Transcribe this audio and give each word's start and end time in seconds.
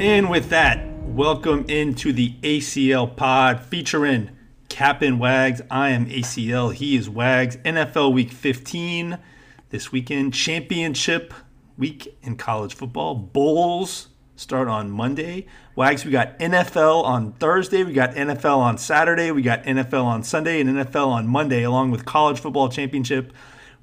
And 0.00 0.28
with 0.28 0.48
that, 0.48 0.84
welcome 1.04 1.64
into 1.68 2.12
the 2.12 2.34
ACL 2.42 3.16
pod 3.16 3.60
featuring 3.60 4.30
Captain 4.68 5.20
Wags. 5.20 5.62
I 5.70 5.90
am 5.90 6.06
ACL. 6.06 6.74
He 6.74 6.96
is 6.96 7.08
Wags. 7.08 7.56
NFL 7.58 8.12
Week 8.12 8.32
15 8.32 9.18
this 9.70 9.92
weekend. 9.92 10.34
Championship 10.34 11.32
week 11.78 12.18
in 12.22 12.36
college 12.36 12.74
football. 12.74 13.14
Bowls 13.14 14.08
start 14.34 14.66
on 14.66 14.90
Monday. 14.90 15.46
Wags, 15.76 16.04
we 16.04 16.10
got 16.10 16.40
NFL 16.40 17.04
on 17.04 17.30
Thursday. 17.34 17.84
We 17.84 17.92
got 17.92 18.14
NFL 18.14 18.56
on 18.56 18.78
Saturday. 18.78 19.30
We 19.30 19.42
got 19.42 19.62
NFL 19.62 20.04
on 20.04 20.24
Sunday 20.24 20.60
and 20.60 20.70
NFL 20.70 21.06
on 21.06 21.28
Monday, 21.28 21.62
along 21.62 21.92
with 21.92 22.04
college 22.04 22.40
football 22.40 22.68
championship 22.68 23.32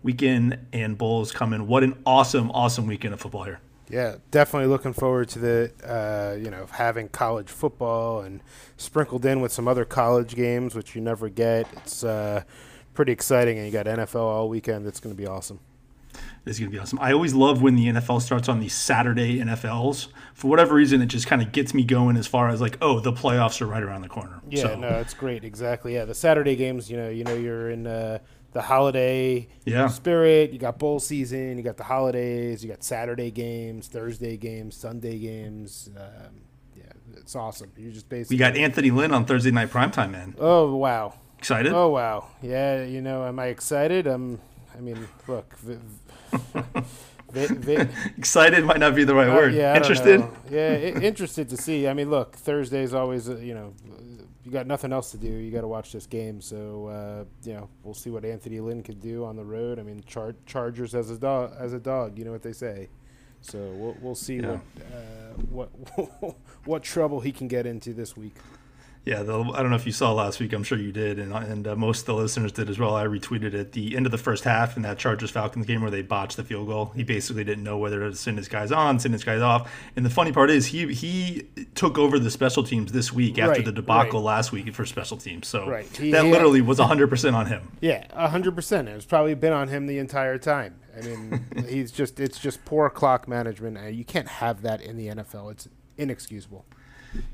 weekend 0.03 0.59
and 0.73 0.97
bowls 0.97 1.31
coming. 1.31 1.67
What 1.67 1.85
an 1.85 2.01
awesome, 2.05 2.51
awesome 2.51 2.85
weekend 2.85 3.13
of 3.13 3.21
football 3.21 3.45
here. 3.45 3.61
Yeah, 3.91 4.15
definitely 4.31 4.69
looking 4.69 4.93
forward 4.93 5.29
to 5.29 5.39
the 5.39 5.71
uh, 5.83 6.35
you 6.41 6.49
know 6.49 6.65
having 6.71 7.09
college 7.09 7.49
football 7.49 8.21
and 8.21 8.41
sprinkled 8.77 9.25
in 9.25 9.41
with 9.41 9.51
some 9.51 9.67
other 9.67 9.85
college 9.85 10.35
games, 10.35 10.75
which 10.75 10.95
you 10.95 11.01
never 11.01 11.29
get. 11.29 11.67
It's 11.73 12.03
uh, 12.03 12.43
pretty 12.93 13.11
exciting, 13.11 13.57
and 13.57 13.65
you 13.65 13.71
got 13.73 13.85
NFL 13.85 14.15
all 14.21 14.49
weekend. 14.49 14.87
It's 14.87 14.99
going 14.99 15.15
to 15.15 15.21
be 15.21 15.27
awesome. 15.27 15.59
It's 16.45 16.57
going 16.57 16.71
to 16.71 16.75
be 16.75 16.79
awesome. 16.79 16.97
I 16.99 17.13
always 17.13 17.33
love 17.33 17.61
when 17.61 17.75
the 17.75 17.87
NFL 17.87 18.21
starts 18.21 18.49
on 18.49 18.59
these 18.59 18.73
Saturday 18.73 19.39
NFLs. 19.39 20.07
For 20.33 20.47
whatever 20.47 20.73
reason, 20.73 21.01
it 21.01 21.05
just 21.05 21.27
kind 21.27 21.41
of 21.41 21.51
gets 21.51 21.73
me 21.73 21.83
going 21.83 22.17
as 22.17 22.25
far 22.25 22.49
as 22.49 22.59
like, 22.59 22.77
oh, 22.81 22.99
the 22.99 23.13
playoffs 23.13 23.61
are 23.61 23.67
right 23.67 23.83
around 23.83 24.01
the 24.01 24.09
corner. 24.09 24.41
Yeah, 24.49 24.63
So, 24.63 24.75
no, 24.75 24.89
it's 24.99 25.13
great. 25.13 25.43
Exactly. 25.43 25.93
Yeah, 25.93 26.05
the 26.05 26.15
Saturday 26.15 26.55
games. 26.55 26.89
You 26.89 26.97
know, 26.97 27.09
you 27.09 27.23
know, 27.23 27.35
you're 27.35 27.69
in 27.69 27.85
uh, 27.85 28.19
the 28.53 28.61
holiday 28.61 29.47
Yeah. 29.65 29.87
spirit. 29.87 30.51
You 30.51 30.59
got 30.59 30.77
bowl 30.79 30.99
season. 30.99 31.57
You 31.57 31.63
got 31.63 31.77
the 31.77 31.83
holidays. 31.83 32.63
You 32.63 32.69
got 32.69 32.83
Saturday 32.83 33.31
games, 33.31 33.87
Thursday 33.87 34.37
games, 34.37 34.75
Sunday 34.75 35.17
games. 35.17 35.89
Um, 35.97 36.41
yeah, 36.75 36.83
it's 37.17 37.35
awesome. 37.35 37.71
You 37.77 37.91
just 37.91 38.09
basically 38.09 38.35
we 38.35 38.39
got 38.39 38.55
Anthony 38.57 38.91
Lynn 38.91 39.11
on 39.13 39.25
Thursday 39.25 39.51
night 39.51 39.69
primetime, 39.69 40.11
man. 40.11 40.35
Oh 40.39 40.75
wow. 40.75 41.13
Excited? 41.37 41.73
Oh 41.73 41.89
wow, 41.89 42.27
yeah. 42.41 42.83
You 42.83 43.01
know, 43.01 43.25
am 43.25 43.39
I 43.39 43.47
excited? 43.47 44.07
Um, 44.07 44.39
I 44.77 44.79
mean, 44.79 45.07
look, 45.27 45.57
vi- 45.57 45.79
vi- 47.31 47.87
Excited 48.17 48.63
might 48.65 48.79
not 48.79 48.93
be 48.95 49.03
the 49.03 49.15
right 49.15 49.29
uh, 49.29 49.33
word. 49.33 49.53
yeah, 49.53 49.73
I 49.73 49.77
Interested? 49.77 50.23
Yeah, 50.49 50.75
interested 50.77 51.49
to 51.49 51.57
see. 51.57 51.87
I 51.87 51.93
mean, 51.93 52.09
look, 52.09 52.35
Thursday's 52.35 52.93
always, 52.93 53.27
uh, 53.29 53.37
you 53.37 53.53
know, 53.55 53.73
you 54.43 54.51
got 54.51 54.65
nothing 54.67 54.91
else 54.91 55.11
to 55.11 55.17
do. 55.17 55.27
You 55.27 55.51
got 55.51 55.61
to 55.61 55.67
watch 55.67 55.91
this 55.91 56.07
game. 56.07 56.41
So, 56.41 56.87
uh, 56.87 57.25
you 57.47 57.53
know, 57.53 57.69
we'll 57.83 57.93
see 57.93 58.09
what 58.09 58.25
Anthony 58.25 58.59
Lynn 58.59 58.81
can 58.83 58.99
do 58.99 59.23
on 59.23 59.35
the 59.35 59.43
road. 59.45 59.77
I 59.79 59.83
mean, 59.83 60.03
char- 60.07 60.35
Chargers 60.45 60.95
as 60.95 61.09
a 61.11 61.17
dog, 61.17 61.53
as 61.59 61.73
a 61.73 61.79
dog. 61.79 62.17
You 62.17 62.25
know 62.25 62.31
what 62.31 62.41
they 62.41 62.53
say. 62.53 62.89
So 63.41 63.57
we'll 63.75 63.95
we'll 64.01 64.15
see 64.15 64.35
Yeah. 64.37 64.59
what 65.49 65.69
uh, 65.97 66.01
what 66.19 66.35
what 66.65 66.83
trouble 66.83 67.19
he 67.19 67.31
can 67.31 67.47
get 67.47 67.65
into 67.65 67.93
this 67.93 68.15
week. 68.17 68.35
Yeah, 69.03 69.23
the, 69.23 69.33
I 69.41 69.61
don't 69.63 69.71
know 69.71 69.75
if 69.77 69.87
you 69.87 69.91
saw 69.91 70.11
last 70.13 70.39
week. 70.39 70.53
I'm 70.53 70.61
sure 70.61 70.77
you 70.77 70.91
did, 70.91 71.17
and 71.17 71.33
and 71.33 71.67
uh, 71.67 71.75
most 71.75 72.01
of 72.01 72.05
the 72.05 72.13
listeners 72.13 72.51
did 72.51 72.69
as 72.69 72.77
well. 72.77 72.95
I 72.95 73.05
retweeted 73.05 73.59
at 73.59 73.71
the 73.71 73.97
end 73.97 74.05
of 74.05 74.11
the 74.11 74.17
first 74.19 74.43
half 74.43 74.77
in 74.77 74.83
that 74.83 74.99
Chargers 74.99 75.31
Falcons 75.31 75.65
game 75.65 75.81
where 75.81 75.89
they 75.89 76.03
botched 76.03 76.37
the 76.37 76.43
field 76.43 76.67
goal. 76.67 76.91
He 76.95 77.03
basically 77.03 77.43
didn't 77.43 77.63
know 77.63 77.79
whether 77.79 77.99
to 77.99 78.15
send 78.15 78.37
his 78.37 78.47
guys 78.47 78.71
on, 78.71 78.99
send 78.99 79.15
his 79.15 79.23
guys 79.23 79.41
off. 79.41 79.73
And 79.95 80.05
the 80.05 80.11
funny 80.11 80.31
part 80.31 80.51
is 80.51 80.67
he 80.67 80.93
he 80.93 81.47
took 81.73 81.97
over 81.97 82.19
the 82.19 82.29
special 82.29 82.63
teams 82.63 82.91
this 82.91 83.11
week 83.11 83.39
after 83.39 83.53
Right, 83.53 83.65
the 83.65 83.71
debacle 83.71 84.19
right. 84.19 84.25
last 84.35 84.51
week 84.51 84.71
for 84.71 84.85
special 84.85 85.17
teams. 85.17 85.47
So 85.47 85.67
Right. 85.67 85.87
He- 85.97 86.11
that 86.11 86.25
literally 86.25 86.61
was 86.61 86.77
100 86.77 87.07
percent 87.09 87.35
on 87.35 87.47
him. 87.47 87.71
Yeah, 87.81 88.05
hundred 88.27 88.53
percent. 88.53 88.87
It's 88.87 89.03
probably 89.05 89.33
been 89.33 89.53
on 89.53 89.67
him 89.69 89.87
the 89.87 89.97
entire 89.97 90.37
time. 90.37 90.75
I 90.95 91.01
mean, 91.01 91.45
he's 91.67 91.91
just 91.91 92.19
it's 92.19 92.37
just 92.37 92.63
poor 92.65 92.87
clock 92.91 93.27
management. 93.27 93.77
and 93.79 93.95
You 93.95 94.05
can't 94.05 94.27
have 94.27 94.61
that 94.61 94.79
in 94.79 94.95
the 94.95 95.07
NFL. 95.07 95.49
It's 95.53 95.67
inexcusable. 95.97 96.65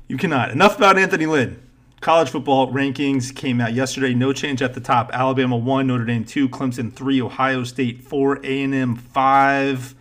You 0.06 0.16
cannot. 0.16 0.50
Enough 0.50 0.76
about 0.76 0.98
Anthony 0.98 1.26
Lynn. 1.26 1.62
College 2.00 2.30
football 2.30 2.72
rankings 2.72 3.34
came 3.34 3.60
out 3.60 3.72
yesterday. 3.72 4.14
No 4.14 4.32
change 4.32 4.62
at 4.62 4.74
the 4.74 4.80
top. 4.80 5.10
Alabama 5.12 5.56
one, 5.56 5.88
Notre 5.88 6.04
Dame 6.04 6.24
two, 6.24 6.48
Clemson 6.48 6.92
three, 6.92 7.20
Ohio 7.20 7.64
State 7.64 8.02
four, 8.02 8.38
A 8.44 8.62
and 8.62 8.74
M 8.74 8.94
five. 8.94 9.94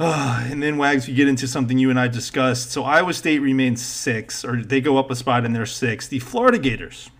Ah, 0.00 0.46
and 0.48 0.62
then 0.62 0.76
Wags, 0.76 1.08
we 1.08 1.14
get 1.14 1.26
into 1.28 1.48
something 1.48 1.78
you 1.78 1.90
and 1.90 1.98
I 1.98 2.06
discussed. 2.08 2.70
So 2.70 2.84
Iowa 2.84 3.12
State 3.12 3.40
remains 3.40 3.84
six, 3.84 4.44
or 4.44 4.62
they 4.62 4.80
go 4.80 4.96
up 4.96 5.10
a 5.10 5.16
spot 5.16 5.44
and 5.44 5.54
they're 5.54 5.66
six. 5.66 6.06
The 6.06 6.20
Florida 6.20 6.58
Gators. 6.58 7.10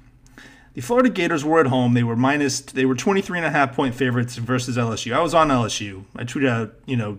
The 0.74 0.80
Florida 0.80 1.08
Gators 1.08 1.44
were 1.44 1.58
at 1.58 1.66
home. 1.66 1.94
They 1.94 2.04
were 2.04 2.14
minus. 2.14 2.60
They 2.60 2.86
were 2.86 2.94
23 2.94 3.38
and 3.38 3.46
a 3.46 3.50
half 3.50 3.74
point 3.74 3.94
favorites 3.94 4.36
versus 4.36 4.76
LSU. 4.76 5.12
I 5.12 5.20
was 5.20 5.34
on 5.34 5.48
LSU. 5.48 6.04
I 6.14 6.22
tweeted 6.22 6.48
out, 6.48 6.74
you 6.86 6.96
know, 6.96 7.18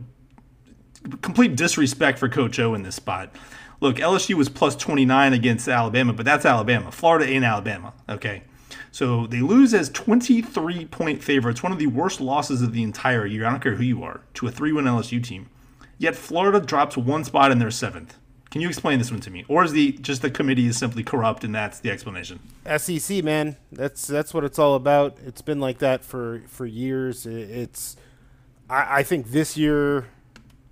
complete 1.22 1.56
disrespect 1.56 2.20
for 2.20 2.30
Coach 2.30 2.60
O 2.60 2.74
in 2.74 2.84
this 2.84 2.96
spot. 2.96 3.36
Look, 3.82 3.98
LSU 3.98 4.36
was 4.36 4.50
plus 4.50 4.76
29 4.76 5.34
against 5.34 5.68
Alabama, 5.68 6.14
but 6.14 6.26
that's 6.26 6.46
Alabama. 6.46 6.92
Florida 6.92 7.26
ain't 7.26 7.46
Alabama, 7.46 7.94
okay? 8.10 8.44
So 8.92 9.28
they 9.28 9.42
lose 9.42 9.74
as 9.74 9.90
23 9.90 10.86
point 10.86 11.24
favorites, 11.24 11.64
one 11.64 11.72
of 11.72 11.80
the 11.80 11.88
worst 11.88 12.20
losses 12.20 12.62
of 12.62 12.74
the 12.74 12.84
entire 12.84 13.26
year. 13.26 13.46
I 13.46 13.52
don't 13.52 13.62
care 13.62 13.76
who 13.76 13.84
you 13.84 14.04
are, 14.04 14.22
to 14.36 14.48
a 14.48 14.52
3 14.52 14.74
win 14.74 14.86
LSU 14.86 15.24
team. 15.24 15.50
Yet 15.98 16.16
Florida 16.16 16.60
drops 16.60 16.98
one 16.98 17.24
spot 17.24 17.52
in 17.52 17.60
their 17.60 17.72
seventh. 17.72 18.18
Can 18.52 18.62
you 18.62 18.68
explain 18.68 18.98
this 18.98 19.12
one 19.12 19.20
to 19.22 19.30
me? 19.30 19.46
Or 19.48 19.64
is 19.64 19.74
the 19.74 19.92
just 19.94 20.24
the 20.24 20.32
committee 20.32 20.66
is 20.66 20.78
simply 20.78 21.04
corrupt 21.04 21.44
and 21.44 21.54
that's 21.54 21.80
the 21.80 21.92
explanation? 21.92 22.40
SEC 22.78 23.24
man, 23.24 23.58
that's 23.72 24.08
that's 24.08 24.34
what 24.34 24.44
it's 24.44 24.58
all 24.58 24.74
about. 24.74 25.18
It's 25.24 25.44
been 25.44 25.60
like 25.60 25.78
that 25.80 26.04
for 26.04 26.42
for 26.48 26.66
years. 26.66 27.28
It's 27.28 27.96
I, 28.70 29.00
I 29.00 29.04
think 29.04 29.32
this 29.32 29.56
year 29.56 30.08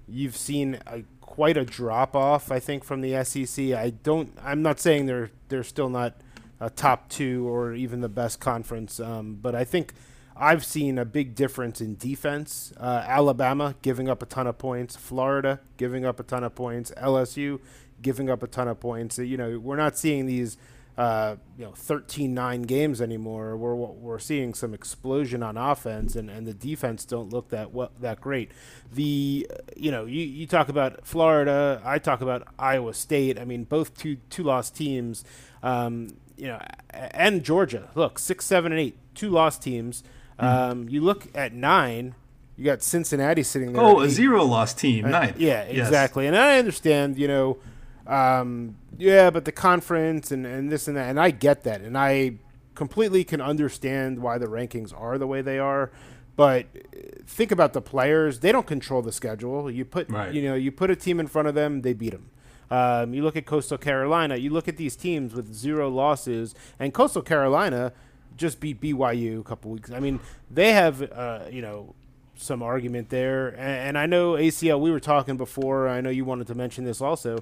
you've 0.07 0.35
seen 0.35 0.79
a, 0.88 1.03
quite 1.37 1.55
a 1.55 1.63
drop 1.63 2.15
off. 2.15 2.51
I 2.51 2.59
think 2.59 2.83
from 2.83 3.01
the 3.01 3.23
SEC. 3.23 3.65
I 3.71 3.91
don't. 3.91 4.35
I'm 4.43 4.63
not 4.63 4.79
saying 4.79 5.05
they're 5.05 5.29
they're 5.49 5.63
still 5.63 5.87
not 5.87 6.15
a 6.59 6.71
top 6.71 7.09
two 7.09 7.47
or 7.47 7.75
even 7.75 8.01
the 8.01 8.09
best 8.09 8.39
conference, 8.39 8.99
um, 8.99 9.37
but 9.39 9.53
I 9.53 9.63
think 9.63 9.93
I've 10.35 10.65
seen 10.65 10.97
a 10.97 11.05
big 11.05 11.35
difference 11.35 11.79
in 11.79 11.95
defense. 11.95 12.73
Uh, 12.75 13.03
Alabama 13.05 13.75
giving 13.83 14.09
up 14.09 14.23
a 14.23 14.25
ton 14.25 14.47
of 14.47 14.57
points, 14.57 14.95
Florida 14.95 15.59
giving 15.77 16.05
up 16.05 16.19
a 16.19 16.23
ton 16.23 16.43
of 16.43 16.55
points, 16.55 16.91
LSU 16.97 17.59
giving 18.01 18.31
up 18.31 18.41
a 18.41 18.47
ton 18.47 18.67
of 18.67 18.79
points. 18.79 19.19
You 19.19 19.37
know, 19.37 19.59
we're 19.59 19.77
not 19.77 19.95
seeing 19.95 20.25
these 20.25 20.57
uh, 20.97 21.35
you 21.58 21.66
know 21.66 21.72
13-9 21.72 22.66
games 22.66 23.02
anymore. 23.02 23.56
We're 23.56 23.75
we're 23.75 24.19
seeing 24.19 24.53
some 24.53 24.74
explosion 24.74 25.44
on 25.44 25.56
offense, 25.58 26.16
and, 26.16 26.30
and 26.30 26.47
the 26.47 26.53
defense 26.53 27.06
don't 27.06 27.31
look 27.31 27.50
that 27.50 27.72
well, 27.74 27.91
that 28.00 28.19
great. 28.19 28.52
The 28.91 29.47
you 29.75 29.91
know 29.91 30.06
you, 30.06 30.22
you 30.22 30.47
talk 30.47 30.69
about 30.69 31.06
Florida, 31.06 31.81
I 31.85 32.00
talk 32.00 32.22
about 32.22 32.47
Iowa 32.58 32.94
State. 32.94 33.40
I 33.40 33.46
mean, 33.46 33.63
both 33.63 33.96
two 33.97 34.18
two 34.30 34.44
lost 34.44 34.75
teams. 34.75 35.24
Um, 35.63 36.18
you 36.35 36.47
know, 36.47 36.62
and 36.91 37.44
Georgia. 37.44 37.90
Look, 37.96 38.19
six, 38.19 38.46
seven, 38.46 38.72
and 38.72 38.79
eight, 38.79 38.96
two 39.16 39.29
lost 39.29 39.62
teams. 39.64 40.03
Um, 40.40 40.88
you 40.88 41.02
look 41.02 41.28
at 41.35 41.52
nine. 41.53 42.14
You 42.56 42.66
got 42.66 42.81
Cincinnati 42.84 43.41
sitting 43.44 43.74
there. 43.74 43.81
Oh, 43.84 44.02
a 44.02 44.09
zero 44.09 44.43
loss 44.43 44.73
team. 44.73 45.09
Ninth. 45.09 45.40
Yeah, 45.40 45.66
Yes. 45.67 45.88
exactly. 45.88 46.26
And 46.28 46.35
I 46.35 46.58
understand, 46.59 47.17
you 47.17 47.28
know, 47.28 47.58
um, 48.07 48.75
yeah, 48.97 49.29
but 49.29 49.45
the 49.45 49.51
conference 49.51 50.31
and, 50.31 50.45
and 50.45 50.71
this 50.71 50.87
and 50.87 50.95
that, 50.97 51.09
and 51.09 51.19
I 51.19 51.31
get 51.31 51.63
that, 51.63 51.81
and 51.81 51.97
I 51.97 52.33
completely 52.75 53.23
can 53.23 53.41
understand 53.41 54.19
why 54.19 54.37
the 54.37 54.45
rankings 54.47 54.93
are 54.99 55.17
the 55.17 55.27
way 55.27 55.41
they 55.41 55.59
are. 55.59 55.91
But 56.35 56.65
uh, 56.75 56.99
think 57.25 57.51
about 57.51 57.73
the 57.73 57.81
players; 57.81 58.39
they 58.39 58.51
don't 58.51 58.67
control 58.67 59.01
the 59.01 59.11
schedule. 59.11 59.69
You 59.71 59.85
put, 59.85 60.09
Right. 60.09 60.33
you 60.33 60.41
know, 60.43 60.55
you 60.55 60.71
put 60.71 60.89
a 60.91 60.95
team 60.95 61.19
in 61.19 61.27
front 61.27 61.47
of 61.47 61.55
them, 61.55 61.81
they 61.81 61.93
beat 61.93 62.11
them. 62.11 62.29
Um, 62.69 63.13
you 63.13 63.23
look 63.23 63.35
at 63.35 63.45
Coastal 63.45 63.77
Carolina. 63.77 64.35
You 64.35 64.49
look 64.49 64.67
at 64.67 64.77
these 64.77 64.95
teams 64.95 65.33
with 65.33 65.53
zero 65.53 65.89
losses, 65.89 66.53
and 66.79 66.93
Coastal 66.93 67.21
Carolina 67.21 67.93
just 68.35 68.59
beat 68.59 68.79
BYU 68.81 69.39
a 69.39 69.43
couple 69.43 69.71
weeks. 69.71 69.89
I 69.91 69.99
mean, 69.99 70.19
they 70.51 70.73
have, 70.73 71.01
uh, 71.11 71.45
you 71.49 71.61
know, 71.61 71.95
some 72.35 72.61
argument 72.61 73.09
there. 73.09 73.47
And, 73.47 73.59
and 73.59 73.97
I 73.97 74.05
know 74.05 74.33
ACL. 74.33 74.79
We 74.79 74.91
were 74.91 74.99
talking 74.99 75.37
before. 75.37 75.87
I 75.87 76.01
know 76.01 76.11
you 76.11 76.23
wanted 76.23 76.45
to 76.47 76.55
mention 76.55 76.83
this 76.85 77.01
also. 77.01 77.39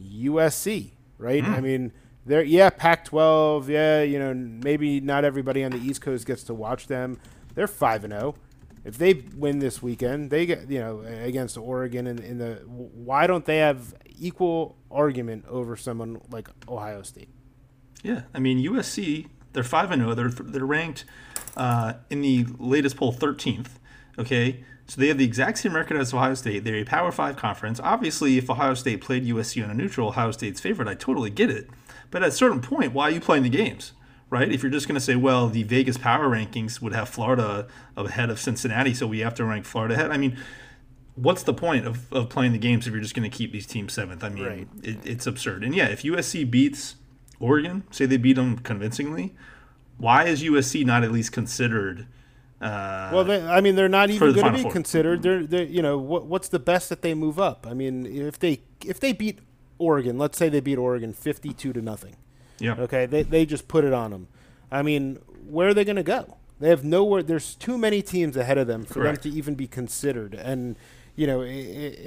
USC, 0.00 0.90
right? 1.18 1.42
I 1.44 1.60
mean, 1.60 1.92
they're 2.26 2.42
yeah, 2.42 2.70
Pac-12. 2.70 3.68
Yeah, 3.68 4.02
you 4.02 4.18
know, 4.18 4.34
maybe 4.34 5.00
not 5.00 5.24
everybody 5.24 5.62
on 5.64 5.72
the 5.72 5.78
East 5.78 6.00
Coast 6.00 6.26
gets 6.26 6.42
to 6.44 6.54
watch 6.54 6.86
them. 6.86 7.18
They're 7.54 7.66
five 7.66 8.04
and 8.04 8.12
zero. 8.12 8.34
if 8.84 8.98
they 8.98 9.14
win 9.36 9.58
this 9.60 9.82
weekend, 9.82 10.30
they 10.30 10.46
get 10.46 10.70
you 10.70 10.80
know 10.80 11.00
against 11.00 11.56
Oregon 11.56 12.06
in, 12.06 12.18
in 12.22 12.38
the 12.38 12.54
why 12.66 13.26
don't 13.26 13.44
they 13.44 13.58
have 13.58 13.94
equal 14.18 14.76
argument 14.90 15.44
over 15.48 15.76
someone 15.76 16.20
like 16.30 16.48
Ohio 16.68 17.02
State? 17.02 17.28
Yeah, 18.02 18.22
I 18.34 18.38
mean 18.38 18.58
USC, 18.58 19.28
they're 19.52 19.62
five 19.64 19.90
and 19.90 20.02
zero. 20.02 20.14
They're 20.14 20.28
they're 20.28 20.66
ranked 20.66 21.04
uh, 21.56 21.94
in 22.10 22.20
the 22.20 22.46
latest 22.58 22.96
poll 22.96 23.12
13th. 23.12 23.68
Okay, 24.18 24.64
so 24.86 25.00
they 25.00 25.08
have 25.08 25.18
the 25.18 25.24
exact 25.24 25.58
same 25.58 25.74
record 25.74 25.96
as 25.96 26.12
Ohio 26.12 26.34
State. 26.34 26.64
They're 26.64 26.74
a 26.76 26.84
Power 26.84 27.10
Five 27.10 27.36
conference. 27.36 27.80
Obviously, 27.82 28.36
if 28.38 28.50
Ohio 28.50 28.74
State 28.74 29.00
played 29.00 29.24
USC 29.26 29.62
on 29.64 29.70
a 29.70 29.74
neutral, 29.74 30.08
Ohio 30.08 30.30
State's 30.30 30.60
favorite. 30.60 30.88
I 30.88 30.94
totally 30.94 31.30
get 31.30 31.50
it. 31.50 31.68
But 32.10 32.22
at 32.22 32.28
a 32.28 32.32
certain 32.32 32.60
point, 32.60 32.92
why 32.92 33.04
are 33.04 33.10
you 33.10 33.20
playing 33.20 33.42
the 33.44 33.48
games? 33.48 33.92
Right? 34.30 34.50
If 34.50 34.62
you're 34.62 34.72
just 34.72 34.88
going 34.88 34.94
to 34.96 35.00
say, 35.00 35.16
well, 35.16 35.48
the 35.48 35.62
Vegas 35.62 35.96
power 35.98 36.28
rankings 36.28 36.80
would 36.82 36.92
have 36.92 37.08
Florida 37.08 37.66
ahead 37.96 38.30
of 38.30 38.40
Cincinnati, 38.40 38.92
so 38.94 39.06
we 39.06 39.20
have 39.20 39.34
to 39.36 39.44
rank 39.44 39.64
Florida 39.64 39.94
ahead. 39.94 40.10
I 40.10 40.16
mean, 40.16 40.36
what's 41.14 41.44
the 41.44 41.54
point 41.54 41.86
of, 41.86 42.12
of 42.12 42.28
playing 42.30 42.52
the 42.52 42.58
games 42.58 42.86
if 42.86 42.92
you're 42.92 43.02
just 43.02 43.14
going 43.14 43.30
to 43.30 43.36
keep 43.36 43.52
these 43.52 43.66
teams 43.66 43.92
seventh? 43.92 44.24
I 44.24 44.28
mean, 44.30 44.44
Right. 44.44 44.68
it, 44.82 44.98
it's 45.04 45.26
absurd. 45.26 45.62
And 45.62 45.74
yeah, 45.74 45.86
if 45.86 46.02
USC 46.02 46.50
beats 46.50 46.96
Oregon, 47.38 47.84
say 47.90 48.06
they 48.06 48.16
beat 48.16 48.34
them 48.36 48.58
convincingly, 48.58 49.34
why 49.98 50.24
is 50.24 50.42
USC 50.42 50.84
not 50.84 51.04
at 51.04 51.12
least 51.12 51.30
considered? 51.32 52.06
Uh, 52.64 53.10
Well, 53.12 53.24
they, 53.24 53.46
I 53.46 53.60
mean, 53.60 53.74
they're 53.76 53.88
not 53.88 54.10
even 54.10 54.32
going 54.32 54.46
to 54.46 54.52
be 54.52 54.62
Four. 54.62 54.72
considered. 54.72 55.22
They're, 55.22 55.46
they're, 55.46 55.64
you 55.64 55.82
know, 55.82 55.98
what, 55.98 56.26
what's 56.26 56.48
the 56.48 56.58
best 56.58 56.88
that 56.88 57.02
they 57.02 57.14
move 57.14 57.38
up? 57.38 57.66
I 57.68 57.74
mean, 57.74 58.06
if 58.06 58.38
they 58.38 58.62
if 58.84 58.98
they 59.00 59.12
beat 59.12 59.38
Oregon, 59.78 60.18
let's 60.18 60.38
say 60.38 60.48
they 60.48 60.60
beat 60.60 60.78
Oregon 60.78 61.12
fifty-two 61.12 61.72
to 61.74 61.82
nothing. 61.82 62.16
yeah, 62.58 62.74
Okay, 62.78 63.06
they 63.06 63.22
they 63.22 63.44
just 63.46 63.68
put 63.68 63.84
it 63.84 63.92
on 63.92 64.10
them. 64.12 64.28
I 64.70 64.82
mean, 64.82 65.18
where 65.46 65.68
are 65.68 65.74
they 65.74 65.84
going 65.84 65.96
to 65.96 66.02
go? 66.02 66.36
They 66.60 66.68
have 66.70 66.84
nowhere. 66.84 67.22
There's 67.22 67.54
too 67.56 67.76
many 67.76 68.00
teams 68.02 68.36
ahead 68.36 68.58
of 68.58 68.66
them 68.66 68.84
for 68.84 68.94
Correct. 68.94 69.22
them 69.24 69.32
to 69.32 69.38
even 69.38 69.54
be 69.56 69.66
considered, 69.66 70.34
and 70.34 70.76
you 71.16 71.26
know, 71.26 71.42
i 71.42 71.46
i 71.46 71.48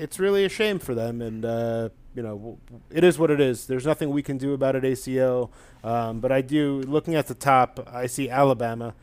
it's 0.04 0.19
really 0.19 0.44
a 0.45 0.50
shame 0.50 0.80
for 0.80 0.95
them. 0.95 1.21
And 1.21 1.45
uh, 1.45 1.89
you 2.15 2.24
know, 2.24 2.57
it 2.89 3.04
is 3.04 3.19
what 3.19 3.30
it 3.30 3.39
is. 3.39 3.68
There's 3.68 3.86
nothing 3.86 4.09
we 4.09 4.24
can 4.24 4.38
do 4.38 4.54
about 4.54 4.75
it, 4.75 4.83
ACL. 4.83 5.50
Um, 5.83 6.19
but 6.19 6.31
I 6.31 6.42
do. 6.42 6.81
Looking 6.88 7.13
at 7.15 7.27
the 7.27 7.36
top, 7.36 7.88
I 7.92 8.07
see 8.07 8.30
Alabama. 8.30 8.95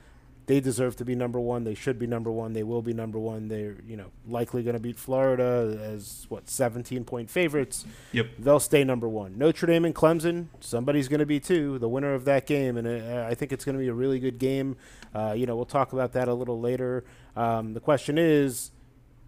They 0.46 0.60
deserve 0.60 0.96
to 0.96 1.04
be 1.04 1.14
number 1.14 1.40
one. 1.40 1.64
They 1.64 1.74
should 1.74 1.98
be 1.98 2.06
number 2.06 2.30
one. 2.30 2.52
They 2.52 2.62
will 2.62 2.82
be 2.82 2.92
number 2.92 3.18
one. 3.18 3.48
They're 3.48 3.76
you 3.86 3.96
know 3.96 4.10
likely 4.26 4.62
going 4.62 4.74
to 4.74 4.80
beat 4.80 4.98
Florida 4.98 5.78
as 5.82 6.26
what 6.28 6.50
17 6.50 7.04
point 7.04 7.30
favorites 7.30 7.86
yep. 8.12 8.28
they'll 8.38 8.60
stay 8.60 8.84
number 8.84 9.08
one. 9.08 9.38
Notre 9.38 9.66
Dame 9.66 9.86
and 9.86 9.94
Clemson, 9.94 10.48
somebody's 10.60 11.08
going 11.08 11.20
to 11.20 11.26
be 11.26 11.40
two, 11.40 11.78
the 11.78 11.88
winner 11.88 12.12
of 12.12 12.24
that 12.26 12.46
game, 12.46 12.76
and 12.76 12.86
uh, 12.86 13.26
I 13.26 13.34
think 13.34 13.52
it's 13.52 13.64
going 13.64 13.76
to 13.76 13.80
be 13.80 13.88
a 13.88 13.94
really 13.94 14.18
good 14.18 14.38
game. 14.38 14.76
Uh, 15.14 15.34
you 15.36 15.46
know, 15.46 15.56
we'll 15.56 15.64
talk 15.64 15.92
about 15.92 16.12
that 16.12 16.28
a 16.28 16.34
little 16.34 16.60
later. 16.60 17.04
Um, 17.36 17.72
the 17.72 17.80
question 17.80 18.18
is, 18.18 18.70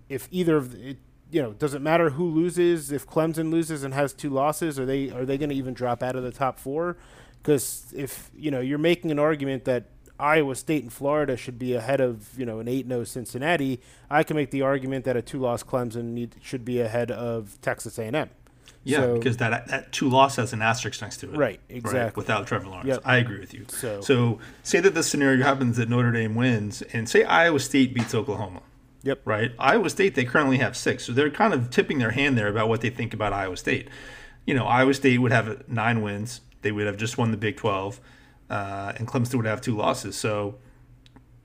if 0.08 0.28
either 0.30 0.56
of 0.56 0.74
it, 0.74 0.98
you 1.30 1.42
know, 1.42 1.52
does 1.52 1.74
it 1.74 1.82
matter 1.82 2.10
who 2.10 2.28
loses? 2.28 2.92
If 2.92 3.06
Clemson 3.06 3.50
loses 3.50 3.82
and 3.82 3.94
has 3.94 4.12
two 4.12 4.30
losses, 4.30 4.78
are 4.78 4.86
they 4.86 5.10
are 5.10 5.24
they 5.24 5.38
going 5.38 5.50
to 5.50 5.56
even 5.56 5.74
drop 5.74 6.02
out 6.02 6.14
of 6.14 6.22
the 6.22 6.30
top 6.30 6.58
four? 6.58 6.96
Because 7.42 7.92
if 7.96 8.30
you 8.36 8.50
know 8.50 8.60
you're 8.60 8.78
making 8.78 9.10
an 9.10 9.18
argument 9.18 9.64
that 9.64 9.86
Iowa 10.18 10.54
State 10.54 10.82
and 10.82 10.92
Florida 10.92 11.36
should 11.36 11.58
be 11.58 11.74
ahead 11.74 12.00
of 12.00 12.38
you 12.38 12.46
know 12.46 12.58
an 12.60 12.68
eight 12.68 12.86
0 12.88 13.04
Cincinnati, 13.04 13.80
I 14.10 14.22
can 14.22 14.36
make 14.36 14.50
the 14.50 14.62
argument 14.62 15.04
that 15.04 15.16
a 15.16 15.22
two 15.22 15.38
loss 15.38 15.62
Clemson 15.62 16.12
need, 16.12 16.36
should 16.42 16.64
be 16.64 16.80
ahead 16.80 17.10
of 17.10 17.58
Texas 17.60 17.98
A&M. 17.98 18.30
Yeah, 18.84 18.98
So- 18.98 19.14
because 19.18 19.36
that 19.38 19.66
that 19.68 19.92
two 19.92 20.08
loss 20.08 20.36
has 20.36 20.52
an 20.52 20.62
asterisk 20.62 21.02
next 21.02 21.18
to 21.18 21.32
it. 21.32 21.36
Right, 21.36 21.60
exactly. 21.68 22.20
without 22.20 22.46
Trevor 22.46 22.68
Lawrence. 22.68 22.86
Yep. 22.88 23.00
I 23.04 23.16
agree 23.16 23.40
with 23.40 23.52
you. 23.52 23.64
So- 23.68 24.00
so 24.00 24.38
say 24.62 24.80
that 24.80 24.94
this 24.94 25.08
scenario 25.08 25.42
happens 25.42 25.76
that 25.76 25.88
Notre 25.88 26.12
Dame 26.12 26.34
wins, 26.34 26.82
and 26.92 27.08
say 27.08 27.24
Iowa 27.24 27.58
State 27.60 27.92
beats 27.94 28.14
Oklahoma. 28.14 28.60
Yep. 29.02 29.20
Right. 29.24 29.52
Iowa 29.58 29.90
State 29.90 30.14
they 30.14 30.24
currently 30.24 30.58
have 30.58 30.76
six, 30.76 31.04
so 31.04 31.12
they're 31.12 31.30
kind 31.30 31.52
of 31.54 31.70
tipping 31.70 31.98
their 31.98 32.10
hand 32.12 32.36
there 32.38 32.48
about 32.48 32.68
what 32.68 32.80
they 32.80 32.90
think 32.90 33.12
about 33.14 33.32
Iowa 33.32 33.56
State. 33.56 33.88
You 34.46 34.54
know, 34.54 34.66
Iowa 34.66 34.94
State 34.94 35.18
would 35.20 35.32
have 35.32 35.68
nine 35.68 36.00
wins. 36.02 36.40
They 36.62 36.72
would 36.72 36.86
have 36.86 36.96
just 36.96 37.18
won 37.18 37.30
the 37.32 37.36
Big 37.36 37.56
Twelve, 37.56 38.00
uh, 38.50 38.92
and 38.96 39.06
Clemson 39.08 39.34
would 39.36 39.46
have 39.46 39.60
two 39.60 39.76
losses. 39.76 40.16
So 40.16 40.56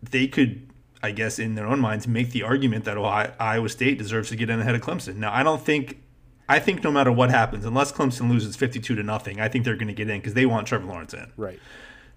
they 0.02 0.28
could, 0.28 0.70
I 1.04 1.12
guess, 1.12 1.40
in 1.40 1.56
their 1.56 1.68
own 1.68 1.80
minds, 1.80 2.08
make 2.08 2.32
the 2.32 2.44
argument 2.44 2.86
that 2.86 2.98
Ohio, 2.98 3.34
Iowa 3.40 3.70
State 3.70 3.98
deserves 3.98 4.30
to 4.30 4.36
get 4.36 4.50
in 4.50 4.60
ahead 4.60 4.76
of 4.76 4.82
Clemson. 4.82 5.16
Now, 5.16 5.34
I 5.34 5.44
don't 5.44 5.62
think, 5.62 6.02
I 6.50 6.60
think 6.60 6.84
no 6.84 6.92
matter 6.92 7.12
what 7.12 7.30
happens, 7.30 7.66
unless 7.66 7.92
Clemson 7.92 8.30
loses 8.30 8.56
fifty-two 8.56 8.96
to 8.96 9.04
nothing, 9.04 9.40
I 9.40 9.48
think 9.48 9.66
they're 9.66 9.76
going 9.76 9.88
to 9.88 9.94
get 9.94 10.10
in 10.10 10.20
because 10.20 10.34
they 10.34 10.46
want 10.46 10.68
Trevor 10.68 10.86
Lawrence 10.86 11.14
in. 11.14 11.32
Right. 11.38 11.60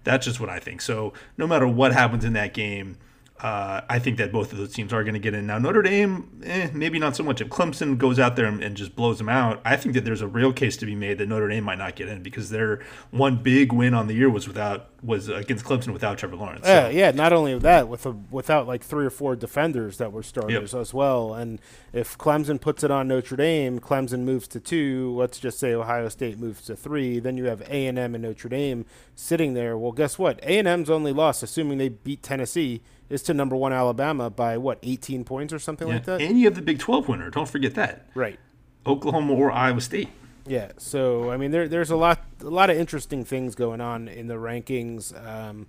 That's 0.03 0.25
just 0.25 0.39
what 0.39 0.49
I 0.49 0.59
think. 0.59 0.81
So 0.81 1.13
no 1.37 1.47
matter 1.47 1.67
what 1.67 1.93
happens 1.93 2.25
in 2.25 2.33
that 2.33 2.53
game, 2.53 2.97
uh, 3.41 3.81
I 3.89 3.99
think 3.99 4.17
that 4.17 4.31
both 4.31 4.53
of 4.53 4.57
those 4.57 4.71
teams 4.73 4.93
are 4.93 5.03
going 5.03 5.13
to 5.13 5.19
get 5.19 5.33
in. 5.33 5.45
Now 5.45 5.57
Notre 5.59 5.81
Dame, 5.81 6.39
eh, 6.45 6.69
maybe 6.73 6.99
not 6.99 7.17
so 7.17 7.23
much. 7.23 7.41
If 7.41 7.49
Clemson 7.49 7.97
goes 7.97 8.17
out 8.17 8.37
there 8.37 8.45
and, 8.45 8.63
and 8.63 8.77
just 8.77 8.95
blows 8.95 9.17
them 9.17 9.27
out, 9.27 9.61
I 9.65 9.75
think 9.75 9.93
that 9.95 10.05
there's 10.05 10.21
a 10.21 10.27
real 10.27 10.53
case 10.53 10.77
to 10.77 10.85
be 10.85 10.95
made 10.95 11.17
that 11.17 11.27
Notre 11.27 11.49
Dame 11.49 11.65
might 11.65 11.77
not 11.77 11.95
get 11.97 12.07
in 12.07 12.23
because 12.23 12.49
their 12.49 12.79
one 13.11 13.35
big 13.35 13.73
win 13.73 13.93
on 13.93 14.07
the 14.07 14.13
year 14.13 14.29
was 14.29 14.47
without 14.47 14.87
was 15.03 15.27
against 15.29 15.65
Clemson 15.65 15.89
without 15.93 16.17
Trevor 16.17 16.37
Lawrence. 16.37 16.65
So- 16.65 16.73
Yeah, 16.73 16.89
yeah. 16.89 17.11
Not 17.11 17.31
only 17.33 17.59
that, 17.59 17.87
with 17.89 18.05
a, 18.07 18.11
without 18.31 18.67
like 18.67 18.83
three 18.83 19.05
or 19.05 19.09
four 19.11 19.35
defenders 19.35 19.97
that 19.97 20.11
were 20.11 20.23
starters 20.23 20.73
as 20.73 20.93
well. 20.95 21.33
And 21.35 21.59
if 21.93 22.17
Clemson 22.17 22.59
puts 22.59 22.83
it 22.83 22.89
on 22.89 23.07
Notre 23.09 23.35
Dame, 23.35 23.79
Clemson 23.79 24.21
moves 24.21 24.47
to 24.47 24.59
two. 24.61 25.13
Let's 25.15 25.37
just 25.39 25.59
say 25.59 25.73
Ohio 25.73 26.07
State 26.09 26.39
moves 26.39 26.61
to 26.63 26.75
three. 26.75 27.19
Then 27.19 27.37
you 27.37 27.43
have 27.45 27.61
A 27.69 27.85
and 27.85 27.99
M 27.99 28.15
and 28.15 28.23
Notre 28.23 28.49
Dame 28.49 28.85
sitting 29.13 29.53
there. 29.53 29.77
Well, 29.77 29.91
guess 29.91 30.17
what? 30.17 30.39
A 30.41 30.57
and 30.57 30.67
M's 30.67 30.89
only 30.89 31.11
loss, 31.13 31.43
assuming 31.43 31.77
they 31.77 31.89
beat 31.89 32.23
Tennessee, 32.23 32.81
is 33.09 33.21
to 33.23 33.33
number 33.33 33.55
one 33.55 33.71
Alabama 33.73 34.29
by 34.29 34.57
what, 34.57 34.79
18 34.83 35.23
points 35.23 35.53
or 35.53 35.59
something 35.59 35.87
Yeah. 35.87 35.93
like 35.95 36.05
that. 36.05 36.21
And 36.21 36.39
you 36.39 36.45
have 36.45 36.55
the 36.55 36.61
Big 36.61 36.79
12 36.79 37.07
winner. 37.07 37.29
Don't 37.29 37.47
forget 37.49 37.75
that. 37.75 38.07
right. 38.15 38.39
Oklahoma 38.87 39.33
or 39.33 39.51
Iowa 39.51 39.81
State. 39.81 40.09
Yeah, 40.47 40.71
so 40.77 41.31
I 41.31 41.37
mean, 41.37 41.49
there, 41.49 41.67
there's 41.67 41.89
a 41.89 41.95
lot, 41.95 42.23
a 42.41 42.45
lot 42.45 42.69
of 42.69 42.77
interesting 42.77 43.25
things 43.25 43.55
going 43.55 43.81
on 43.81 44.07
in 44.07 44.27
the 44.27 44.35
rankings. 44.35 45.11
Um, 45.25 45.65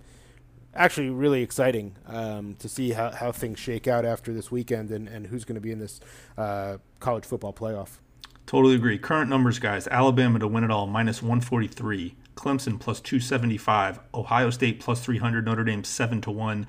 actually, 0.75 1.09
really 1.09 1.41
exciting 1.41 1.95
um, 2.05 2.55
to 2.59 2.69
see 2.69 2.91
how, 2.91 3.09
how 3.09 3.31
things 3.31 3.57
shake 3.59 3.87
out 3.87 4.05
after 4.05 4.31
this 4.33 4.51
weekend 4.51 4.91
and, 4.91 5.07
and 5.07 5.25
who's 5.27 5.45
going 5.45 5.55
to 5.55 5.61
be 5.61 5.71
in 5.71 5.79
this 5.79 5.99
uh, 6.37 6.77
college 6.99 7.25
football 7.25 7.53
playoff. 7.53 7.97
Totally 8.45 8.75
agree. 8.75 8.99
Current 8.99 9.29
numbers, 9.31 9.57
guys. 9.57 9.87
Alabama 9.87 10.37
to 10.37 10.47
win 10.47 10.63
it 10.63 10.69
all, 10.69 10.85
minus 10.85 11.23
143. 11.23 12.15
Clemson 12.35 12.79
plus 12.79 13.01
275. 13.01 13.99
Ohio 14.13 14.51
State 14.51 14.79
plus 14.79 15.03
300. 15.03 15.43
Notre 15.43 15.63
Dame 15.63 15.83
7 15.83 16.21
to 16.21 16.29
1. 16.31 16.67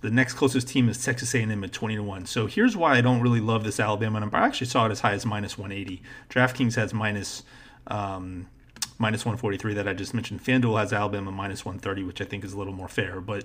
The 0.00 0.10
next 0.10 0.34
closest 0.34 0.68
team 0.68 0.88
is 0.88 1.04
Texas 1.04 1.34
A&M 1.34 1.64
at 1.64 1.72
20 1.72 1.96
to 1.96 2.02
1. 2.02 2.26
So 2.26 2.46
here's 2.46 2.76
why 2.76 2.96
I 2.96 3.00
don't 3.00 3.20
really 3.20 3.40
love 3.40 3.64
this 3.64 3.80
Alabama 3.80 4.20
number. 4.20 4.36
I 4.36 4.46
actually 4.46 4.68
saw 4.68 4.86
it 4.86 4.92
as 4.92 5.00
high 5.00 5.12
as 5.12 5.26
minus 5.26 5.58
180. 5.58 6.02
DraftKings 6.30 6.76
has 6.76 6.94
minus 6.94 7.42
um, 7.88 8.46
minus 8.98 9.24
143 9.24 9.74
that 9.74 9.88
I 9.88 9.94
just 9.94 10.14
mentioned. 10.14 10.44
FanDuel 10.44 10.78
has 10.78 10.92
Alabama 10.92 11.30
minus 11.30 11.64
130, 11.64 12.04
which 12.04 12.20
I 12.20 12.24
think 12.24 12.44
is 12.44 12.52
a 12.52 12.58
little 12.58 12.72
more 12.72 12.88
fair. 12.88 13.20
But 13.20 13.44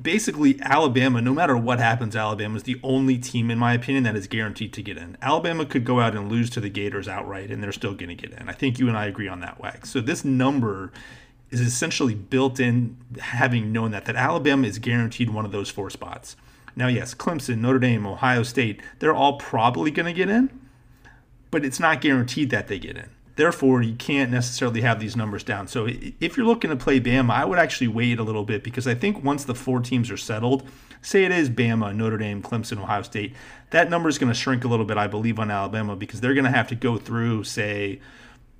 basically, 0.00 0.58
Alabama, 0.62 1.20
no 1.20 1.34
matter 1.34 1.56
what 1.56 1.78
happens, 1.78 2.16
Alabama 2.16 2.56
is 2.56 2.62
the 2.62 2.80
only 2.82 3.18
team, 3.18 3.50
in 3.50 3.58
my 3.58 3.74
opinion, 3.74 4.04
that 4.04 4.16
is 4.16 4.26
guaranteed 4.26 4.72
to 4.74 4.82
get 4.82 4.96
in. 4.96 5.16
Alabama 5.22 5.66
could 5.66 5.84
go 5.84 6.00
out 6.00 6.14
and 6.14 6.30
lose 6.30 6.50
to 6.50 6.60
the 6.60 6.68
Gators 6.68 7.08
outright, 7.08 7.50
and 7.50 7.62
they're 7.62 7.72
still 7.72 7.94
going 7.94 8.08
to 8.08 8.14
get 8.14 8.38
in. 8.38 8.48
I 8.48 8.52
think 8.52 8.78
you 8.78 8.88
and 8.88 8.96
I 8.96 9.06
agree 9.06 9.28
on 9.28 9.40
that, 9.40 9.60
Wags. 9.60 9.90
So 9.90 10.00
this 10.00 10.24
number 10.24 10.92
is 11.50 11.60
essentially 11.60 12.14
built 12.14 12.58
in, 12.58 12.96
having 13.18 13.72
known 13.72 13.92
that 13.92 14.04
that 14.06 14.16
Alabama 14.16 14.66
is 14.66 14.78
guaranteed 14.78 15.30
one 15.30 15.44
of 15.44 15.52
those 15.52 15.70
four 15.70 15.90
spots. 15.90 16.36
Now, 16.74 16.88
yes, 16.88 17.14
Clemson, 17.14 17.58
Notre 17.58 17.78
Dame, 17.78 18.06
Ohio 18.06 18.42
State, 18.42 18.82
they're 18.98 19.14
all 19.14 19.38
probably 19.38 19.90
going 19.90 20.06
to 20.06 20.12
get 20.12 20.28
in, 20.28 20.60
but 21.50 21.64
it's 21.64 21.80
not 21.80 22.00
guaranteed 22.00 22.50
that 22.50 22.68
they 22.68 22.78
get 22.78 22.96
in. 22.96 23.08
Therefore, 23.36 23.82
you 23.82 23.94
can't 23.94 24.30
necessarily 24.30 24.80
have 24.80 24.98
these 24.98 25.14
numbers 25.14 25.44
down. 25.44 25.68
So 25.68 25.86
if 25.88 26.36
you're 26.36 26.46
looking 26.46 26.70
to 26.70 26.76
play 26.76 27.00
Bama, 27.00 27.30
I 27.30 27.44
would 27.44 27.58
actually 27.58 27.88
wait 27.88 28.18
a 28.18 28.22
little 28.22 28.44
bit 28.44 28.64
because 28.64 28.86
I 28.86 28.94
think 28.94 29.22
once 29.22 29.44
the 29.44 29.54
four 29.54 29.80
teams 29.80 30.10
are 30.10 30.16
settled, 30.16 30.66
say 31.02 31.24
it 31.24 31.32
is 31.32 31.50
Bama, 31.50 31.94
Notre 31.94 32.16
Dame, 32.16 32.42
Clemson, 32.42 32.78
Ohio 32.78 33.02
State, 33.02 33.34
that 33.70 33.90
number 33.90 34.08
is 34.08 34.16
going 34.16 34.32
to 34.32 34.38
shrink 34.38 34.64
a 34.64 34.68
little 34.68 34.86
bit, 34.86 34.96
I 34.96 35.06
believe, 35.06 35.38
on 35.38 35.50
Alabama 35.50 35.96
because 35.96 36.20
they're 36.20 36.34
going 36.34 36.46
to 36.46 36.50
have 36.50 36.68
to 36.68 36.74
go 36.74 36.96
through, 36.96 37.44
say, 37.44 38.00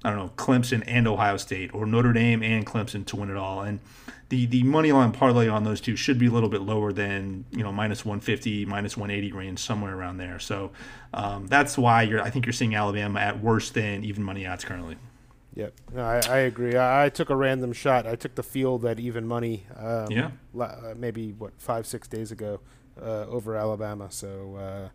I 0.06 0.10
don't 0.10 0.18
know, 0.18 0.30
Clemson 0.36 0.84
and 0.86 1.08
Ohio 1.08 1.36
State 1.36 1.74
or 1.74 1.84
Notre 1.84 2.12
Dame 2.12 2.42
and 2.42 2.64
Clemson 2.64 3.04
to 3.06 3.16
win 3.16 3.28
it 3.28 3.36
all. 3.36 3.62
And 3.62 3.80
the 4.28 4.46
the 4.46 4.62
money 4.62 4.92
line 4.92 5.10
parlay 5.12 5.48
on 5.48 5.64
those 5.64 5.80
two 5.80 5.96
should 5.96 6.18
be 6.18 6.26
a 6.26 6.30
little 6.30 6.48
bit 6.48 6.62
lower 6.62 6.92
than 6.92 7.44
you 7.50 7.62
know 7.64 7.72
minus 7.72 8.04
150, 8.04 8.64
minus 8.66 8.96
180 8.96 9.32
range, 9.32 9.58
somewhere 9.58 9.96
around 9.96 10.18
there. 10.18 10.38
So 10.38 10.70
um, 11.12 11.46
that's 11.48 11.76
why 11.76 12.02
you're. 12.02 12.22
I 12.22 12.30
think 12.30 12.46
you're 12.46 12.52
seeing 12.52 12.74
Alabama 12.74 13.18
at 13.20 13.40
worse 13.40 13.70
than 13.70 14.04
even 14.04 14.22
money 14.22 14.46
odds 14.46 14.64
currently. 14.64 14.96
Yep, 15.54 15.72
no, 15.94 16.02
I, 16.04 16.20
I 16.28 16.36
agree. 16.38 16.76
I, 16.76 17.06
I 17.06 17.08
took 17.08 17.30
a 17.30 17.34
random 17.36 17.72
shot. 17.72 18.06
I 18.06 18.14
took 18.14 18.34
the 18.34 18.42
field 18.42 18.84
at 18.84 19.00
even 19.00 19.26
money. 19.26 19.64
Um, 19.76 20.10
Yeah. 20.10 20.30
la- 20.52 20.66
uh, 20.66 20.94
maybe 20.96 21.32
what 21.32 21.52
five 21.58 21.86
six 21.86 22.06
days 22.06 22.30
ago 22.30 22.60
uh, 23.00 23.24
over 23.26 23.56
Alabama. 23.56 24.08
So 24.10 24.56
uh, 24.56 24.88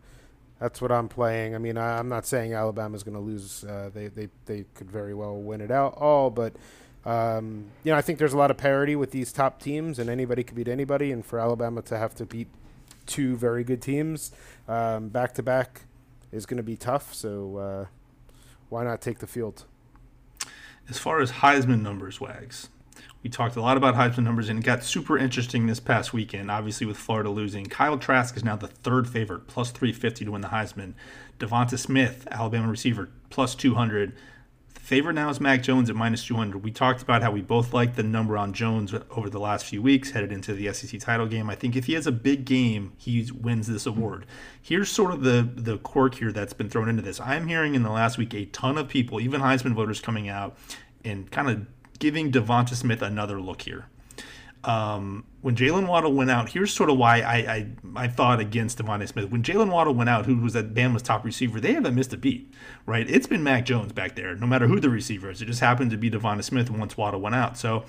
that's 0.62 0.80
what 0.80 0.92
I'm 0.92 1.08
playing. 1.08 1.54
I 1.56 1.58
mean, 1.58 1.76
I, 1.76 1.98
I'm 1.98 2.08
not 2.08 2.24
saying 2.24 2.54
Alabama's 2.54 3.02
going 3.02 3.16
to 3.16 3.20
lose. 3.20 3.64
Uh, 3.64 3.90
they 3.92 4.06
they 4.06 4.28
they 4.46 4.64
could 4.74 4.90
very 4.90 5.12
well 5.12 5.36
win 5.36 5.60
it 5.60 5.70
out 5.70 5.94
all, 5.94 6.30
but. 6.30 6.54
Um, 7.04 7.64
you 7.82 7.90
know, 7.90 7.98
I 7.98 8.00
think 8.00 8.20
there's 8.20 8.32
a 8.32 8.38
lot 8.38 8.52
of 8.52 8.56
parity 8.56 8.94
with 8.94 9.10
these 9.10 9.32
top 9.32 9.60
teams, 9.60 9.98
and 9.98 10.08
anybody 10.08 10.44
could 10.44 10.54
beat 10.54 10.68
anybody. 10.68 11.10
And 11.10 11.26
for 11.26 11.40
Alabama 11.40 11.82
to 11.82 11.98
have 11.98 12.14
to 12.14 12.24
beat 12.24 12.46
two 13.06 13.34
very 13.36 13.64
good 13.64 13.82
teams 13.82 14.30
back 14.68 15.34
to 15.34 15.42
back 15.42 15.80
is 16.30 16.46
going 16.46 16.58
to 16.58 16.62
be 16.62 16.76
tough. 16.76 17.12
So 17.12 17.56
uh, 17.56 17.86
why 18.68 18.84
not 18.84 19.00
take 19.00 19.18
the 19.18 19.26
field? 19.26 19.64
As 20.88 20.98
far 20.98 21.20
as 21.20 21.32
Heisman 21.32 21.82
numbers, 21.82 22.20
Wags, 22.20 22.68
we 23.22 23.30
talked 23.30 23.56
a 23.56 23.62
lot 23.62 23.76
about 23.76 23.94
Heisman 23.94 24.24
numbers 24.24 24.48
and 24.48 24.58
it 24.58 24.64
got 24.64 24.82
super 24.82 25.16
interesting 25.16 25.66
this 25.66 25.80
past 25.80 26.12
weekend, 26.12 26.50
obviously 26.50 26.86
with 26.86 26.96
Florida 26.96 27.30
losing. 27.30 27.66
Kyle 27.66 27.96
Trask 27.96 28.36
is 28.36 28.44
now 28.44 28.56
the 28.56 28.66
third 28.66 29.08
favorite, 29.08 29.46
plus 29.46 29.70
350 29.70 30.24
to 30.24 30.30
win 30.32 30.40
the 30.40 30.48
Heisman. 30.48 30.94
Devonta 31.38 31.78
Smith, 31.78 32.26
Alabama 32.30 32.68
receiver, 32.68 33.10
plus 33.30 33.54
200. 33.54 34.14
The 34.74 34.80
Favorite 34.80 35.14
now 35.14 35.28
is 35.28 35.40
Mac 35.40 35.62
Jones 35.62 35.88
at 35.88 35.94
minus 35.94 36.24
200. 36.24 36.64
We 36.64 36.72
talked 36.72 37.02
about 37.02 37.22
how 37.22 37.30
we 37.30 37.42
both 37.42 37.72
liked 37.72 37.94
the 37.94 38.02
number 38.02 38.36
on 38.36 38.52
Jones 38.52 38.92
over 39.10 39.30
the 39.30 39.38
last 39.38 39.66
few 39.66 39.80
weeks, 39.80 40.10
headed 40.10 40.32
into 40.32 40.54
the 40.54 40.72
SEC 40.72 40.98
title 41.00 41.26
game. 41.26 41.48
I 41.48 41.54
think 41.54 41.76
if 41.76 41.86
he 41.86 41.92
has 41.92 42.08
a 42.08 42.12
big 42.12 42.44
game, 42.44 42.92
he 42.96 43.30
wins 43.32 43.68
this 43.68 43.86
award. 43.86 44.26
Here's 44.60 44.90
sort 44.90 45.12
of 45.12 45.22
the, 45.22 45.48
the 45.54 45.78
quirk 45.78 46.16
here 46.16 46.32
that's 46.32 46.52
been 46.52 46.68
thrown 46.68 46.88
into 46.88 47.02
this. 47.02 47.20
I'm 47.20 47.46
hearing 47.46 47.76
in 47.76 47.84
the 47.84 47.90
last 47.90 48.18
week 48.18 48.34
a 48.34 48.46
ton 48.46 48.76
of 48.76 48.88
people, 48.88 49.20
even 49.20 49.40
Heisman 49.40 49.74
voters, 49.74 50.00
coming 50.00 50.28
out 50.28 50.56
and 51.04 51.30
kind 51.30 51.48
of 51.48 51.66
giving 52.02 52.32
Devonta 52.32 52.74
Smith 52.74 53.00
another 53.00 53.40
look 53.40 53.62
here 53.62 53.86
um, 54.64 55.24
when 55.40 55.56
Jalen 55.56 55.88
Waddle 55.88 56.12
went 56.12 56.30
out, 56.30 56.50
here's 56.50 56.72
sort 56.72 56.88
of 56.88 56.96
why 56.96 57.20
I 57.20 57.36
I, 57.36 57.66
I 57.96 58.08
thought 58.08 58.38
against 58.38 58.78
Devonta 58.78 59.08
Smith. 59.08 59.30
When 59.30 59.42
Jalen 59.42 59.70
Waddle 59.70 59.94
went 59.94 60.08
out, 60.08 60.26
who 60.26 60.36
was 60.36 60.54
at 60.54 60.72
Bama's 60.72 61.02
top 61.02 61.24
receiver, 61.24 61.60
they 61.60 61.72
haven't 61.72 61.94
missed 61.94 62.12
a 62.12 62.16
beat, 62.16 62.52
right? 62.86 63.08
It's 63.10 63.26
been 63.26 63.42
Mac 63.42 63.64
Jones 63.64 63.92
back 63.92 64.14
there, 64.14 64.36
no 64.36 64.46
matter 64.46 64.68
who 64.68 64.78
the 64.78 64.88
receiver 64.88 65.30
is. 65.30 65.42
It 65.42 65.46
just 65.46 65.60
happened 65.60 65.90
to 65.90 65.96
be 65.96 66.10
Devonta 66.10 66.44
Smith 66.44 66.70
once 66.70 66.96
Waddle 66.96 67.20
went 67.20 67.34
out. 67.34 67.58
So 67.58 67.84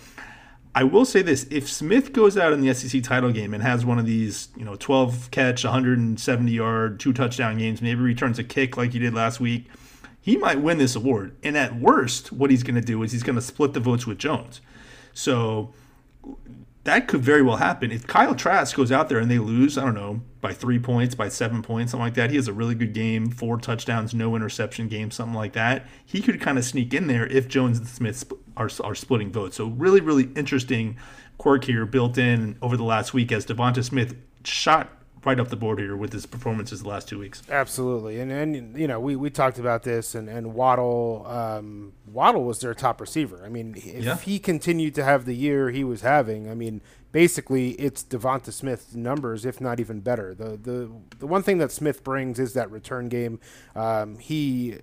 I 0.74 0.84
will 0.84 1.06
say 1.06 1.22
this: 1.22 1.46
if 1.52 1.70
Smith 1.70 2.12
goes 2.12 2.38
out 2.38 2.54
in 2.54 2.62
the 2.62 2.74
SEC 2.74 3.04
title 3.04 3.32
game 3.32 3.54
and 3.54 3.62
has 3.62 3.86
one 3.86 4.00
of 4.00 4.08
these, 4.08 4.48
you 4.58 4.66
know, 4.66 4.76
12 4.76 5.30
catch, 5.30 5.64
170 5.64 6.52
yard, 6.52 7.00
two 7.00 7.14
touchdown 7.14 7.60
games, 7.60 7.84
maybe 7.84 8.02
returns 8.02 8.40
a 8.40 8.44
kick 8.44 8.78
like 8.78 8.94
he 8.94 9.00
did 9.00 9.14
last 9.14 9.40
week, 9.40 9.68
he 10.24 10.38
might 10.38 10.62
win 10.62 10.78
this 10.78 10.96
award. 10.96 11.36
And 11.44 11.58
at 11.58 11.76
worst, 11.76 12.32
what 12.32 12.50
he's 12.50 12.64
going 12.64 12.76
to 12.76 12.82
do 12.82 13.04
is 13.04 13.12
he's 13.12 13.24
going 13.24 13.36
to 13.36 13.42
split 13.42 13.74
the 13.74 13.82
votes 13.82 14.08
with 14.08 14.18
Jones. 14.18 14.62
So 15.14 15.74
that 16.86 17.10
could 17.10 17.20
very 17.20 17.42
well 17.42 17.58
happen. 17.58 17.92
If 17.92 18.08
Kyle 18.08 18.34
Trask 18.34 18.74
goes 18.74 18.90
out 18.90 19.10
there 19.10 19.20
and 19.20 19.30
they 19.30 19.38
lose, 19.38 19.78
I 19.78 19.84
don't 19.84 19.96
know, 19.96 20.22
by 20.40 20.54
three 20.54 20.80
points, 20.80 21.14
by 21.14 21.28
seven 21.28 21.62
points, 21.62 21.92
something 21.92 22.06
like 22.06 22.14
that, 22.14 22.30
he 22.30 22.38
has 22.38 22.48
a 22.48 22.54
really 22.54 22.74
good 22.74 22.94
game, 22.94 23.32
four 23.32 23.58
touchdowns, 23.58 24.14
no 24.14 24.34
interception 24.34 24.88
game, 24.88 25.12
something 25.12 25.36
like 25.36 25.52
that. 25.54 25.88
He 26.06 26.22
could 26.22 26.40
kind 26.40 26.58
of 26.58 26.64
sneak 26.64 26.94
in 26.94 27.08
there 27.08 27.28
if 27.28 27.50
Jones 27.50 27.78
and 27.78 27.88
Smith 27.88 28.32
are, 28.56 28.70
are 28.82 28.96
splitting 28.96 29.30
votes. 29.30 29.58
So, 29.58 29.68
really, 29.68 30.00
really 30.00 30.30
interesting 30.38 30.96
quirk 31.38 31.66
here 31.66 31.86
built 31.86 32.18
in 32.18 32.58
over 32.62 32.78
the 32.78 32.84
last 32.86 33.14
week 33.14 33.34
as 33.34 33.46
Devonta 33.46 33.84
Smith 33.84 34.16
shot 34.46 34.90
right 35.26 35.40
up 35.40 35.50
the 35.50 35.56
board 35.56 35.80
here 35.80 35.96
with 35.96 36.14
his 36.14 36.26
performances 36.26 36.84
the 36.84 36.90
last 36.90 37.08
two 37.08 37.20
weeks. 37.20 37.42
Absolutely, 37.50 38.20
and 38.20 38.32
and 38.32 38.78
you 38.78 38.88
know 38.88 39.00
we, 39.00 39.16
we 39.16 39.30
talked 39.30 39.60
about 39.60 39.84
this, 39.84 40.16
and 40.16 40.30
and 40.30 40.54
Waddle 40.54 41.26
um, 41.28 41.94
Waddle 42.06 42.44
was 42.44 42.60
their 42.60 42.74
top 42.74 43.00
receiver. 43.00 43.44
I 43.46 43.50
mean, 43.50 43.74
if 43.76 44.04
yeah. 44.04 44.18
he 44.18 44.40
continued 44.40 44.96
to 44.96 45.04
have 45.04 45.26
the 45.26 45.36
year 45.36 45.70
he 45.70 45.84
was 45.84 46.02
having, 46.02 46.50
I 46.50 46.56
mean, 46.56 46.82
basically 47.12 47.72
it's 47.72 48.04
Devonta 48.04 48.52
Smith's 48.52 48.94
numbers, 48.96 49.46
if 49.46 49.62
not 49.62 49.80
even 49.80 50.02
better. 50.02 50.34
The 50.34 50.58
the 50.58 50.92
the 51.20 51.28
one 51.28 51.44
thing 51.44 51.58
that 51.60 51.72
Smith 51.72 52.04
brings 52.04 52.40
is 52.40 52.54
that 52.54 52.70
return 52.70 53.08
game. 53.08 53.40
Um, 53.76 54.18
he 54.18 54.80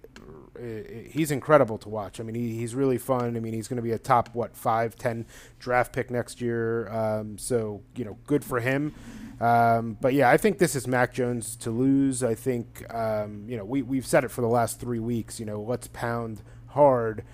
he's 0.59 1.31
incredible 1.31 1.79
to 1.79 1.89
watch. 1.89 2.21
I 2.21 2.23
mean, 2.23 2.35
he, 2.35 2.57
he's 2.57 2.75
really 2.75 2.99
fun. 2.99 3.37
I 3.37 3.41
mean, 3.41 3.53
he's 3.53 3.69
going 3.69 3.77
to 3.77 3.83
be 3.83 3.93
a 3.93 3.99
top 3.99 4.35
what 4.35 4.57
five, 4.57 4.97
ten 4.97 5.27
draft 5.59 5.93
pick 5.93 6.11
next 6.11 6.41
year. 6.41 6.89
Um, 6.89 7.39
so 7.39 7.83
you 7.97 8.05
know, 8.05 8.19
good 8.27 8.45
for 8.45 8.61
him. 8.61 8.95
Um, 9.41 9.97
but 10.01 10.13
yeah, 10.13 10.31
I 10.31 10.37
think 10.37 10.59
this 10.59 10.75
is 10.75 10.87
Mac 10.87 11.15
Jones 11.15 11.57
to 11.57 11.71
lose. 11.71 12.23
I 12.23 12.35
think 12.35 12.85
um, 12.93 13.45
you 13.49 13.57
know 13.57 13.65
we 13.65 13.83
we've 13.83 14.07
said 14.07 14.25
it 14.25 14.31
for 14.31 14.41
the 14.41 14.49
last 14.49 14.81
three 14.81 14.99
weeks. 14.99 15.41
You 15.41 15.47
know, 15.47 15.61
let's 15.61 15.87
pound 15.89 16.43
hard 16.69 17.25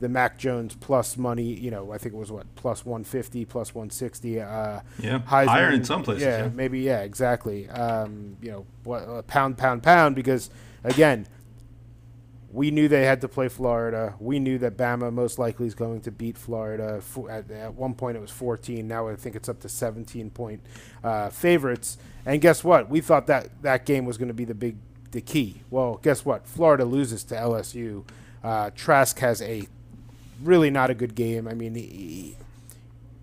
the 0.00 0.08
Mac 0.08 0.38
Jones 0.38 0.74
plus 0.74 1.16
money. 1.16 1.54
You 1.54 1.70
know, 1.70 1.92
I 1.92 1.98
think 1.98 2.14
it 2.14 2.18
was 2.18 2.32
what 2.32 2.52
plus 2.56 2.84
one 2.84 3.04
fifty, 3.04 3.44
plus 3.44 3.74
one 3.74 3.90
sixty. 3.90 4.40
Uh, 4.40 4.80
yeah, 4.98 5.18
Heisman, 5.20 5.46
higher 5.46 5.70
in 5.70 5.84
some 5.84 6.02
places. 6.02 6.24
Yeah, 6.24 6.44
yeah. 6.44 6.50
maybe. 6.52 6.80
Yeah, 6.80 7.02
exactly. 7.02 7.68
Um, 7.68 8.36
you 8.40 8.50
know, 8.50 8.66
what, 8.84 9.02
uh, 9.02 9.22
pound, 9.22 9.58
pound, 9.58 9.82
pound. 9.82 10.16
Because 10.16 10.50
again, 10.82 11.26
we 12.52 12.70
knew 12.70 12.88
they 12.88 13.04
had 13.04 13.20
to 13.20 13.28
play 13.28 13.48
Florida. 13.48 14.14
We 14.18 14.40
knew 14.40 14.58
that 14.58 14.76
Bama 14.76 15.12
most 15.12 15.38
likely 15.38 15.66
is 15.66 15.74
going 15.74 16.00
to 16.02 16.10
beat 16.10 16.36
Florida. 16.36 17.00
At, 17.30 17.50
at 17.50 17.74
one 17.74 17.94
point, 17.94 18.16
it 18.16 18.20
was 18.20 18.30
14. 18.30 18.86
Now 18.88 19.08
I 19.08 19.14
think 19.14 19.36
it's 19.36 19.48
up 19.48 19.60
to 19.60 19.68
17 19.68 20.30
point 20.30 20.60
uh, 21.04 21.30
favorites. 21.30 21.96
And 22.26 22.40
guess 22.40 22.64
what? 22.64 22.90
We 22.90 23.00
thought 23.00 23.28
that 23.28 23.62
that 23.62 23.86
game 23.86 24.04
was 24.04 24.18
going 24.18 24.28
to 24.28 24.34
be 24.34 24.44
the 24.44 24.54
big 24.54 24.76
the 25.12 25.20
key. 25.20 25.62
Well, 25.70 25.98
guess 26.02 26.24
what? 26.24 26.46
Florida 26.46 26.84
loses 26.84 27.24
to 27.24 27.34
LSU. 27.34 28.04
Uh, 28.42 28.70
Trask 28.74 29.18
has 29.18 29.42
a 29.42 29.66
really 30.42 30.70
not 30.70 30.90
a 30.90 30.94
good 30.94 31.14
game. 31.14 31.46
I 31.48 31.54
mean, 31.54 31.74
he, 31.74 32.36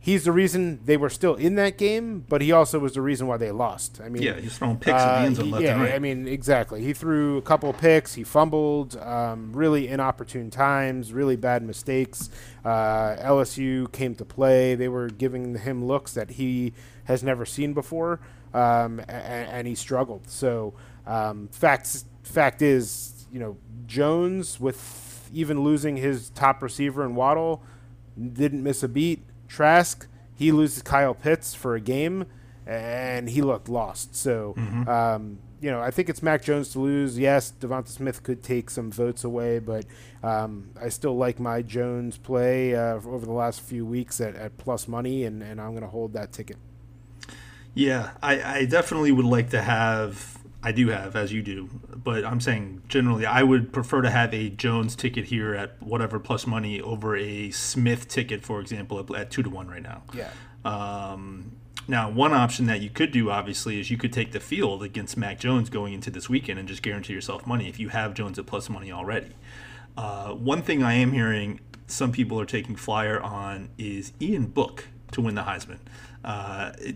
he's 0.08 0.24
the 0.24 0.32
reason 0.32 0.80
they 0.86 0.96
were 0.96 1.10
still 1.10 1.36
in 1.36 1.56
that 1.56 1.78
game, 1.78 2.24
but 2.30 2.42
he 2.42 2.50
also 2.54 2.80
was 2.80 2.94
the 2.94 3.02
reason 3.02 3.28
why 3.28 3.36
they 3.36 3.52
lost. 3.52 4.00
I 4.02 4.08
mean, 4.08 4.24
yeah, 4.24 4.40
he's 4.40 4.58
throwing 4.58 4.78
picks 4.78 4.94
uh, 4.94 5.06
at 5.06 5.20
the 5.20 5.26
end 5.26 5.36
zone 5.36 5.52
left 5.52 5.66
yeah, 5.66 5.74
and 5.74 5.82
right. 5.82 5.94
I 5.96 6.00
mean, 6.00 6.30
exactly. 6.30 6.82
He 6.82 6.94
threw 6.94 7.36
a 7.36 7.42
couple 7.42 7.74
picks. 7.74 8.14
He 8.14 8.24
fumbled. 8.24 8.96
Um, 8.96 9.52
really 9.52 9.90
inopportune 9.90 10.50
times. 10.50 11.12
Really 11.12 11.36
bad 11.36 11.62
mistakes. 11.62 12.30
Uh, 12.64 13.18
LSU 13.18 13.92
came 13.92 14.16
to 14.16 14.24
play. 14.24 14.76
They 14.76 14.88
were 14.88 15.10
giving 15.10 15.58
him 15.58 15.84
looks 15.84 16.14
that 16.14 16.32
he 16.32 16.72
has 17.04 17.22
never 17.22 17.46
seen 17.46 17.74
before, 17.74 18.22
um, 18.54 19.00
and, 19.10 19.50
and, 19.50 19.68
he 19.68 19.76
struggled. 19.76 20.30
So, 20.30 20.74
um, 21.06 21.50
facts 21.50 22.06
fact 22.24 22.62
is, 22.62 23.28
you 23.30 23.40
know, 23.40 23.58
Jones 23.88 24.58
with 24.58 25.30
even 25.34 25.66
losing 25.66 25.98
his 25.98 26.30
top 26.30 26.64
receiver 26.64 27.04
and 27.04 27.14
Waddle 27.14 27.62
didn't 28.34 28.64
miss 28.64 28.84
a 28.84 28.88
beat 28.88 29.24
Trask, 29.48 30.08
he 30.36 30.52
loses 30.52 30.82
Kyle 30.82 31.14
Pitts 31.14 31.54
for 31.54 31.76
a 31.76 31.82
game, 31.82 32.26
and 32.66 33.30
he 33.30 33.42
looked 33.42 33.70
lost. 33.70 34.16
So, 34.16 34.54
mm-hmm. 34.58 34.88
um, 34.88 35.40
you 35.60 35.72
know, 35.72 35.82
I 35.82 35.90
think 35.90 36.10
it's 36.10 36.22
Mac 36.22 36.44
Jones 36.44 36.70
to 36.74 36.80
lose. 36.80 37.18
Yes, 37.18 37.52
Devonta 37.60 37.88
Smith 37.88 38.22
could 38.24 38.44
take 38.44 38.70
some 38.70 38.92
votes 38.92 39.24
away, 39.24 39.60
but 39.60 39.86
um, 40.22 40.70
I 40.80 40.90
still 40.90 41.18
like 41.18 41.40
my 41.40 41.62
Jones 41.62 42.18
play 42.18 42.76
uh, 42.76 42.96
over 42.96 43.26
the 43.26 43.32
last 43.32 43.62
few 43.62 43.86
weeks 43.86 44.22
at, 44.22 44.36
at 44.36 44.58
plus 44.58 44.88
money, 44.88 45.24
and, 45.24 45.42
and 45.42 45.60
I'm 45.60 45.72
going 45.72 45.84
to 45.84 45.90
hold 45.90 46.14
that 46.14 46.32
ticket. 46.32 46.58
Yeah, 47.74 48.12
I, 48.24 48.60
I 48.60 48.66
definitely 48.66 49.12
would 49.12 49.26
like 49.26 49.52
to 49.52 49.62
have 49.62 50.37
I 50.64 50.72
do 50.72 50.90
have, 50.90 51.16
as 51.16 51.32
you 51.32 51.42
do, 51.44 51.70
but 51.96 52.26
I'm 52.26 52.42
saying 52.42 52.82
generally, 52.88 53.26
I 53.26 53.44
would 53.44 53.72
prefer 53.72 54.02
to 54.02 54.10
have 54.10 54.34
a 54.34 54.50
Jones 54.50 54.96
ticket 54.96 55.26
here 55.26 55.54
at 55.54 55.82
whatever 55.82 56.20
plus 56.20 56.48
money 56.48 56.82
over 56.82 57.16
a 57.16 57.52
Smith 57.52 58.08
ticket, 58.08 58.44
for 58.44 58.60
example, 58.60 59.00
at, 59.00 59.16
at 59.16 59.32
two 59.32 59.44
to 59.44 59.50
one 59.50 59.68
right 59.68 59.84
now. 59.84 60.04
Yeah. 60.14 60.32
Um, 60.66 61.58
now, 61.88 62.10
one 62.10 62.34
option 62.34 62.66
that 62.66 62.82
you 62.82 62.90
could 62.90 63.12
do, 63.12 63.30
obviously, 63.30 63.80
is 63.80 63.90
you 63.90 63.98
could 63.98 64.12
take 64.12 64.34
the 64.34 64.40
field 64.40 64.84
against 64.84 65.16
Mac 65.16 65.40
Jones 65.40 65.70
going 65.70 65.94
into 65.94 66.10
this 66.10 66.28
weekend 66.28 66.60
and 66.60 66.68
just 66.68 66.82
guarantee 66.82 67.14
yourself 67.14 67.48
money 67.48 67.70
if 67.70 67.80
you 67.80 67.90
have 67.90 68.14
Jones 68.14 68.38
at 68.38 68.46
plus 68.46 68.70
money 68.70 68.92
already. 68.92 69.32
Uh, 69.96 70.34
one 70.34 70.62
thing 70.62 70.84
I 70.84 70.94
am 70.96 71.14
hearing 71.14 71.62
some 71.88 72.12
people 72.12 72.40
are 72.42 72.46
taking 72.46 72.76
flyer 72.76 73.22
on 73.22 73.70
is 73.78 74.12
Ian 74.22 74.48
Book 74.48 74.90
to 75.14 75.22
win 75.22 75.36
the 75.36 75.44
Heisman. 75.44 75.80
Uh, 76.26 76.74
it, 76.80 76.96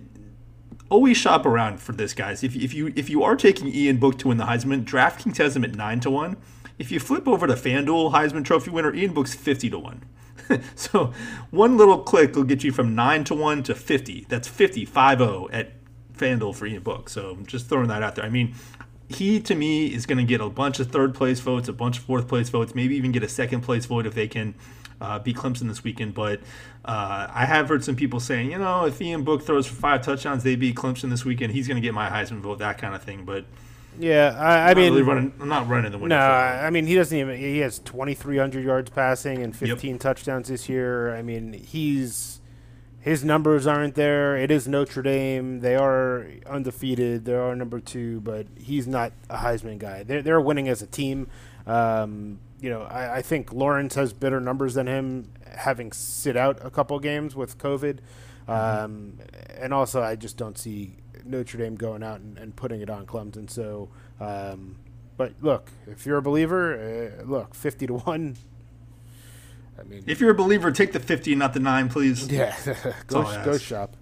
always 0.91 1.17
shop 1.17 1.45
around 1.45 1.79
for 1.79 1.93
this, 1.93 2.13
guys. 2.13 2.43
If, 2.43 2.55
if 2.55 2.73
you 2.73 2.93
if 2.95 3.09
you 3.09 3.23
are 3.23 3.35
taking 3.35 3.69
Ian 3.69 3.97
Book 3.97 4.19
to 4.19 4.27
win 4.27 4.37
the 4.37 4.43
Heisman, 4.43 4.83
DraftKings 4.83 5.37
has 5.37 5.55
him 5.55 5.63
at 5.63 5.73
nine 5.73 5.99
to 6.01 6.11
one. 6.11 6.37
If 6.77 6.91
you 6.91 6.99
flip 6.99 7.27
over 7.27 7.47
to 7.47 7.53
FanDuel 7.53 8.13
Heisman 8.13 8.45
Trophy 8.45 8.69
winner, 8.69 8.93
Ian 8.93 9.13
Book's 9.13 9.33
fifty 9.33 9.69
to 9.69 9.79
one. 9.79 10.03
so 10.75 11.13
one 11.49 11.77
little 11.77 11.99
click 11.99 12.35
will 12.35 12.43
get 12.43 12.63
you 12.63 12.71
from 12.71 12.93
nine 12.93 13.23
to 13.23 13.33
one 13.33 13.63
to 13.63 13.73
fifty. 13.73 14.25
That's 14.29 14.47
50, 14.47 14.85
5-0 14.85 15.49
at 15.53 15.71
FanDuel 16.13 16.55
for 16.55 16.65
Ian 16.67 16.83
Book. 16.83 17.09
So 17.09 17.31
I'm 17.31 17.45
just 17.45 17.67
throwing 17.67 17.87
that 17.87 18.03
out 18.03 18.15
there. 18.15 18.25
I 18.25 18.29
mean, 18.29 18.53
he 19.07 19.39
to 19.41 19.55
me 19.55 19.87
is 19.87 20.05
going 20.05 20.17
to 20.17 20.23
get 20.23 20.41
a 20.41 20.49
bunch 20.49 20.79
of 20.79 20.91
third 20.91 21.13
place 21.15 21.39
votes, 21.39 21.67
a 21.69 21.73
bunch 21.73 21.99
of 21.99 22.03
fourth 22.03 22.27
place 22.27 22.49
votes, 22.49 22.75
maybe 22.75 22.95
even 22.95 23.11
get 23.11 23.23
a 23.23 23.29
second 23.29 23.61
place 23.61 23.85
vote 23.85 24.05
if 24.05 24.13
they 24.13 24.27
can 24.27 24.55
uh, 25.01 25.19
beat 25.19 25.35
Clemson 25.35 25.67
this 25.67 25.83
weekend. 25.83 26.13
But 26.13 26.39
uh, 26.85 27.27
I 27.33 27.45
have 27.45 27.67
heard 27.67 27.83
some 27.83 27.95
people 27.95 28.19
saying, 28.19 28.51
you 28.51 28.57
know, 28.57 28.85
if 28.85 29.01
Ian 29.01 29.23
Book 29.23 29.43
throws 29.43 29.67
for 29.67 29.75
five 29.75 30.03
touchdowns, 30.03 30.43
they 30.43 30.55
beat 30.55 30.75
Clemson 30.75 31.09
this 31.09 31.25
weekend, 31.25 31.53
he's 31.53 31.67
going 31.67 31.75
to 31.75 31.85
get 31.85 31.93
my 31.93 32.09
Heisman 32.09 32.39
vote, 32.39 32.59
that 32.59 32.77
kind 32.77 32.95
of 32.95 33.03
thing. 33.03 33.25
But 33.25 33.45
yeah, 33.99 34.35
I, 34.39 34.71
I 34.71 34.73
mean, 34.73 34.93
really 34.93 35.03
running, 35.03 35.33
I'm 35.39 35.49
not 35.49 35.67
running 35.67 35.91
the 35.91 35.97
winning. 35.97 36.17
No, 36.17 36.19
I 36.19 36.69
mean 36.69 36.85
he 36.85 36.95
doesn't 36.95 37.17
even. 37.17 37.37
He 37.37 37.59
has 37.59 37.79
2,300 37.79 38.63
yards 38.63 38.89
passing 38.89 39.43
and 39.43 39.55
15 39.55 39.91
yep. 39.91 39.99
touchdowns 39.99 40.47
this 40.47 40.69
year. 40.69 41.13
I 41.15 41.21
mean, 41.21 41.53
he's 41.53 42.39
his 43.01 43.23
numbers 43.23 43.65
aren't 43.65 43.95
there. 43.95 44.37
It 44.37 44.51
is 44.51 44.67
Notre 44.67 45.01
Dame. 45.01 45.59
They 45.59 45.75
are 45.75 46.27
undefeated. 46.45 47.25
They 47.25 47.33
are 47.33 47.55
number 47.55 47.79
two, 47.79 48.21
but 48.21 48.45
he's 48.57 48.87
not 48.87 49.11
a 49.29 49.37
Heisman 49.37 49.79
guy. 49.79 50.03
They're 50.03 50.21
they're 50.21 50.41
winning 50.41 50.69
as 50.69 50.81
a 50.81 50.87
team. 50.87 51.27
Um, 51.65 52.39
you 52.61 52.69
know, 52.69 52.83
I, 52.83 53.17
I, 53.17 53.21
think 53.23 53.51
Lawrence 53.51 53.95
has 53.95 54.13
better 54.13 54.39
numbers 54.39 54.75
than 54.75 54.85
him, 54.85 55.33
having 55.57 55.91
sit 55.91 56.37
out 56.37 56.63
a 56.63 56.69
couple 56.69 56.97
games 56.99 57.35
with 57.35 57.57
COVID. 57.57 57.99
Mm-hmm. 58.47 58.51
Um, 58.51 59.19
and 59.57 59.73
also, 59.73 60.01
I 60.01 60.15
just 60.15 60.37
don't 60.37 60.57
see 60.57 60.97
Notre 61.25 61.57
Dame 61.57 61.75
going 61.75 62.03
out 62.03 62.19
and, 62.19 62.37
and 62.37 62.55
putting 62.55 62.81
it 62.81 62.89
on 62.89 63.07
Clemson. 63.07 63.49
So, 63.49 63.89
um, 64.19 64.77
but 65.17 65.33
look, 65.41 65.71
if 65.87 66.05
you're 66.05 66.17
a 66.17 66.21
believer, 66.21 67.19
uh, 67.19 67.23
look, 67.23 67.55
fifty 67.55 67.87
to 67.87 67.95
one. 67.95 68.37
I 69.79 69.83
mean, 69.83 70.03
if 70.05 70.19
you're 70.19 70.31
a 70.31 70.35
believer, 70.35 70.71
take 70.71 70.91
the 70.91 70.99
fifty, 70.99 71.33
not 71.33 71.53
the 71.53 71.59
nine, 71.59 71.89
please. 71.89 72.27
Yeah, 72.27 72.55
go 73.07 73.23
go 73.43 73.57
shop. 73.57 73.95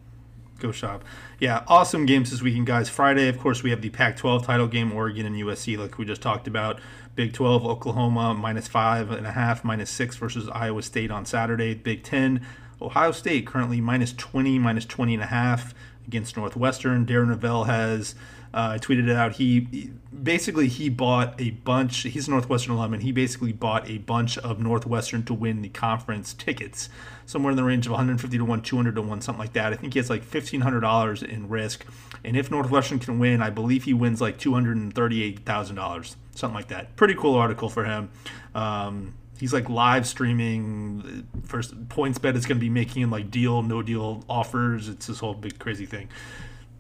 Go 0.60 0.72
shop. 0.72 1.06
Yeah, 1.40 1.64
awesome 1.68 2.06
games 2.06 2.32
this 2.32 2.42
weekend, 2.42 2.68
guys. 2.68 2.90
Friday, 2.90 3.30
of 3.30 3.40
course, 3.40 3.64
we 3.64 3.70
have 3.70 3.82
the 3.82 3.90
Pac-12 3.90 4.46
title 4.46 4.68
game, 4.68 4.92
Oregon 4.92 5.26
and 5.26 5.36
USC, 5.36 5.78
like 5.78 5.98
we 5.98 6.06
just 6.06 6.22
talked 6.22 6.48
about. 6.48 6.80
Big 7.16 7.34
12, 7.34 7.66
Oklahoma 7.66 8.34
minus 8.34 8.68
five 8.68 9.10
and 9.12 9.26
a 9.26 9.32
half, 9.32 9.64
minus 9.64 9.90
six 9.90 10.18
versus 10.18 10.50
Iowa 10.50 10.82
State 10.82 11.12
on 11.12 11.26
Saturday. 11.26 11.74
Big 11.74 12.04
10, 12.04 12.46
Ohio 12.82 13.12
State 13.12 13.48
currently 13.48 13.80
minus 13.82 14.14
20, 14.14 14.60
minus 14.60 14.86
20 14.86 15.16
and 15.16 15.24
a 15.24 15.28
half 15.28 15.74
against 16.06 16.36
Northwestern. 16.36 17.06
Darren 17.06 17.34
Rovell 17.34 17.68
has 17.68 18.16
uh, 18.54 18.74
tweeted 18.74 19.10
it 19.10 19.16
out. 19.16 19.34
He, 19.34 19.92
basically 20.24 20.68
he 20.68 20.90
bought 20.90 21.40
a 21.40 21.52
bunch. 21.52 22.02
He's 22.04 22.28
a 22.28 22.32
Northwestern 22.32 22.74
alum, 22.74 22.94
and 22.94 23.04
he 23.04 23.12
basically 23.12 23.54
bought 23.54 23.90
a 23.90 24.00
bunch 24.00 24.38
of 24.40 24.60
Northwestern 24.60 25.24
to 25.24 25.34
win 25.34 25.62
the 25.62 25.70
conference 25.70 26.34
tickets, 26.34 26.90
somewhere 27.26 27.52
in 27.52 27.58
the 27.58 27.64
range 27.64 27.86
of 27.86 27.92
150 27.92 28.38
to 28.38 28.46
one, 28.46 28.62
200 28.62 28.96
to 28.96 29.02
one, 29.02 29.22
something 29.22 29.40
like 29.40 29.54
that. 29.54 29.74
I 29.74 29.76
think 29.76 29.94
he 29.94 30.00
has 30.00 30.10
like 30.10 30.26
$1,500 30.26 31.24
in 31.24 31.50
risk, 31.50 31.86
and 32.24 32.36
if 32.36 32.52
Northwestern 32.52 33.00
can 33.00 33.20
win, 33.20 33.42
I 33.42 33.50
believe 33.50 33.84
he 33.84 33.94
wins 33.94 34.22
like 34.22 34.38
$238,000, 34.38 36.16
something 36.36 36.56
like 36.56 36.68
that. 36.68 36.96
Pretty 36.96 37.16
cool 37.16 37.36
article 37.36 37.70
for 37.70 37.86
him. 37.86 38.10
Um, 38.56 39.14
he's 39.40 39.54
like 39.54 39.70
live 39.70 40.06
streaming 40.06 41.28
first 41.46 41.88
PointsBet 41.88 42.36
is 42.36 42.46
going 42.46 42.58
to 42.58 42.62
be 42.62 42.70
making 42.70 43.02
him 43.02 43.10
like 43.10 43.32
deal 43.32 43.62
no 43.62 43.82
deal 43.82 44.22
offers 44.28 44.90
it's 44.90 45.08
this 45.08 45.20
whole 45.20 45.34
big 45.34 45.58
crazy 45.60 45.86
thing 45.86 46.10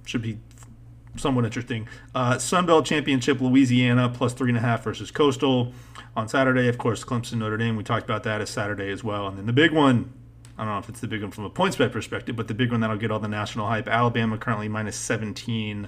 should 0.05 0.21
be 0.21 0.39
somewhat 1.19 1.45
interesting. 1.45 1.87
Uh, 2.15 2.37
Sun 2.37 2.65
Belt 2.65 2.85
Championship, 2.85 3.41
Louisiana 3.41 4.09
plus 4.09 4.33
three 4.33 4.49
and 4.49 4.57
a 4.57 4.61
half 4.61 4.83
versus 4.83 5.11
Coastal 5.11 5.73
on 6.15 6.27
Saturday. 6.27 6.67
Of 6.67 6.77
course, 6.77 7.03
Clemson 7.03 7.35
Notre 7.35 7.57
Dame. 7.57 7.75
We 7.75 7.83
talked 7.83 8.05
about 8.05 8.23
that 8.23 8.41
as 8.41 8.49
Saturday 8.49 8.91
as 8.91 9.03
well. 9.03 9.27
And 9.27 9.37
then 9.37 9.45
the 9.45 9.53
big 9.53 9.71
one. 9.71 10.13
I 10.57 10.63
don't 10.63 10.73
know 10.73 10.79
if 10.79 10.89
it's 10.89 10.99
the 10.99 11.07
big 11.07 11.21
one 11.21 11.31
from 11.31 11.45
a 11.45 11.49
PointsBet 11.49 11.93
perspective, 11.93 12.35
but 12.35 12.49
the 12.49 12.53
big 12.53 12.71
one 12.71 12.81
that'll 12.81 12.97
get 12.97 13.11
all 13.11 13.19
the 13.19 13.29
national 13.29 13.67
hype. 13.67 13.87
Alabama 13.87 14.37
currently 14.37 14.67
minus 14.67 14.97
17 14.97 15.87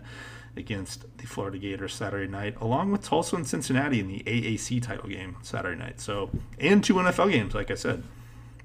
against 0.56 1.06
the 1.18 1.28
Florida 1.28 1.58
Gators 1.58 1.94
Saturday 1.94 2.32
night, 2.32 2.56
along 2.62 2.92
with 2.92 3.04
Tulsa 3.04 3.36
and 3.36 3.46
Cincinnati 3.46 4.00
in 4.00 4.08
the 4.08 4.20
AAC 4.20 4.82
title 4.82 5.10
game 5.10 5.36
Saturday 5.42 5.78
night. 5.78 6.00
So, 6.00 6.30
and 6.58 6.82
two 6.82 6.94
NFL 6.96 7.32
games, 7.32 7.54
like 7.54 7.70
I 7.70 7.76
said. 7.76 8.04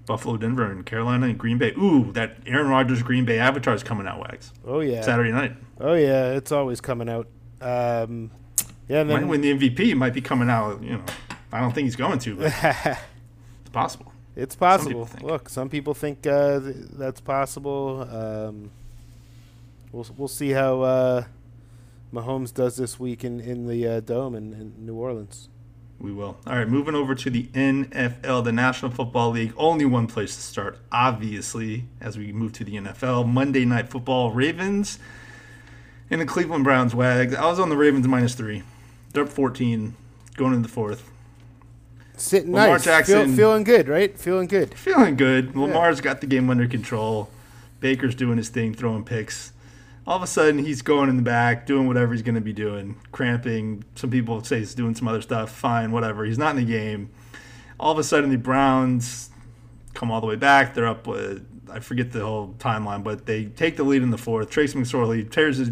Buffalo, 0.06 0.36
Denver, 0.36 0.70
and 0.70 0.86
Carolina 0.86 1.26
and 1.26 1.38
Green 1.38 1.58
Bay. 1.58 1.72
Ooh, 1.72 2.12
that 2.12 2.38
Aaron 2.46 2.68
Rodgers 2.68 3.02
Green 3.02 3.24
Bay 3.24 3.38
Avatar 3.38 3.74
is 3.74 3.82
coming 3.82 4.06
out, 4.06 4.20
Wags. 4.20 4.52
Oh 4.64 4.80
yeah, 4.80 5.02
Saturday 5.02 5.32
night. 5.32 5.56
Oh 5.80 5.94
yeah, 5.94 6.32
it's 6.32 6.52
always 6.52 6.80
coming 6.80 7.08
out. 7.08 7.26
Um, 7.60 8.30
yeah, 8.88 9.00
and 9.00 9.10
then, 9.10 9.22
might 9.22 9.28
win 9.28 9.40
the 9.40 9.52
MVP. 9.52 9.96
Might 9.96 10.14
be 10.14 10.20
coming 10.20 10.48
out. 10.48 10.82
You 10.82 10.98
know, 10.98 11.04
I 11.52 11.60
don't 11.60 11.74
think 11.74 11.86
he's 11.86 11.96
going 11.96 12.18
to, 12.20 12.36
but 12.36 12.46
it's 12.62 13.70
possible. 13.72 14.12
It's 14.36 14.54
possible. 14.54 15.06
Some 15.06 15.26
Look, 15.26 15.48
some 15.48 15.68
people 15.68 15.94
think 15.94 16.26
uh, 16.26 16.60
that's 16.62 17.20
possible. 17.20 18.06
Um, 18.10 18.70
we'll 19.92 20.06
we'll 20.16 20.28
see 20.28 20.50
how 20.50 20.82
uh, 20.82 21.24
Mahomes 22.12 22.54
does 22.54 22.76
this 22.76 23.00
week 23.00 23.24
in 23.24 23.40
in 23.40 23.66
the 23.66 23.86
uh, 23.86 24.00
dome 24.00 24.34
in, 24.34 24.52
in 24.52 24.86
New 24.86 24.94
Orleans. 24.94 25.48
We 25.98 26.12
will. 26.12 26.36
All 26.46 26.56
right, 26.56 26.68
moving 26.68 26.94
over 26.94 27.14
to 27.14 27.30
the 27.30 27.44
NFL, 27.44 28.44
the 28.44 28.52
National 28.52 28.90
Football 28.90 29.30
League. 29.30 29.54
Only 29.56 29.86
one 29.86 30.06
place 30.06 30.36
to 30.36 30.42
start, 30.42 30.78
obviously, 30.92 31.84
as 32.00 32.18
we 32.18 32.32
move 32.32 32.52
to 32.54 32.64
the 32.64 32.74
NFL. 32.74 33.26
Monday 33.26 33.64
Night 33.64 33.88
Football, 33.88 34.30
Ravens 34.32 34.98
and 36.10 36.20
the 36.20 36.26
Cleveland 36.26 36.64
Browns. 36.64 36.94
Wags. 36.94 37.34
I 37.34 37.46
was 37.46 37.58
on 37.58 37.70
the 37.70 37.76
Ravens 37.76 38.06
minus 38.06 38.34
three. 38.34 38.62
They're 39.12 39.24
up 39.24 39.30
14, 39.30 39.94
going 40.36 40.52
into 40.52 40.68
the 40.68 40.72
fourth. 40.72 41.10
Sitting 42.18 42.52
Lamar 42.52 42.72
nice. 42.72 42.84
Jackson. 42.84 43.28
Feel, 43.28 43.36
feeling 43.36 43.64
good, 43.64 43.88
right? 43.88 44.18
Feeling 44.18 44.48
good. 44.48 44.74
Feeling 44.74 45.16
good. 45.16 45.52
Yeah. 45.54 45.62
Lamar's 45.62 46.00
got 46.00 46.20
the 46.20 46.26
game 46.26 46.50
under 46.50 46.68
control. 46.68 47.30
Baker's 47.80 48.14
doing 48.14 48.36
his 48.36 48.48
thing, 48.48 48.74
throwing 48.74 49.04
picks 49.04 49.52
all 50.06 50.16
of 50.16 50.22
a 50.22 50.26
sudden 50.26 50.58
he's 50.58 50.82
going 50.82 51.08
in 51.08 51.16
the 51.16 51.22
back, 51.22 51.66
doing 51.66 51.86
whatever 51.88 52.12
he's 52.12 52.22
going 52.22 52.36
to 52.36 52.40
be 52.40 52.52
doing, 52.52 52.96
cramping. 53.10 53.84
Some 53.96 54.10
people 54.10 54.42
say 54.44 54.60
he's 54.60 54.74
doing 54.74 54.94
some 54.94 55.08
other 55.08 55.20
stuff. 55.20 55.50
Fine, 55.50 55.90
whatever. 55.90 56.24
He's 56.24 56.38
not 56.38 56.56
in 56.56 56.64
the 56.64 56.70
game. 56.70 57.10
All 57.80 57.92
of 57.92 57.98
a 57.98 58.04
sudden 58.04 58.30
the 58.30 58.38
Browns 58.38 59.30
come 59.94 60.10
all 60.10 60.20
the 60.20 60.26
way 60.26 60.36
back. 60.36 60.74
They're 60.74 60.86
up. 60.86 61.06
With, 61.06 61.44
I 61.70 61.80
forget 61.80 62.12
the 62.12 62.24
whole 62.24 62.54
timeline, 62.58 63.02
but 63.02 63.26
they 63.26 63.46
take 63.46 63.76
the 63.76 63.82
lead 63.82 64.02
in 64.02 64.10
the 64.10 64.18
fourth. 64.18 64.48
Trace 64.48 64.74
McSorley 64.74 65.28
tears 65.28 65.56
his, 65.56 65.70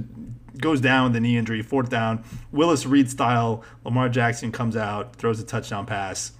goes 0.58 0.80
down 0.80 1.10
with 1.10 1.16
a 1.16 1.20
knee 1.20 1.36
injury. 1.36 1.62
Fourth 1.62 1.88
down. 1.88 2.24
Willis 2.50 2.86
Reed 2.86 3.08
style. 3.08 3.62
Lamar 3.84 4.08
Jackson 4.08 4.50
comes 4.50 4.76
out, 4.76 5.14
throws 5.14 5.38
a 5.38 5.44
touchdown 5.44 5.86
pass. 5.86 6.32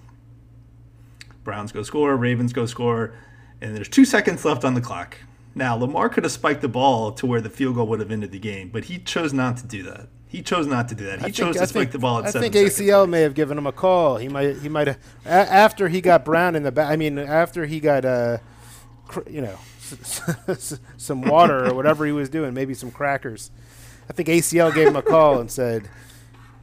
Browns 1.45 1.71
go 1.71 1.83
score. 1.85 2.17
Ravens 2.17 2.53
go 2.53 2.67
score. 2.67 3.15
And 3.61 3.77
there's 3.77 3.89
two 3.89 4.05
seconds 4.05 4.45
left 4.45 4.65
on 4.65 4.75
the 4.75 4.81
clock. 4.81 5.17
Now, 5.55 5.77
Lamar 5.77 6.09
could 6.09 6.25
have 6.25 6.33
spiked 6.33 6.63
the 6.63 6.69
ball 6.69 7.13
to 7.13 7.27
where 7.27 7.41
the 7.41 7.51
field 7.51 7.77
goal 7.77 7.87
would 7.89 8.01
have 8.01 8.11
ended 8.11 8.33
the 8.33 8.39
game, 8.39 8.71
but 8.71 8.85
he 8.85 8.99
chose 8.99 9.33
not 9.33 9.57
to 9.59 9.67
do 9.67 9.83
that. 9.85 10.09
He 10.27 10.43
chose 10.43 10.67
not 10.67 10.89
to 10.89 10.97
do 10.97 11.07
that. 11.07 11.21
He 11.21 11.27
I 11.27 11.31
chose 11.31 11.55
to 11.55 11.63
I 11.63 11.65
spike 11.67 11.83
think, 11.83 11.93
the 11.93 11.99
ball 12.01 12.19
at 12.19 12.25
I 12.25 12.31
seven. 12.31 12.49
I 12.49 12.51
think 12.51 12.67
ACL 12.67 13.09
may 13.09 13.21
have 13.21 13.35
given 13.35 13.57
him 13.57 13.69
a 13.69 13.73
call. 13.73 14.17
He 14.17 14.29
might. 14.29 14.57
He 14.59 14.69
might 14.69 14.89
have 14.89 14.99
after 15.25 15.89
he 15.89 16.01
got 16.01 16.25
Brown 16.25 16.57
in 16.57 16.65
the 16.65 16.73
back. 16.73 16.91
I 16.91 16.97
mean, 16.97 17.21
after 17.21 17.67
he 17.67 17.79
got 17.79 18.05
uh, 18.05 18.39
cr- 19.07 19.31
you 19.31 19.41
know, 19.41 19.57
some 20.97 21.23
water 21.23 21.67
or 21.67 21.75
whatever 21.75 22.05
he 22.05 22.11
was 22.11 22.29
doing, 22.29 22.53
maybe 22.53 22.75
some 22.75 22.91
crackers. 22.91 23.53
I 24.11 24.13
think 24.13 24.29
ACL 24.29 24.75
gave 24.75 24.89
him 24.89 24.97
a 24.97 25.03
call 25.03 25.39
and 25.39 25.49
said, 25.49 25.89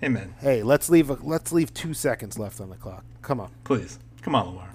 "Hey 0.02 0.10
man, 0.10 0.36
hey, 0.42 0.64
let's 0.64 0.90
leave. 0.90 1.10
A, 1.10 1.14
let's 1.22 1.54
leave 1.54 1.74
two 1.74 1.94
seconds 1.94 2.38
left 2.38 2.60
on 2.60 2.70
the 2.70 2.76
clock. 2.76 3.06
Come 3.22 3.40
on, 3.40 3.52
please, 3.64 4.00
come 4.22 4.36
on, 4.36 4.48
Lamar. 4.48 4.70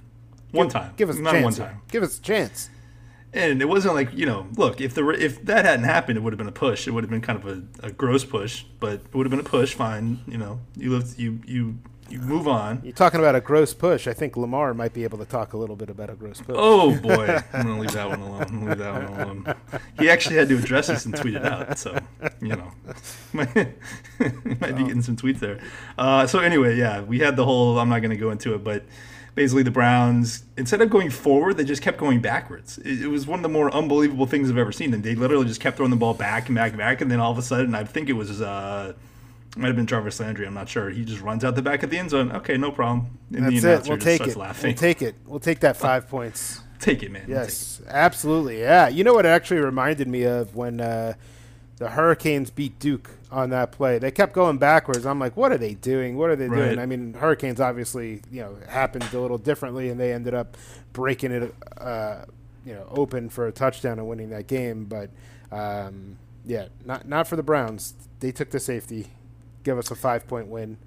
One 0.52 0.68
give, 0.68 0.72
time. 0.72 0.94
Give 0.96 1.11
us 1.11 1.18
a 1.18 1.22
chance. 1.22 1.44
One 1.44 1.52
time. 1.52 1.83
Give 1.90 2.02
us 2.02 2.18
a 2.18 2.22
chance." 2.22 2.70
And 3.37 3.61
it 3.61 3.66
wasn't 3.66 3.94
like 3.94 4.12
you 4.14 4.27
know, 4.27 4.46
look 4.57 4.81
if 4.81 4.94
the 4.94 5.07
if 5.11 5.44
that 5.44 5.64
hadn't 5.64 5.85
happened, 5.85 6.16
it 6.16 6.22
would 6.22 6.33
have 6.33 6.38
been 6.38 6.49
a 6.49 6.53
push. 6.53 6.88
It 6.88 6.92
would 6.92 7.05
have 7.05 7.11
been 7.11 7.20
kind 7.20 7.38
of 7.38 7.46
a, 7.46 7.87
a 7.87 7.90
gross 7.92 8.25
push, 8.25 8.64
but 8.81 8.94
it 8.94 9.14
would 9.14 9.27
have 9.27 9.31
been 9.31 9.40
a 9.40 9.49
push. 9.49 9.75
Fine, 9.75 10.20
you 10.27 10.38
know, 10.38 10.61
you 10.75 10.90
live, 10.96 11.18
you 11.18 11.40
you 11.46 11.79
you 12.09 12.20
move 12.20 12.46
on. 12.46 12.81
You're 12.83 12.92
talking 12.92 13.20
about 13.20 13.35
a 13.35 13.40
gross 13.40 13.75
push. 13.75 14.07
I 14.07 14.12
think 14.12 14.37
Lamar 14.37 14.72
might 14.75 14.92
be 14.92 15.05
able 15.05 15.18
to 15.18 15.25
talk 15.25 15.53
a 15.53 15.57
little 15.57 15.77
bit 15.77 15.90
about 15.90 16.09
a 16.09 16.14
gross 16.14 16.40
push. 16.40 16.57
Oh 16.59 16.96
boy, 16.99 17.38
I'm 17.53 17.66
gonna 17.66 17.81
leave 17.81 17.92
that 17.92 18.09
one 18.09 18.20
alone. 18.20 18.42
I'm 18.42 18.61
gonna 18.61 18.70
leave 18.70 18.79
that 18.79 19.11
one 19.11 19.20
alone. 19.20 19.55
He 19.99 20.09
actually 20.09 20.37
had 20.37 20.49
to 20.49 20.57
address 20.57 20.87
this 20.87 21.05
and 21.05 21.14
tweet 21.14 21.35
it 21.35 21.44
out, 21.44 21.79
so 21.79 21.99
you 22.40 22.57
know, 22.57 22.72
might, 23.33 23.55
might 23.59 24.77
be 24.77 24.85
getting 24.85 25.03
some 25.03 25.16
tweets 25.16 25.40
there. 25.40 25.61
Uh, 25.99 26.27
so 26.27 26.38
anyway, 26.38 26.77
yeah, 26.77 27.03
we 27.03 27.18
had 27.18 27.37
the 27.37 27.44
whole. 27.44 27.79
I'm 27.79 27.88
not 27.88 28.01
gonna 28.01 28.16
go 28.16 28.31
into 28.31 28.55
it, 28.55 28.64
but 28.64 28.85
basically 29.37 29.62
the 29.62 29.70
Browns, 29.70 30.44
instead 30.57 30.81
of 30.81 30.90
going 30.90 31.11
forward, 31.11 31.57
they 31.59 31.64
just 31.64 31.83
kept 31.83 31.99
going 31.99 32.20
backwards. 32.20 32.79
It, 32.79 33.03
it, 33.03 33.07
was 33.07 33.27
one 33.27 33.38
of 33.38 33.42
the 33.44 33.49
more 33.51 33.72
unbelievable 33.72 34.27
things 34.27 34.51
I've 34.51 34.59
ever 34.59 34.72
seen. 34.72 34.92
And 34.92 35.05
they 35.05 35.14
literally 35.14 35.46
just 35.46 35.61
kept 35.61 35.77
throwing 35.77 35.90
the 35.90 35.96
ball 35.96 36.14
back 36.14 36.49
and 36.49 36.57
back 36.57 36.70
and 36.70 36.79
back. 36.79 37.03
And 37.03 37.11
then 37.11 37.20
all 37.20 37.31
of 37.31 37.38
a 37.38 37.42
sudden, 37.42 37.75
I 37.75 37.85
think 37.85 38.09
it 38.09 38.14
was, 38.14 38.40
uh, 38.40 38.94
might 39.57 39.68
have 39.68 39.77
been 39.77 39.87
Jarvis 39.87 40.18
Landry. 40.18 40.46
I'm 40.46 40.55
not 40.55 40.68
sure. 40.68 40.90
He 40.90 41.05
just 41.05 41.20
runs 41.20 41.44
out 41.44 41.55
the 41.55 41.62
back 41.62 41.83
of 41.83 41.90
the 41.90 41.99
end 41.99 42.11
zone. 42.11 42.33
Okay, 42.33 42.57
no 42.57 42.72
problem. 42.72 43.18
And 43.33 43.44
That's 43.61 43.87
it. 43.87 43.88
We'll 43.88 43.99
take 43.99 44.22
it. 44.22 44.37
Laughing. 44.37 44.70
We'll 44.70 44.79
take 44.79 45.03
it. 45.03 45.14
We'll 45.27 45.40
take 45.40 45.61
that 45.61 45.77
five 45.77 46.09
points. 46.11 46.62
Take 46.81 47.03
it, 47.03 47.11
man. 47.11 47.27
Yes, 47.29 47.81
it. 47.81 47.88
absolutely. 47.88 48.61
Yeah. 48.61 48.88
You 48.88 49.05
know 49.05 49.14
what 49.14 49.27
it 49.27 49.31
actually 49.31 49.61
reminded 49.61 50.09
me 50.09 50.25
of 50.25 50.55
when 50.57 50.81
uh, 50.81 51.14
the 51.77 51.90
Hurricanes 51.90 52.51
beat 52.51 52.79
Duke 52.79 53.11
on 53.31 53.51
that 53.51 53.73
play. 53.73 53.99
They 53.99 54.11
kept 54.11 54.33
going 54.33 54.59
backwards. 54.59 55.05
I'm 55.05 55.19
like, 55.19 55.37
what 55.37 55.53
are 55.53 55.59
they 55.59 55.75
doing? 55.75 56.17
What 56.17 56.31
are 56.31 56.37
they 56.37 56.49
right. 56.49 56.67
doing? 56.67 56.79
I 56.79 56.87
mean, 56.87 57.15
Hurricanes 57.15 57.61
obviously, 57.61 58.23
you 58.31 58.43
know, 58.43 58.57
happened 58.69 59.09
a 59.12 59.21
little 59.21 59.39
differently, 59.39 59.89
and 59.89 59.99
they 59.99 60.12
ended 60.12 60.35
up 60.35 60.57
breaking 60.93 61.33
it, 61.33 61.55
uh, 61.79 62.25
you 62.65 62.75
know, 62.75 62.87
open 62.91 63.29
for 63.29 63.47
a 63.47 63.53
touchdown 63.53 63.99
and 63.99 64.09
winning 64.09 64.31
that 64.31 64.47
game. 64.47 64.85
But 64.85 65.11
um, 65.51 66.19
yeah, 66.45 66.69
not 66.85 67.09
not 67.09 67.27
for 67.29 67.37
the 67.37 67.43
Browns. 67.43 67.95
They 68.21 68.33
took 68.33 68.51
the 68.51 68.61
safety, 68.61 69.09
give 69.65 69.79
us 69.79 69.91
a 69.91 69.97
five 69.97 70.27
point 70.27 70.49
win. 70.49 70.79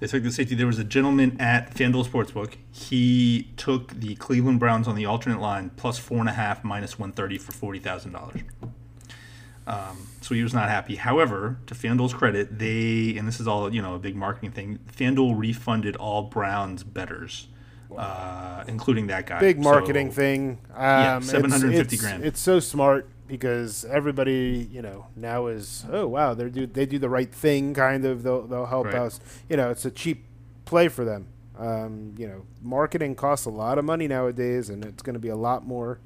They 0.00 0.08
took 0.08 0.22
the 0.22 0.32
safety. 0.32 0.54
There 0.54 0.66
was 0.66 0.78
a 0.78 0.84
gentleman 0.84 1.40
at 1.40 1.74
FanDuel 1.74 2.06
Sportsbook. 2.06 2.56
He 2.70 3.48
took 3.56 3.92
the 4.00 4.16
Cleveland 4.16 4.58
Browns 4.60 4.88
on 4.88 4.96
the 4.96 5.06
alternate 5.06 5.40
line 5.40 5.70
plus 5.76 5.98
four 5.98 6.18
and 6.18 6.28
a 6.28 6.32
half, 6.32 6.64
minus 6.64 6.98
one 6.98 7.12
thirty 7.12 7.38
for 7.38 7.52
forty 7.52 7.78
thousand 7.78 8.12
dollars. 8.12 8.40
Um, 9.66 10.08
so 10.20 10.34
he 10.34 10.42
was 10.42 10.52
not 10.52 10.68
happy. 10.68 10.96
However, 10.96 11.56
to 11.66 11.74
FanDuel's 11.74 12.12
credit, 12.12 12.58
they 12.58 13.16
and 13.16 13.26
this 13.26 13.40
is 13.40 13.48
all 13.48 13.72
you 13.72 13.80
know 13.80 13.94
a 13.94 13.98
big 13.98 14.16
marketing 14.16 14.50
thing. 14.50 14.78
FanDuel 14.94 15.38
refunded 15.38 15.96
all 15.96 16.22
Browns 16.22 16.84
betters, 16.84 17.48
uh, 17.96 18.64
including 18.68 19.06
that 19.06 19.26
guy. 19.26 19.40
Big 19.40 19.58
marketing 19.58 20.10
so, 20.10 20.16
thing. 20.16 20.58
Um, 20.74 20.78
yeah, 20.78 21.20
seven 21.20 21.50
hundred 21.50 21.72
fifty 21.72 21.96
grand. 21.96 22.24
It's 22.24 22.40
so 22.40 22.60
smart 22.60 23.08
because 23.26 23.86
everybody 23.86 24.68
you 24.70 24.82
know 24.82 25.06
now 25.16 25.46
is 25.46 25.86
oh 25.90 26.06
wow 26.06 26.34
they 26.34 26.48
do 26.50 26.66
they 26.66 26.84
do 26.84 26.98
the 26.98 27.08
right 27.08 27.32
thing 27.32 27.72
kind 27.72 28.04
of 28.04 28.22
they'll 28.22 28.46
they'll 28.46 28.66
help 28.66 28.86
right. 28.86 28.96
us. 28.96 29.20
You 29.48 29.56
know 29.56 29.70
it's 29.70 29.84
a 29.84 29.90
cheap 29.90 30.24
play 30.66 30.88
for 30.88 31.04
them. 31.04 31.28
Um, 31.58 32.14
you 32.18 32.26
know 32.26 32.44
marketing 32.60 33.14
costs 33.14 33.46
a 33.46 33.50
lot 33.50 33.78
of 33.78 33.84
money 33.84 34.08
nowadays, 34.08 34.68
and 34.68 34.84
it's 34.84 35.02
going 35.02 35.14
to 35.14 35.20
be 35.20 35.28
a 35.28 35.36
lot 35.36 35.66
more 35.66 36.00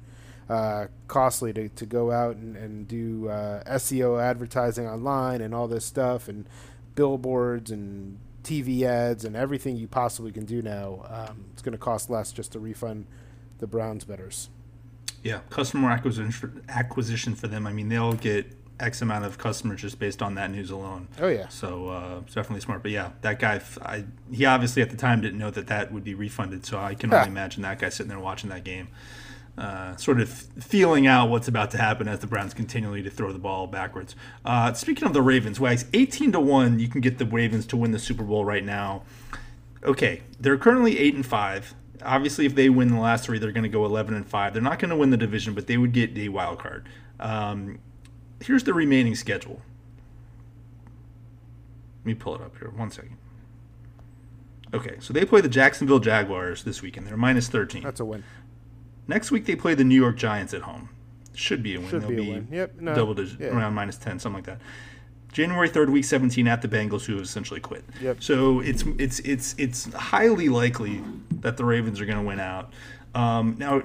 uh, 0.49 0.87
costly 1.07 1.53
to, 1.53 1.69
to 1.69 1.85
go 1.85 2.11
out 2.11 2.35
and, 2.35 2.57
and 2.57 2.87
do 2.87 3.29
uh, 3.29 3.63
SEO 3.75 4.21
advertising 4.21 4.87
online 4.87 5.41
and 5.41 5.53
all 5.53 5.67
this 5.67 5.85
stuff 5.85 6.27
and 6.27 6.47
billboards 6.95 7.71
and 7.71 8.19
TV 8.43 8.83
ads 8.83 9.25
and 9.25 9.35
everything 9.35 9.77
you 9.77 9.87
possibly 9.87 10.31
can 10.31 10.45
do 10.45 10.61
now. 10.61 11.05
Um, 11.07 11.45
it's 11.53 11.61
going 11.61 11.73
to 11.73 11.77
cost 11.77 12.09
less 12.09 12.31
just 12.31 12.51
to 12.53 12.59
refund 12.59 13.05
the 13.59 13.67
Browns 13.67 14.05
betters. 14.05 14.49
Yeah, 15.23 15.41
customer 15.49 15.91
acquisition 15.91 16.31
for, 16.31 16.51
acquisition 16.69 17.35
for 17.35 17.47
them. 17.47 17.67
I 17.67 17.73
mean, 17.73 17.89
they'll 17.89 18.13
get 18.13 18.55
X 18.79 19.01
amount 19.01 19.25
of 19.25 19.37
customers 19.37 19.81
just 19.81 19.99
based 19.99 20.21
on 20.21 20.35
that 20.35 20.49
news 20.51 20.71
alone. 20.71 21.09
Oh 21.19 21.27
yeah. 21.27 21.49
So 21.49 21.89
uh, 21.89 22.21
it's 22.25 22.33
definitely 22.33 22.61
smart. 22.61 22.81
But 22.81 22.91
yeah, 22.91 23.11
that 23.21 23.39
guy, 23.39 23.61
I, 23.81 24.05
he 24.31 24.45
obviously 24.45 24.81
at 24.81 24.89
the 24.89 24.97
time 24.97 25.21
didn't 25.21 25.37
know 25.37 25.51
that 25.51 25.67
that 25.67 25.91
would 25.91 26.03
be 26.03 26.13
refunded. 26.13 26.65
So 26.65 26.79
I 26.79 26.95
can 26.95 27.13
only 27.13 27.27
imagine 27.27 27.63
that 27.63 27.79
guy 27.79 27.89
sitting 27.89 28.09
there 28.09 28.19
watching 28.19 28.49
that 28.49 28.63
game, 28.63 28.87
uh, 29.59 29.95
sort 29.97 30.21
of 30.21 30.29
feeling 30.29 31.05
out 31.05 31.29
what's 31.29 31.49
about 31.49 31.69
to 31.71 31.77
happen 31.77 32.07
as 32.07 32.19
the 32.19 32.27
Browns 32.27 32.53
continually 32.53 33.03
to 33.03 33.09
throw 33.09 33.33
the 33.33 33.39
ball 33.39 33.67
backwards. 33.67 34.15
Uh, 34.45 34.71
speaking 34.73 35.05
of 35.05 35.13
the 35.13 35.21
Ravens, 35.21 35.59
Wags, 35.59 35.85
eighteen 35.93 36.31
to 36.31 36.39
one, 36.39 36.79
you 36.79 36.87
can 36.87 37.01
get 37.01 37.17
the 37.17 37.25
Ravens 37.25 37.65
to 37.67 37.77
win 37.77 37.91
the 37.91 37.99
Super 37.99 38.23
Bowl 38.23 38.45
right 38.45 38.63
now. 38.63 39.03
Okay, 39.83 40.21
they're 40.39 40.57
currently 40.57 40.97
eight 40.97 41.13
and 41.13 41.25
five. 41.25 41.75
Obviously, 42.01 42.45
if 42.45 42.55
they 42.55 42.69
win 42.69 42.87
the 42.87 42.99
last 42.99 43.25
three, 43.25 43.37
they're 43.37 43.51
going 43.51 43.63
to 43.63 43.69
go 43.69 43.83
eleven 43.85 44.13
and 44.13 44.25
five. 44.25 44.53
They're 44.53 44.61
not 44.61 44.79
going 44.79 44.91
to 44.91 44.95
win 44.95 45.09
the 45.09 45.17
division, 45.17 45.53
but 45.53 45.67
they 45.67 45.77
would 45.77 45.91
get 45.91 46.17
a 46.17 46.29
wild 46.29 46.59
card. 46.59 46.87
Um, 47.19 47.79
here's 48.41 48.63
the 48.63 48.73
remaining 48.73 49.15
schedule. 49.15 49.61
Let 51.99 52.05
me 52.05 52.13
pull 52.13 52.35
it 52.35 52.41
up 52.41 52.57
here. 52.57 52.69
One 52.69 52.91
second. 52.91 53.17
Okay, 54.73 54.97
so 54.99 55.13
they 55.13 55.25
play 55.25 55.41
the 55.41 55.49
Jacksonville 55.49 55.99
Jaguars 55.99 56.63
this 56.63 56.81
weekend. 56.81 57.07
They're 57.07 57.17
minus 57.17 57.47
13. 57.47 57.83
That's 57.83 57.99
a 57.99 58.05
win. 58.05 58.23
Next 59.09 59.31
week 59.31 59.45
they 59.45 59.55
play 59.55 59.73
the 59.73 59.83
New 59.83 59.99
York 59.99 60.17
Giants 60.17 60.53
at 60.53 60.61
home. 60.61 60.87
Should 61.33 61.63
be 61.63 61.73
a 61.73 61.79
win. 61.79 61.89
Should 61.89 62.01
They'll 62.03 62.09
be 62.09 62.15
be 62.17 62.29
win. 62.29 62.47
Yep, 62.51 62.79
no, 62.79 62.93
double 62.93 63.15
digit, 63.15 63.39
yeah. 63.39 63.47
around 63.47 63.73
minus 63.73 63.97
10, 63.97 64.19
something 64.19 64.37
like 64.37 64.45
that. 64.45 64.59
January 65.31 65.67
3rd, 65.67 65.89
week 65.89 66.05
17 66.05 66.47
at 66.47 66.61
the 66.61 66.67
Bengals, 66.67 67.05
who 67.05 67.13
have 67.13 67.23
essentially 67.23 67.59
quit. 67.59 67.83
Yep. 68.01 68.21
So 68.21 68.59
it's 68.59 68.83
it's 68.99 69.19
it's 69.21 69.55
it's 69.57 69.91
highly 69.93 70.47
likely 70.47 71.01
that 71.41 71.57
the 71.57 71.65
Ravens 71.65 71.99
are 71.99 72.05
going 72.05 72.19
to 72.19 72.23
win 72.23 72.39
out. 72.39 72.71
Um, 73.15 73.55
now, 73.57 73.81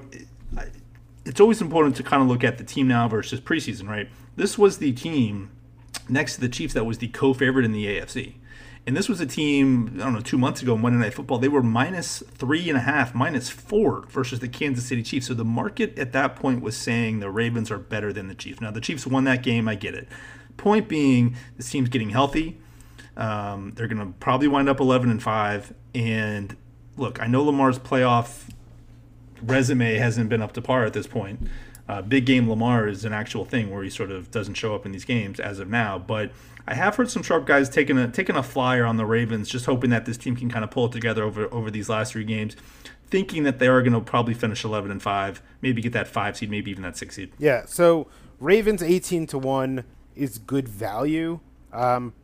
it's 1.25 1.41
always 1.41 1.63
important 1.63 1.97
to 1.97 2.03
kind 2.03 2.23
of 2.23 2.29
look 2.29 2.45
at 2.45 2.59
the 2.59 2.65
team 2.65 2.87
now 2.87 3.09
versus 3.09 3.41
preseason, 3.41 3.89
right? 3.89 4.11
This 4.37 4.59
was 4.59 4.77
the 4.77 4.93
team 4.93 5.51
next 6.07 6.35
to 6.35 6.43
the 6.43 6.51
Chiefs 6.51 6.75
that 6.75 6.85
was 6.85 6.99
the 6.99 7.09
co-favorite 7.09 7.65
in 7.65 7.73
the 7.73 7.87
AFC. 7.87 8.35
And 8.87 8.95
this 8.95 9.09
was 9.09 9.19
a 9.21 9.27
team, 9.27 9.95
I 9.95 10.05
don't 10.05 10.13
know, 10.13 10.21
two 10.21 10.37
months 10.37 10.61
ago, 10.61 10.75
in 10.75 10.83
Monday 10.83 10.99
Night 10.99 11.15
Football, 11.15 11.39
they 11.39 11.49
were 11.49 11.63
minus 11.63 12.23
three 12.35 12.69
and 12.69 12.77
a 12.77 12.83
half, 12.83 13.15
minus 13.15 13.49
four 13.49 14.03
versus 14.09 14.41
the 14.41 14.49
Kansas 14.49 14.85
City 14.85 15.03
Chiefs. 15.03 15.29
So 15.29 15.35
the 15.35 15.45
market 15.45 15.99
at 15.99 16.13
that 16.13 16.37
point 16.37 16.61
was 16.61 16.77
saying 16.77 17.21
the 17.21 17.31
Ravens 17.31 17.71
are 17.71 17.79
better 17.79 18.13
than 18.13 18.29
the 18.29 18.35
Chiefs. 18.35 18.61
Now, 18.61 18.71
the 18.71 18.83
Chiefs 18.83 19.07
won 19.07 19.25
that 19.25 19.43
game, 19.43 19.69
I 19.69 19.75
get 19.75 19.95
it. 19.95 20.07
Point 20.59 20.87
being, 20.87 21.35
this 21.57 21.71
team's 21.71 21.89
getting 21.89 22.11
healthy. 22.11 22.59
Um, 23.17 23.73
they're 23.75 23.89
going 23.89 24.07
to 24.07 24.13
probably 24.19 24.49
wind 24.49 24.69
up 24.69 24.81
11 24.81 25.11
and 25.11 25.23
5. 25.23 25.75
And 25.95 26.55
look, 26.99 27.23
I 27.23 27.27
know 27.27 27.43
Lamar's 27.43 27.79
playoff 27.79 28.51
resume 29.43 29.95
hasn't 29.95 30.29
been 30.29 30.43
up 30.43 30.53
to 30.53 30.63
par 30.63 30.85
at 30.85 30.93
this 30.93 31.07
point. 31.07 31.49
Uh, 31.89 32.03
big 32.03 32.25
game 32.25 32.49
Lamar 32.49 32.89
is 32.89 33.05
an 33.05 33.13
actual 33.13 33.45
thing 33.45 33.71
where 33.71 33.83
he 33.83 33.91
sort 33.91 34.11
of 34.11 34.31
doesn't 34.31 34.55
show 34.55 34.75
up 34.75 34.87
in 34.87 34.93
these 34.93 35.05
games 35.05 35.39
as 35.39 35.59
of 35.59 35.69
now. 35.69 35.99
But 35.99 36.33
I 36.67 36.75
have 36.75 36.97
heard 36.97 37.11
some 37.11 37.23
sharp 37.23 37.47
guys 37.47 37.69
taking 37.69 37.99
a 37.99 38.09
taking 38.09 38.37
a 38.37 38.43
flyer 38.43 38.85
on 38.85 38.97
the 38.97 39.05
Ravens, 39.05 39.49
just 39.49 39.67
hoping 39.67 39.91
that 39.91 40.07
this 40.07 40.17
team 40.17 40.35
can 40.35 40.51
kind 40.51 40.65
of 40.65 40.71
pull 40.71 40.87
it 40.87 40.93
together 40.93 41.23
over 41.23 41.53
over 41.53 41.71
these 41.71 41.89
last 41.89 42.13
three 42.13 42.25
games, 42.25 42.57
thinking 43.09 43.43
that 43.43 43.59
they 43.59 43.69
are 43.69 43.83
going 43.83 43.93
to 43.93 44.01
probably 44.01 44.35
finish 44.35 44.65
11 44.65 44.91
and 44.91 45.03
five, 45.03 45.43
maybe 45.61 45.83
get 45.83 45.93
that 45.93 46.09
five 46.09 46.37
seed, 46.37 46.51
maybe 46.51 46.71
even 46.71 46.83
that 46.83 46.97
six 46.97 47.17
seed. 47.17 47.33
Yeah. 47.39 47.67
So 47.67 48.07
Ravens 48.41 48.83
eighteen 48.83 49.27
to 49.29 49.39
one 49.39 49.85
is 50.17 50.39
good 50.39 50.69
value. 50.69 51.41
Um, 51.73 52.15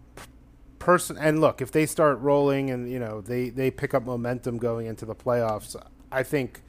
person 0.79 1.19
and 1.19 1.41
look, 1.41 1.61
if 1.61 1.71
they 1.71 1.87
start 1.87 2.19
rolling 2.21 2.71
and 2.71 2.91
you 2.91 2.99
know 2.99 3.21
they 3.21 3.51
they 3.51 3.71
pick 3.71 3.95
up 3.95 4.05
momentum 4.05 4.59
going 4.59 4.87
into 4.87 5.05
the 5.05 5.15
playoffs, 5.15 5.77
I 6.11 6.23
think 6.23 6.63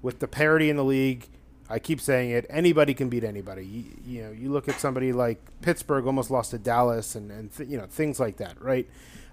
with 0.00 0.18
the 0.18 0.26
parity 0.26 0.68
in 0.68 0.76
the 0.76 0.84
league, 0.84 1.28
I 1.72 1.78
keep 1.78 2.02
saying 2.02 2.30
it. 2.32 2.44
Anybody 2.50 2.92
can 2.92 3.08
beat 3.08 3.24
anybody. 3.24 3.64
You, 3.64 3.84
you 4.04 4.22
know, 4.22 4.30
you 4.30 4.52
look 4.52 4.68
at 4.68 4.78
somebody 4.78 5.14
like 5.14 5.40
Pittsburgh 5.62 6.06
almost 6.06 6.30
lost 6.30 6.50
to 6.50 6.58
Dallas, 6.58 7.14
and 7.14 7.30
and 7.30 7.54
th- 7.54 7.68
you 7.68 7.78
know 7.78 7.86
things 7.86 8.20
like 8.20 8.36
that, 8.36 8.60
right? 8.60 8.86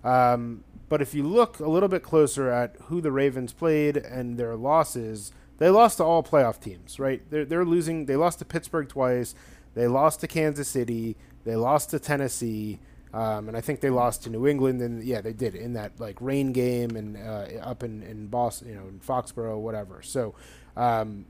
Um, 0.06 0.63
but 0.88 1.02
if 1.02 1.13
you 1.13 1.23
look 1.23 1.60
a 1.60 1.67
little 1.67 1.89
bit 1.89 2.02
closer 2.02 2.49
at 2.49 2.78
who 2.84 3.02
the 3.02 3.12
Ravens 3.12 3.52
played 3.52 3.97
and 3.97 4.38
their 4.38 4.56
losses, 4.56 5.34
they 5.58 5.69
lost 5.69 5.97
to 5.97 6.06
all 6.06 6.23
playoff 6.23 6.62
teams, 6.62 6.97
right? 6.97 7.21
They're 7.30 7.43
they're 7.43 7.65
losing. 7.65 8.06
They 8.06 8.15
lost 8.15 8.39
to 8.39 8.45
Pittsburgh 8.45 8.88
twice. 8.88 9.36
They 9.73 9.88
lost 9.88 10.21
to 10.21 10.28
Kansas 10.28 10.69
City. 10.69 11.17
They 11.43 11.58
lost 11.58 11.89
to 11.89 11.99
Tennessee. 11.99 12.80
Um, 13.13 13.47
and 13.49 13.58
I 13.58 13.62
think 13.62 13.82
they 13.82 13.89
lost 13.89 14.23
to 14.23 14.30
New 14.30 14.47
England, 14.47 14.82
and 14.82 15.04
yeah, 15.04 15.19
they 15.19 15.34
did 15.34 15.56
in 15.56 15.73
that 15.73 15.99
like 15.99 16.21
rain 16.21 16.54
game 16.54 16.95
and 16.95 17.17
uh, 17.17 17.60
up 17.62 17.84
in, 17.84 18.04
in 18.04 18.28
Boston, 18.28 18.69
you 18.69 18.75
know, 18.75 18.88
in 18.88 18.99
Foxborough, 18.99 19.60
whatever. 19.60 20.02
So, 20.04 20.36
um, 20.78 21.25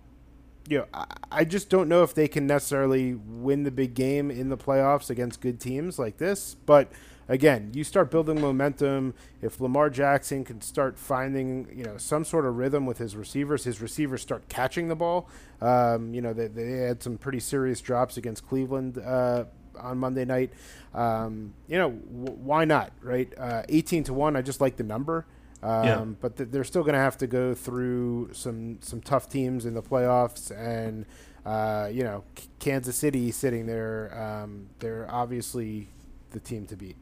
you 0.70 0.78
know, 0.78 0.86
I, 0.94 1.06
I 1.32 1.46
just 1.46 1.70
don't 1.70 1.90
know 1.90 2.04
if 2.04 2.14
they 2.14 2.28
can 2.28 2.46
necessarily 2.46 3.16
win 3.16 3.64
the 3.64 3.72
big 3.72 3.96
game 3.96 4.30
in 4.30 4.50
the 4.50 4.58
playoffs 4.58 5.10
against 5.10 5.42
good 5.42 5.60
teams 5.60 5.98
like 5.98 6.18
this. 6.18 6.56
But 6.66 6.92
again, 7.28 7.72
you 7.74 7.84
start 7.84 8.12
building 8.12 8.40
momentum. 8.40 9.16
If 9.42 9.60
Lamar 9.60 9.90
Jackson 9.90 10.46
can 10.46 10.62
start 10.62 11.00
finding, 11.00 11.68
you 11.76 11.84
know, 11.84 11.98
some 11.98 12.24
sort 12.24 12.46
of 12.46 12.58
rhythm 12.58 12.86
with 12.86 13.00
his 13.00 13.16
receivers, 13.16 13.64
his 13.64 13.82
receivers 13.82 14.22
start 14.22 14.48
catching 14.48 14.88
the 14.90 14.96
ball. 14.96 15.28
Um, 15.60 16.14
you 16.14 16.22
know, 16.22 16.34
they, 16.34 16.48
they 16.48 16.72
had 16.72 17.02
some 17.02 17.18
pretty 17.18 17.40
serious 17.40 17.82
drops 17.82 18.18
against 18.18 18.48
Cleveland 18.48 19.00
uh, 19.00 19.46
on 19.80 19.98
Monday 19.98 20.26
night. 20.26 20.54
Um, 20.94 21.54
you 21.68 21.80
know, 21.80 21.90
w- 21.90 22.38
why 22.44 22.66
not, 22.66 22.92
right? 23.02 23.34
Uh, 23.36 23.64
18 23.70 24.04
to 24.06 24.14
1, 24.14 24.36
I 24.36 24.44
just 24.44 24.62
like 24.62 24.76
the 24.76 24.84
number. 24.84 25.26
Um, 25.62 25.86
Yeah. 25.86 26.06
But 26.22 26.38
th- 26.38 26.50
they're 26.52 26.64
still 26.64 26.84
going 26.84 26.94
to 26.94 27.00
have 27.02 27.18
to 27.18 27.28
go 27.28 27.54
through 27.54 28.30
some 28.34 28.78
some 28.82 29.02
tough 29.02 29.30
teams 29.30 29.66
in 29.66 29.74
the 29.74 29.82
playoffs, 29.82 30.52
and 30.58 31.06
uh, 31.46 31.90
you 31.92 32.04
know, 32.04 32.24
K- 32.36 32.48
Kansas 32.60 32.96
City 32.96 33.32
sitting 33.32 33.66
there. 33.66 34.12
Um, 34.18 34.68
they're 34.80 35.08
obviously 35.10 35.88
the 36.32 36.40
team 36.40 36.66
to 36.68 36.76
beat. 36.78 36.96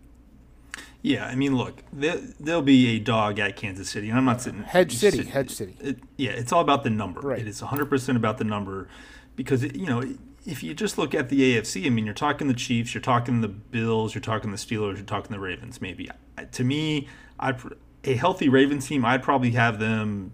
Yeah, 1.04 1.26
I 1.28 1.36
mean, 1.36 1.56
look, 1.56 1.84
there, 1.93 2.17
there'll 2.39 2.62
be 2.63 2.96
a 2.96 3.00
dog 3.00 3.39
at 3.39 3.56
Kansas 3.56 3.89
City, 3.89 4.10
and 4.10 4.17
I'm 4.17 4.26
not 4.26 4.41
sitting 4.41 4.63
Hedge 4.63 4.96
City, 4.98 5.17
sit- 5.20 5.28
Hedge 5.28 5.52
City. 5.52 5.76
it, 5.80 6.00
yeah, 6.17 6.32
it's 6.32 6.52
all 6.52 6.62
about 6.62 6.84
the 6.84 6.89
number. 6.89 7.22
Right. 7.22 7.39
It 7.39 7.48
is 7.48 7.62
100% 7.62 8.15
about 8.15 8.39
the 8.39 8.43
number 8.43 8.88
because, 9.36 9.63
it, 9.63 9.76
you 9.76 9.86
know, 9.86 10.04
if 10.46 10.63
you 10.63 10.74
just 10.74 10.98
look 10.98 11.13
at 11.13 11.30
the 11.30 11.56
AFC, 11.56 11.86
I 11.86 11.89
mean, 11.89 12.06
you're 12.06 12.13
talking 12.15 12.48
the 12.48 12.54
Chiefs, 12.54 12.93
you're 12.93 13.02
talking 13.02 13.41
the 13.41 13.48
Bills, 13.48 14.15
you're 14.15 14.22
talking 14.22 14.52
the 14.52 14.58
Steelers, 14.58 14.96
you're 14.96 15.06
talking 15.06 15.32
the 15.32 15.39
Ravens, 15.39 15.82
maybe. 15.82 16.10
I- 16.38 16.46
To 16.46 16.63
me, 16.63 17.08
pr- 17.39 17.74
a 18.08 18.15
healthy 18.15 18.50
Ravens 18.50 18.88
team, 18.88 19.04
I'd 19.04 19.22
probably 19.22 19.52
have 19.52 19.80
them 19.80 20.32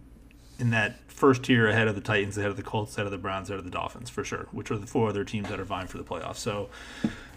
in 0.60 0.70
that 0.70 1.00
first 1.08 1.44
tier 1.44 1.68
ahead 1.68 1.88
of 1.88 1.96
the 1.96 2.02
Titans, 2.02 2.38
ahead 2.38 2.52
of 2.52 2.58
the 2.58 2.64
Colts, 2.64 2.94
ahead 2.96 3.08
of 3.08 3.12
the 3.12 3.18
Browns, 3.18 3.50
ahead 3.50 3.60
of 3.60 3.66
the 3.66 3.72
Dolphins, 3.72 4.10
for 4.10 4.24
sure, 4.24 4.48
which 4.52 4.70
are 4.72 4.78
the 4.78 4.86
four 4.88 5.10
other 5.10 5.24
teams 5.24 5.50
that 5.50 5.60
are 5.60 5.66
vying 5.66 5.88
for 5.88 5.98
the 5.98 6.04
playoffs. 6.04 6.38
So, 6.38 6.70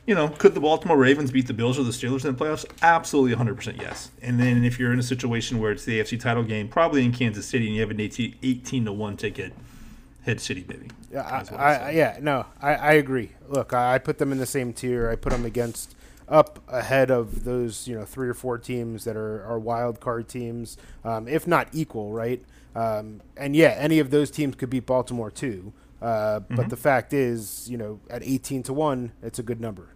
you 0.06 0.14
know, 0.14 0.28
could 0.28 0.54
the 0.54 0.60
Baltimore 0.60 0.96
Ravens 0.96 1.30
beat 1.30 1.46
the 1.46 1.54
Bills 1.54 1.78
or 1.78 1.82
the 1.82 1.90
Steelers 1.90 2.24
in 2.24 2.36
the 2.36 2.44
playoffs? 2.44 2.66
Absolutely 2.82 3.34
100% 3.36 3.80
yes. 3.80 4.10
And 4.20 4.38
then 4.38 4.64
if 4.64 4.78
you're 4.78 4.92
in 4.92 4.98
a 4.98 5.04
situation 5.04 5.58
where 5.58 5.72
it's 5.72 5.84
the 5.84 6.00
AFC 6.00 6.20
title 6.20 6.42
game, 6.42 6.68
probably 6.68 7.04
in 7.04 7.12
Kansas 7.12 7.46
City, 7.46 7.66
and 7.66 7.74
you 7.74 7.80
have 7.80 7.90
an 7.90 8.00
18, 8.00 8.36
18 8.42 8.84
to 8.84 8.92
1 8.92 9.16
ticket, 9.16 9.54
head 10.24 10.40
City, 10.40 10.62
baby. 10.62 10.90
Yeah, 11.10 11.22
I, 11.22 11.56
I, 11.56 11.90
yeah, 11.90 12.18
no, 12.20 12.46
I, 12.60 12.74
I 12.74 12.92
agree. 12.92 13.30
Look, 13.48 13.72
I, 13.72 13.94
I 13.94 13.98
put 13.98 14.18
them 14.18 14.32
in 14.32 14.38
the 14.38 14.46
same 14.46 14.74
tier. 14.74 15.08
I 15.08 15.16
put 15.16 15.32
them 15.32 15.44
against 15.44 15.95
up 16.28 16.60
ahead 16.68 17.10
of 17.10 17.44
those, 17.44 17.86
you 17.86 17.96
know, 17.96 18.04
three 18.04 18.28
or 18.28 18.34
four 18.34 18.58
teams 18.58 19.04
that 19.04 19.16
are, 19.16 19.44
are 19.44 19.58
wild 19.58 20.00
card 20.00 20.28
teams, 20.28 20.76
um, 21.04 21.28
if 21.28 21.46
not 21.46 21.68
equal, 21.72 22.12
right? 22.12 22.44
Um, 22.74 23.22
and 23.36 23.54
yeah, 23.56 23.74
any 23.78 23.98
of 23.98 24.10
those 24.10 24.30
teams 24.30 24.56
could 24.56 24.70
beat 24.70 24.86
Baltimore 24.86 25.30
too. 25.30 25.72
Uh, 26.02 26.40
But 26.40 26.68
the 26.68 26.76
fact 26.76 27.12
is, 27.12 27.70
you 27.70 27.78
know, 27.78 28.00
at 28.10 28.22
eighteen 28.22 28.62
to 28.64 28.72
one, 28.72 29.12
it's 29.22 29.38
a 29.38 29.42
good 29.42 29.60
number. 29.60 29.94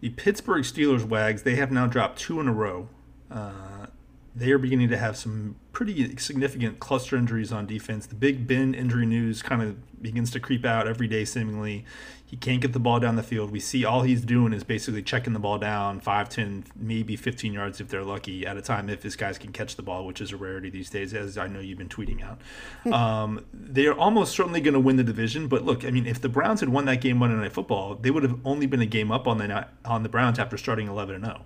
The 0.00 0.10
Pittsburgh 0.10 0.64
Steelers 0.64 1.04
wags, 1.04 1.42
they 1.42 1.56
have 1.56 1.70
now 1.70 1.86
dropped 1.86 2.18
two 2.18 2.40
in 2.40 2.48
a 2.48 2.52
row. 2.52 2.88
Uh, 3.30 3.86
they 4.34 4.50
are 4.52 4.58
beginning 4.58 4.88
to 4.88 4.96
have 4.96 5.16
some 5.16 5.56
pretty 5.72 6.16
significant 6.16 6.78
cluster 6.80 7.16
injuries 7.16 7.52
on 7.52 7.66
defense. 7.66 8.06
The 8.06 8.14
Big 8.14 8.46
Ben 8.46 8.74
injury 8.74 9.06
news 9.06 9.42
kind 9.42 9.62
of 9.62 9.76
begins 10.04 10.30
to 10.30 10.38
creep 10.38 10.64
out 10.64 10.86
every 10.86 11.08
day, 11.08 11.24
seemingly. 11.24 11.84
He 12.24 12.36
can't 12.36 12.60
get 12.60 12.72
the 12.72 12.78
ball 12.78 13.00
down 13.00 13.16
the 13.16 13.22
field. 13.22 13.50
We 13.50 13.60
see 13.60 13.84
all 13.84 14.02
he's 14.02 14.22
doing 14.22 14.52
is 14.52 14.64
basically 14.64 15.02
checking 15.02 15.32
the 15.32 15.38
ball 15.38 15.58
down 15.58 16.00
5, 16.00 16.28
10, 16.28 16.64
maybe 16.76 17.16
15 17.16 17.52
yards 17.52 17.80
if 17.80 17.88
they're 17.88 18.04
lucky 18.04 18.46
at 18.46 18.56
a 18.56 18.62
time, 18.62 18.88
if 18.88 19.02
his 19.02 19.16
guys 19.16 19.38
can 19.38 19.52
catch 19.52 19.76
the 19.76 19.82
ball, 19.82 20.06
which 20.06 20.20
is 20.20 20.32
a 20.32 20.36
rarity 20.36 20.70
these 20.70 20.90
days, 20.90 21.14
as 21.14 21.38
I 21.38 21.46
know 21.46 21.60
you've 21.60 21.78
been 21.78 21.88
tweeting 21.88 22.22
out. 22.22 22.92
um, 22.92 23.44
they're 23.52 23.94
almost 23.94 24.34
certainly 24.34 24.60
going 24.60 24.74
to 24.74 24.80
win 24.80 24.96
the 24.96 25.04
division. 25.04 25.48
But 25.48 25.64
look, 25.64 25.84
I 25.84 25.90
mean, 25.90 26.06
if 26.06 26.20
the 26.20 26.28
Browns 26.28 26.60
had 26.60 26.68
won 26.68 26.84
that 26.86 27.00
game 27.00 27.18
Monday 27.18 27.36
Night 27.36 27.52
Football, 27.52 27.96
they 27.96 28.10
would 28.10 28.22
have 28.22 28.38
only 28.44 28.66
been 28.66 28.80
a 28.80 28.86
game 28.86 29.10
up 29.10 29.26
on 29.26 29.38
the 29.38 29.66
on 29.84 30.02
the 30.02 30.08
Browns 30.08 30.38
after 30.38 30.56
starting 30.56 30.88
11 30.88 31.16
and 31.16 31.24
0. 31.24 31.40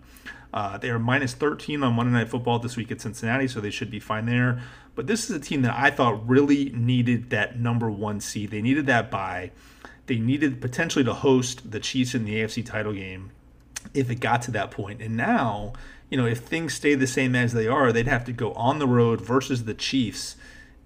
Uh, 0.58 0.76
they 0.76 0.90
are 0.90 0.98
minus 0.98 1.34
13 1.34 1.84
on 1.84 1.94
Monday 1.94 2.10
Night 2.10 2.28
Football 2.28 2.58
this 2.58 2.76
week 2.76 2.90
at 2.90 3.00
Cincinnati, 3.00 3.46
so 3.46 3.60
they 3.60 3.70
should 3.70 3.92
be 3.92 4.00
fine 4.00 4.26
there. 4.26 4.60
But 4.96 5.06
this 5.06 5.30
is 5.30 5.36
a 5.36 5.38
team 5.38 5.62
that 5.62 5.78
I 5.78 5.92
thought 5.92 6.28
really 6.28 6.70
needed 6.70 7.30
that 7.30 7.60
number 7.60 7.88
one 7.88 8.18
seed. 8.18 8.50
They 8.50 8.60
needed 8.60 8.86
that 8.86 9.08
bye. 9.08 9.52
They 10.06 10.16
needed 10.16 10.60
potentially 10.60 11.04
to 11.04 11.14
host 11.14 11.70
the 11.70 11.78
Chiefs 11.78 12.12
in 12.12 12.24
the 12.24 12.34
AFC 12.34 12.66
title 12.66 12.92
game 12.92 13.30
if 13.94 14.10
it 14.10 14.16
got 14.16 14.42
to 14.42 14.50
that 14.50 14.72
point. 14.72 15.00
And 15.00 15.16
now, 15.16 15.74
you 16.10 16.16
know, 16.16 16.26
if 16.26 16.40
things 16.40 16.74
stay 16.74 16.96
the 16.96 17.06
same 17.06 17.36
as 17.36 17.52
they 17.52 17.68
are, 17.68 17.92
they'd 17.92 18.08
have 18.08 18.24
to 18.24 18.32
go 18.32 18.52
on 18.54 18.80
the 18.80 18.88
road 18.88 19.20
versus 19.20 19.62
the 19.62 19.74
Chiefs 19.74 20.34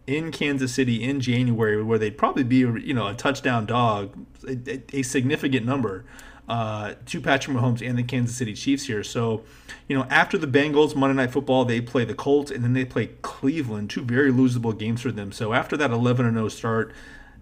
in 0.07 0.33
Kansas 0.33 0.75
City 0.75 1.03
in 1.03 1.19
January, 1.19 1.83
where 1.83 1.99
they'd 1.99 2.19
probably 2.19 2.45
be, 2.45 2.59
you 2.59 2.93
know, 2.93 3.07
a 3.07 3.15
touchdown 3.15 3.65
dog, 3.65 4.13
a, 4.47 4.83
a 4.93 5.03
significant 5.03 5.65
number 5.65 6.05
uh, 6.49 6.95
to 7.07 7.21
Patrick 7.21 7.57
Mahomes 7.57 7.87
and 7.87 7.97
the 7.97 8.03
Kansas 8.03 8.37
City 8.37 8.55
Chiefs 8.55 8.85
here. 8.87 9.03
So, 9.05 9.43
you 9.89 9.97
know, 9.97 10.07
after 10.11 10.37
the 10.37 10.47
Bengals 10.47 10.95
Monday 10.95 11.15
Night 11.15 11.31
Football, 11.31 11.65
they 11.65 11.81
play 11.81 12.05
the 12.05 12.15
Colts 12.15 12.51
and 12.51 12.65
then 12.65 12.73
they 12.73 12.85
play 12.85 13.11
Cleveland, 13.23 13.91
two 13.91 14.03
very 14.03 14.33
losable 14.33 14.77
games 14.77 15.03
for 15.03 15.13
them. 15.13 15.33
So 15.33 15.53
after 15.53 15.77
that 15.77 15.91
11 15.91 16.33
0 16.33 16.49
start 16.49 16.93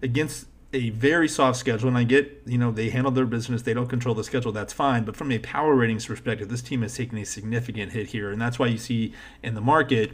against 0.01 0.47
a 0.73 0.91
very 0.91 1.27
soft 1.27 1.59
schedule, 1.59 1.89
and 1.89 1.97
I 1.97 2.03
get, 2.03 2.43
you 2.45 2.57
know, 2.57 2.71
they 2.71 2.89
handle 2.89 3.11
their 3.11 3.25
business, 3.25 3.63
they 3.63 3.73
don't 3.73 3.89
control 3.89 4.15
the 4.15 4.23
schedule, 4.23 4.51
that's 4.51 4.71
fine. 4.71 5.03
But 5.03 5.17
from 5.17 5.31
a 5.31 5.39
power 5.39 5.75
ratings 5.75 6.05
perspective, 6.05 6.47
this 6.47 6.61
team 6.61 6.81
has 6.83 6.95
taken 6.95 7.17
a 7.17 7.25
significant 7.25 7.91
hit 7.91 8.07
here. 8.07 8.31
And 8.31 8.41
that's 8.41 8.57
why 8.57 8.67
you 8.67 8.77
see 8.77 9.13
in 9.43 9.55
the 9.55 9.61
market 9.61 10.11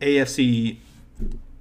AFC 0.00 0.78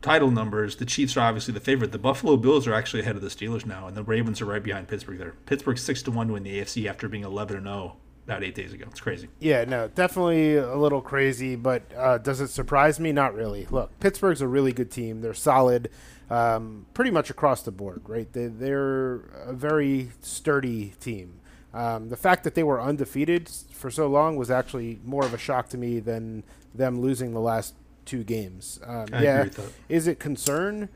title 0.07 0.31
numbers, 0.31 0.77
the 0.77 0.85
Chiefs 0.85 1.17
are 1.17 1.21
obviously 1.21 1.53
the 1.53 1.59
favorite. 1.59 1.91
The 1.91 1.99
Buffalo 1.99 2.37
Bills 2.37 2.65
are 2.67 2.73
actually 2.73 3.01
ahead 3.01 3.15
of 3.15 3.21
the 3.21 3.27
Steelers 3.27 3.65
now, 3.65 3.87
and 3.87 3.95
the 3.95 4.03
Ravens 4.03 4.41
are 4.41 4.45
right 4.45 4.63
behind 4.63 4.87
Pittsburgh 4.87 5.17
there. 5.17 5.33
Pittsburgh 5.45 5.77
6 5.77 6.03
to 6.03 6.11
1 6.11 6.27
to 6.27 6.33
win 6.33 6.43
the 6.43 6.59
AFC 6.59 6.89
after 6.89 7.09
being 7.09 7.23
11 7.23 7.63
0 7.63 7.97
about 8.25 8.43
eight 8.43 8.55
days 8.55 8.73
ago. 8.73 8.85
It's 8.89 8.99
crazy. 8.99 9.29
Yeah, 9.39 9.65
no, 9.65 9.87
definitely 9.87 10.55
a 10.55 10.75
little 10.75 11.01
crazy, 11.01 11.55
but 11.55 11.83
uh, 11.95 12.17
does 12.17 12.41
it 12.41 12.49
surprise 12.49 12.99
me? 12.99 13.11
Not 13.11 13.33
really. 13.33 13.67
Look, 13.69 13.97
Pittsburgh's 13.99 14.41
a 14.41 14.47
really 14.47 14.73
good 14.73 14.91
team. 14.91 15.21
They're 15.21 15.33
solid 15.33 15.89
um, 16.29 16.85
pretty 16.93 17.11
much 17.11 17.29
across 17.29 17.61
the 17.63 17.71
board, 17.71 18.01
right? 18.05 18.31
They, 18.31 18.47
they're 18.47 19.15
a 19.45 19.53
very 19.53 20.11
sturdy 20.21 20.93
team. 20.99 21.39
Um, 21.73 22.09
the 22.09 22.17
fact 22.17 22.43
that 22.43 22.55
they 22.55 22.63
were 22.63 22.81
undefeated 22.81 23.49
for 23.71 23.91
so 23.91 24.07
long 24.07 24.35
was 24.35 24.49
actually 24.49 24.99
more 25.05 25.25
of 25.25 25.33
a 25.33 25.37
shock 25.37 25.69
to 25.69 25.77
me 25.77 25.99
than 25.99 26.43
them 26.73 26.99
losing 27.01 27.33
the 27.33 27.39
last 27.39 27.75
two 28.07 28.23
games. 28.23 28.79
Um, 28.85 29.07
yeah, 29.11 29.45
is 29.87 30.07
it 30.07 30.19
concern? 30.19 30.89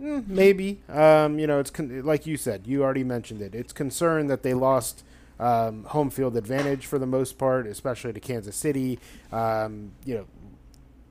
Mm, 0.00 0.26
maybe. 0.28 0.80
Um, 0.88 1.38
you 1.38 1.46
know, 1.46 1.60
it's 1.60 1.70
con- 1.70 2.04
like 2.04 2.26
you 2.26 2.36
said. 2.36 2.66
You 2.66 2.82
already 2.82 3.04
mentioned 3.04 3.40
it. 3.40 3.54
It's 3.54 3.72
concern 3.72 4.26
that 4.26 4.42
they 4.42 4.54
lost 4.54 5.04
um, 5.38 5.84
home 5.84 6.10
field 6.10 6.36
advantage 6.36 6.86
for 6.86 6.98
the 6.98 7.06
most 7.06 7.38
part, 7.38 7.66
especially 7.66 8.12
to 8.12 8.20
Kansas 8.20 8.56
City. 8.56 8.98
Um, 9.32 9.92
you 10.04 10.14
know, 10.14 10.26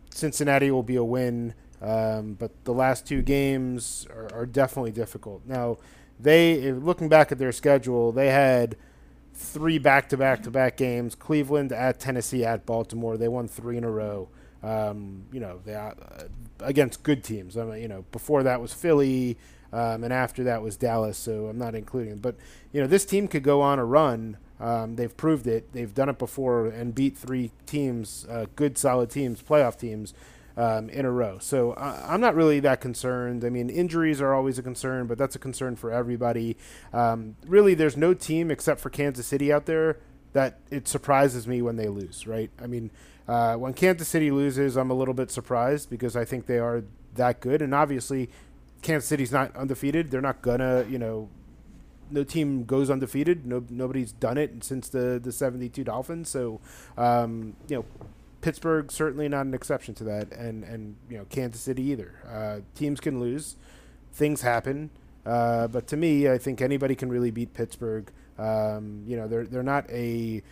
Cincinnati 0.10 0.72
will 0.72 0.84
be 0.84 0.96
a 0.96 1.04
win. 1.04 1.54
Um, 1.82 2.34
but 2.34 2.52
the 2.64 2.74
last 2.74 3.06
two 3.06 3.22
games 3.22 4.08
are, 4.10 4.34
are, 4.34 4.46
definitely 4.46 4.92
difficult. 4.92 5.42
Now, 5.46 5.78
they 6.20 6.72
looking 6.72 7.10
back 7.10 7.32
at 7.32 7.38
their 7.38 7.52
schedule, 7.52 8.12
they 8.12 8.30
had 8.30 8.78
three 9.34 9.78
back-to-back-to-back 9.78 10.78
games: 10.78 11.16
Cleveland 11.16 11.74
at 11.74 12.00
Tennessee 12.00 12.46
at 12.46 12.66
Baltimore. 12.66 13.18
They 13.18 13.28
won 13.28 13.48
three 13.48 13.78
in 13.78 13.84
a 13.84 13.92
row. 13.92 14.30
Um, 14.66 15.26
you 15.32 15.40
know, 15.40 15.60
they 15.64 15.76
uh, 15.76 15.92
against 16.60 17.04
good 17.04 17.24
teams. 17.24 17.56
I 17.56 17.66
mean, 17.66 17.82
you 17.82 17.88
know, 17.88 18.04
before 18.12 18.44
that 18.44 18.60
was 18.60 18.74
Philly, 18.74 19.38
um, 19.72 20.04
and 20.04 20.12
after 20.12 20.44
that 20.46 20.62
was 20.62 20.76
Dallas. 20.76 21.18
So 21.18 21.48
I'm 21.48 21.58
not 21.58 21.76
including. 21.76 22.18
But 22.18 22.36
you 22.72 22.82
know, 22.82 22.88
this 22.88 23.06
team 23.06 23.28
could 23.28 23.44
go 23.44 23.62
on 23.62 23.78
a 23.78 23.86
run. 23.86 24.38
Um, 24.60 24.96
they've 24.96 25.16
proved 25.16 25.48
it. 25.48 25.72
They've 25.74 25.94
done 25.94 26.10
it 26.10 26.18
before 26.18 26.68
and 26.68 26.96
beat 26.96 27.18
three 27.18 27.52
teams, 27.66 28.26
uh, 28.30 28.46
good 28.56 28.78
solid 28.78 29.10
teams, 29.10 29.42
playoff 29.42 29.78
teams 29.78 30.14
um, 30.58 30.90
in 30.90 31.06
a 31.06 31.12
row. 31.12 31.38
So 31.40 31.74
uh, 31.74 32.06
I'm 32.08 32.22
not 32.22 32.36
really 32.36 32.60
that 32.62 32.82
concerned. 32.82 33.44
I 33.44 33.50
mean, 33.50 33.70
injuries 33.70 34.22
are 34.22 34.34
always 34.34 34.58
a 34.58 34.64
concern, 34.64 35.08
but 35.08 35.18
that's 35.18 35.36
a 35.36 35.40
concern 35.40 35.76
for 35.76 35.92
everybody. 35.92 36.58
Um, 36.94 37.36
really, 37.46 37.74
there's 37.74 37.98
no 37.98 38.14
team 38.14 38.50
except 38.50 38.80
for 38.80 38.90
Kansas 38.90 39.28
City 39.28 39.52
out 39.52 39.66
there 39.66 40.00
that 40.34 40.60
it 40.70 40.88
surprises 40.88 41.48
me 41.48 41.62
when 41.62 41.76
they 41.76 41.88
lose, 41.88 42.28
right? 42.28 42.50
I 42.62 42.68
mean, 42.68 42.92
uh, 43.28 43.56
when 43.56 43.74
Kansas 43.74 44.08
City 44.08 44.32
loses, 44.32 44.78
I'm 44.78 44.92
a 44.92 44.94
little 44.94 45.14
bit 45.14 45.32
surprised 45.32 45.90
because 45.90 46.16
I 46.16 46.26
think 46.26 46.46
they 46.46 46.60
are 46.60 46.84
that 47.16 47.40
good. 47.40 47.62
And 47.62 47.74
obviously, 47.74 48.30
Kansas 48.82 49.08
City's 49.08 49.32
not 49.32 49.56
undefeated. 49.56 50.12
They're 50.12 50.22
not 50.22 50.42
gonna, 50.42 50.86
you 50.90 51.00
know, 51.00 51.30
no 52.12 52.24
team 52.24 52.66
goes 52.66 52.90
undefeated. 52.90 53.46
No, 53.46 53.64
nobody's 53.70 54.12
done 54.12 54.38
it 54.38 54.64
since 54.64 54.90
the 54.90 55.20
the 55.22 55.32
'72 55.32 55.84
Dolphins. 55.84 56.30
So, 56.30 56.62
um, 56.98 57.56
you 57.68 57.78
know, 57.78 57.86
Pittsburgh 58.42 58.92
certainly 58.92 59.28
not 59.28 59.48
an 59.48 59.56
exception 59.56 59.96
to 59.96 60.04
that, 60.04 60.32
and 60.34 60.64
and 60.64 60.96
you 61.10 61.18
know 61.18 61.26
Kansas 61.30 61.62
City 61.62 61.82
either. 61.84 62.14
Uh, 62.30 62.60
teams 62.76 63.00
can 63.00 63.20
lose, 63.20 63.56
things 64.14 64.42
happen, 64.42 64.92
uh, 65.26 65.68
but 65.68 65.88
to 65.88 65.98
me, 65.98 66.30
I 66.30 66.38
think 66.38 66.62
anybody 66.62 66.94
can 66.96 67.10
really 67.10 67.32
beat 67.32 67.54
Pittsburgh. 67.54 68.12
Um, 68.38 69.04
you 69.08 69.18
know, 69.18 69.28
they're 69.28 69.46
they're 69.46 69.64
not 69.64 69.90
a 69.90 70.44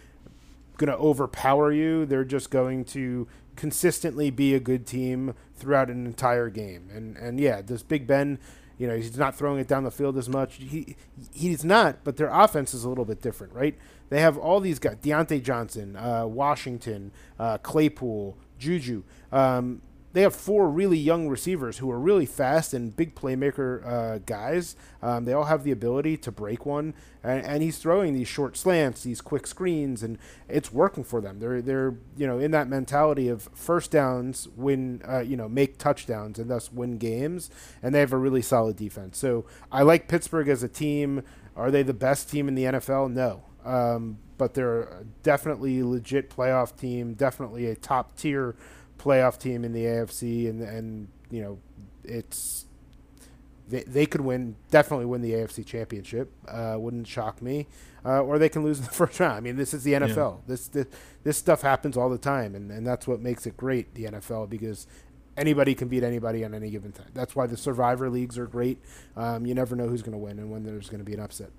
going 0.84 0.98
to 0.98 1.04
overpower 1.04 1.72
you. 1.72 2.06
They're 2.06 2.24
just 2.26 2.50
going 2.50 2.86
to 2.86 3.28
consistently 3.56 4.32
be 4.32 4.54
a 4.56 4.60
good 4.60 4.86
team 4.86 5.36
throughout 5.56 5.90
an 5.90 6.06
entire 6.06 6.50
game. 6.50 6.90
And 6.94 7.18
and 7.18 7.40
yeah, 7.40 7.62
does 7.62 7.84
Big 7.84 8.08
Ben 8.08 8.40
you 8.78 8.88
know, 8.88 8.96
he's 8.96 9.18
not 9.18 9.36
throwing 9.36 9.60
it 9.60 9.68
down 9.68 9.84
the 9.84 9.92
field 9.92 10.18
as 10.18 10.28
much. 10.28 10.56
He 10.56 10.96
he's 11.32 11.64
not, 11.64 12.04
but 12.04 12.18
their 12.18 12.30
offense 12.30 12.74
is 12.74 12.84
a 12.84 12.90
little 12.90 13.06
bit 13.06 13.22
different, 13.22 13.54
right? 13.54 13.78
They 14.10 14.20
have 14.20 14.38
all 14.38 14.60
these 14.60 14.80
guys: 14.80 14.98
Diontae 14.98 15.44
Johnson, 15.44 15.96
uh, 15.96 16.26
Washington, 16.26 17.12
uh, 17.40 17.60
Claypool, 17.60 18.38
Juju. 18.58 19.04
Um, 19.32 19.82
they 20.14 20.22
have 20.22 20.36
four 20.36 20.70
really 20.70 20.98
young 20.98 21.28
receivers 21.28 21.80
who 21.80 21.92
are 21.92 22.00
really 22.00 22.28
fast 22.28 22.74
and 22.74 22.96
big 22.96 23.16
playmaker 23.16 23.86
uh, 23.86 24.18
guys. 24.20 24.76
Um, 25.02 25.26
they 25.26 25.34
all 25.34 25.46
have 25.46 25.64
the 25.64 25.72
ability 25.72 26.18
to 26.18 26.32
break 26.32 26.66
one, 26.66 26.94
and, 27.24 27.44
and, 27.44 27.64
he's 27.64 27.80
throwing 27.80 28.14
these 28.14 28.28
short 28.28 28.56
slants, 28.56 29.04
these 29.04 29.22
quick 29.22 29.48
screens, 29.48 30.04
and 30.04 30.20
it's 30.48 30.72
working 30.72 31.04
for 31.04 31.20
them. 31.20 31.40
They're 31.40 31.62
they're 31.62 31.96
you 32.16 32.28
know 32.28 32.40
in 32.40 32.52
that 32.52 32.68
mentality 32.68 33.28
of 33.28 33.50
first 33.54 33.92
downs 33.92 34.48
win, 34.56 35.02
uh, 35.08 35.20
you 35.20 35.36
know 35.36 35.50
make 35.50 35.80
touchdowns 35.80 36.38
and 36.38 36.50
thus 36.50 36.72
win 36.72 36.98
games, 36.98 37.50
and 37.82 37.94
they 37.94 38.00
have 38.00 38.14
a 38.14 38.18
really 38.18 38.42
solid 38.42 38.76
defense. 38.76 39.18
So 39.18 39.46
I 39.72 39.82
like 39.82 40.08
Pittsburgh 40.08 40.48
as 40.48 40.62
a 40.64 40.70
team. 40.70 41.24
Are 41.56 41.72
they 41.72 41.84
the 41.84 41.94
best 41.94 42.30
team 42.30 42.48
in 42.48 42.56
the 42.56 42.64
NFL? 42.64 43.12
No. 43.12 43.44
Um, 43.66 44.18
but 44.38 44.56
they're 44.56 45.06
definitely 45.22 45.80
a 45.80 45.88
legit 45.88 46.30
playoff 46.30 46.76
team, 46.76 47.14
definitely 47.14 47.68
a 47.68 47.76
top 47.76 48.18
tier 48.18 48.56
playoff 48.98 49.38
team 49.38 49.64
in 49.64 49.74
the 49.74 49.84
AFC, 49.84 50.50
and 50.50 50.62
and 50.62 51.08
you 51.30 51.42
know 51.42 51.60
it's 52.04 52.66
they, 53.68 53.84
they 53.84 54.06
could 54.06 54.22
win 54.22 54.56
definitely 54.72 55.06
win 55.06 55.22
the 55.22 55.32
AFC 55.32 55.66
championship. 55.66 56.32
Uh, 56.48 56.76
wouldn't 56.78 57.08
shock 57.08 57.42
me, 57.42 57.68
uh, 58.06 58.22
or 58.22 58.38
they 58.38 58.50
can 58.50 58.64
lose 58.64 58.80
in 58.80 58.86
the 58.86 58.92
first 59.02 59.20
round. 59.20 59.34
I 59.34 59.40
mean, 59.40 59.56
this 59.56 59.74
is 59.74 59.84
the 59.84 59.94
NFL. 59.94 60.16
Yeah. 60.16 60.42
This, 60.48 60.68
this 60.68 60.88
this 61.24 61.38
stuff 61.38 61.62
happens 61.62 61.98
all 61.98 62.10
the 62.10 62.18
time, 62.18 62.56
and 62.56 62.72
and 62.72 62.86
that's 62.86 63.08
what 63.08 63.20
makes 63.20 63.46
it 63.46 63.58
great. 63.58 63.94
The 63.96 64.06
NFL 64.06 64.50
because 64.50 64.88
anybody 65.38 65.76
can 65.76 65.88
beat 65.88 66.04
anybody 66.04 66.46
on 66.46 66.54
any 66.54 66.70
given 66.70 66.92
time. 66.92 67.10
That's 67.14 67.36
why 67.36 67.48
the 67.48 67.58
survivor 67.58 68.10
leagues 68.10 68.38
are 68.38 68.48
great. 68.48 68.80
Um, 69.16 69.46
you 69.46 69.56
never 69.56 69.76
know 69.76 69.88
who's 69.88 70.02
going 70.02 70.14
to 70.14 70.18
win 70.18 70.40
and 70.40 70.52
when 70.52 70.64
there's 70.64 70.90
going 70.90 71.00
to 71.00 71.06
be 71.06 71.14
an 71.14 71.20
upset. 71.20 71.50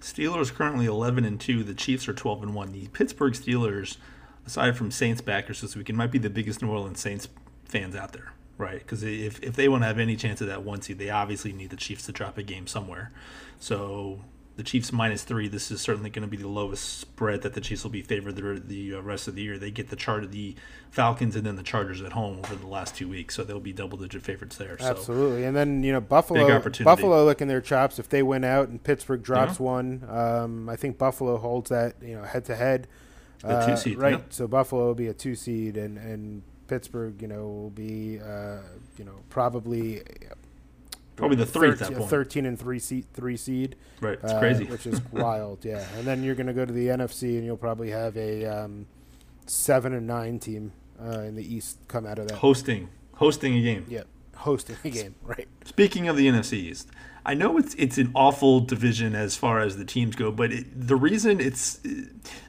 Steelers 0.00 0.52
currently 0.52 0.86
11 0.86 1.24
and 1.24 1.40
2. 1.40 1.62
The 1.62 1.74
Chiefs 1.74 2.08
are 2.08 2.12
12 2.12 2.42
and 2.42 2.54
1. 2.54 2.72
The 2.72 2.88
Pittsburgh 2.88 3.34
Steelers 3.34 3.98
aside 4.46 4.76
from 4.76 4.90
Saints 4.90 5.20
backers 5.20 5.60
this 5.60 5.76
weekend, 5.76 5.98
might 5.98 6.10
be 6.10 6.18
the 6.18 6.30
biggest 6.30 6.62
New 6.62 6.70
Orleans 6.70 7.00
Saints 7.00 7.28
fans 7.64 7.94
out 7.96 8.12
there, 8.12 8.32
right? 8.58 8.78
Because 8.78 9.02
if, 9.02 9.42
if 9.42 9.54
they 9.54 9.68
want 9.68 9.82
to 9.82 9.86
have 9.86 9.98
any 9.98 10.16
chance 10.16 10.40
of 10.40 10.46
that 10.48 10.62
one 10.62 10.82
seed, 10.82 10.98
they 10.98 11.10
obviously 11.10 11.52
need 11.52 11.70
the 11.70 11.76
Chiefs 11.76 12.06
to 12.06 12.12
drop 12.12 12.38
a 12.38 12.42
game 12.42 12.66
somewhere. 12.66 13.10
So 13.58 14.20
the 14.56 14.62
Chiefs 14.62 14.92
minus 14.92 15.22
three. 15.22 15.48
This 15.48 15.70
is 15.70 15.80
certainly 15.80 16.10
going 16.10 16.22
to 16.22 16.28
be 16.28 16.36
the 16.36 16.48
lowest 16.48 16.98
spread 16.98 17.42
that 17.42 17.54
the 17.54 17.60
Chiefs 17.60 17.84
will 17.84 17.90
be 17.90 18.02
favored 18.02 18.36
the, 18.36 18.62
the 18.64 18.94
uh, 18.96 19.00
rest 19.00 19.28
of 19.28 19.34
the 19.34 19.42
year. 19.42 19.58
They 19.58 19.70
get 19.70 19.88
the 19.88 19.96
chart 19.96 20.24
of 20.24 20.32
the 20.32 20.54
Falcons 20.90 21.36
and 21.36 21.46
then 21.46 21.56
the 21.56 21.62
Chargers 21.62 22.02
at 22.02 22.12
home 22.12 22.38
over 22.38 22.54
the 22.54 22.66
last 22.66 22.94
two 22.94 23.08
weeks, 23.08 23.34
so 23.34 23.44
they'll 23.44 23.60
be 23.60 23.72
double 23.72 23.98
digit 23.98 24.22
favorites 24.22 24.56
there. 24.56 24.76
Absolutely, 24.78 25.42
so, 25.42 25.48
and 25.48 25.56
then 25.56 25.82
you 25.82 25.92
know 25.92 26.00
Buffalo, 26.00 26.60
Buffalo 26.84 27.24
licking 27.24 27.48
their 27.48 27.60
chops 27.60 27.98
if 27.98 28.08
they 28.08 28.22
win 28.22 28.44
out 28.44 28.68
and 28.68 28.82
Pittsburgh 28.82 29.22
drops 29.22 29.58
yeah. 29.58 29.66
one. 29.66 30.04
Um, 30.08 30.68
I 30.68 30.76
think 30.76 30.98
Buffalo 30.98 31.38
holds 31.38 31.70
that 31.70 31.96
you 32.02 32.14
know 32.14 32.24
head 32.24 32.44
to 32.46 32.56
head. 32.56 32.88
The 33.42 33.66
two 33.66 33.72
uh, 33.72 33.76
seed, 33.76 33.98
right? 33.98 34.18
Yeah. 34.18 34.24
So 34.30 34.46
Buffalo 34.46 34.86
will 34.86 34.94
be 34.94 35.08
a 35.08 35.14
two 35.14 35.34
seed, 35.34 35.76
and 35.76 35.98
and 35.98 36.42
Pittsburgh, 36.68 37.20
you 37.20 37.28
know, 37.28 37.46
will 37.46 37.70
be 37.70 38.20
uh, 38.20 38.58
you 38.96 39.04
know 39.04 39.20
probably 39.28 40.02
probably 41.16 41.36
the 41.36 41.46
three 41.46 41.70
13, 41.70 41.72
at 41.72 41.78
that 41.78 41.98
point. 41.98 42.10
Thirteen 42.10 42.46
and 42.46 42.58
three 42.58 42.78
seed, 42.78 43.06
three 43.12 43.36
seed. 43.36 43.76
Right, 44.00 44.18
it's 44.22 44.32
uh, 44.32 44.38
crazy, 44.38 44.64
which 44.64 44.86
is 44.86 45.00
wild. 45.12 45.64
Yeah, 45.64 45.86
and 45.96 46.06
then 46.06 46.22
you're 46.22 46.34
going 46.34 46.46
to 46.46 46.52
go 46.52 46.64
to 46.64 46.72
the 46.72 46.86
NFC, 46.88 47.36
and 47.36 47.44
you'll 47.44 47.56
probably 47.56 47.90
have 47.90 48.16
a 48.16 48.46
um, 48.46 48.86
seven 49.46 49.92
and 49.92 50.06
nine 50.06 50.38
team 50.38 50.72
uh, 51.02 51.20
in 51.20 51.34
the 51.34 51.54
East 51.54 51.78
come 51.88 52.06
out 52.06 52.18
of 52.18 52.28
that 52.28 52.38
hosting 52.38 52.88
hosting 53.14 53.56
a 53.56 53.62
game. 53.62 53.84
Yep, 53.88 54.06
hosting 54.36 54.76
a 54.84 54.90
game. 54.90 55.14
Right. 55.22 55.48
Speaking 55.64 56.08
of 56.08 56.16
the 56.16 56.28
NFC 56.28 56.54
East, 56.54 56.88
I 57.24 57.34
know 57.34 57.56
it's 57.56 57.74
it's 57.74 57.98
an 57.98 58.10
awful 58.14 58.60
division 58.60 59.14
as 59.14 59.36
far 59.36 59.60
as 59.60 59.76
the 59.76 59.84
teams 59.84 60.16
go, 60.16 60.32
but 60.32 60.52
it, 60.52 60.88
the 60.88 60.96
reason 60.96 61.40
it's 61.40 61.78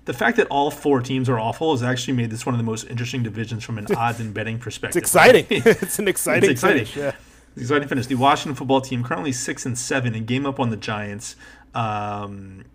the 0.05 0.13
fact 0.13 0.38
that 0.38 0.47
all 0.47 0.71
four 0.71 1.01
teams 1.01 1.29
are 1.29 1.39
awful 1.39 1.71
has 1.71 1.83
actually 1.83 2.13
made 2.13 2.31
this 2.31 2.45
one 2.45 2.55
of 2.55 2.59
the 2.59 2.65
most 2.65 2.86
interesting 2.89 3.21
divisions 3.21 3.63
from 3.63 3.77
an 3.77 3.88
odds 3.95 4.19
and 4.19 4.33
betting 4.33 4.57
perspective. 4.57 4.97
It's 4.97 5.09
exciting. 5.09 5.45
it's 5.49 5.99
an 5.99 6.07
exciting, 6.07 6.49
it's 6.49 6.62
exciting. 6.62 6.86
Finish, 6.86 6.97
yeah. 6.97 7.15
It's 7.55 7.63
exciting 7.63 7.88
finish. 7.88 8.07
The 8.07 8.15
Washington 8.15 8.55
football 8.55 8.81
team 8.81 9.03
currently 9.03 9.31
six 9.31 9.65
and 9.65 9.77
seven 9.77 10.15
and 10.15 10.25
game 10.25 10.45
up 10.45 10.59
on 10.59 10.71
the 10.71 10.77
Giants. 10.77 11.36
Um, 11.75 12.65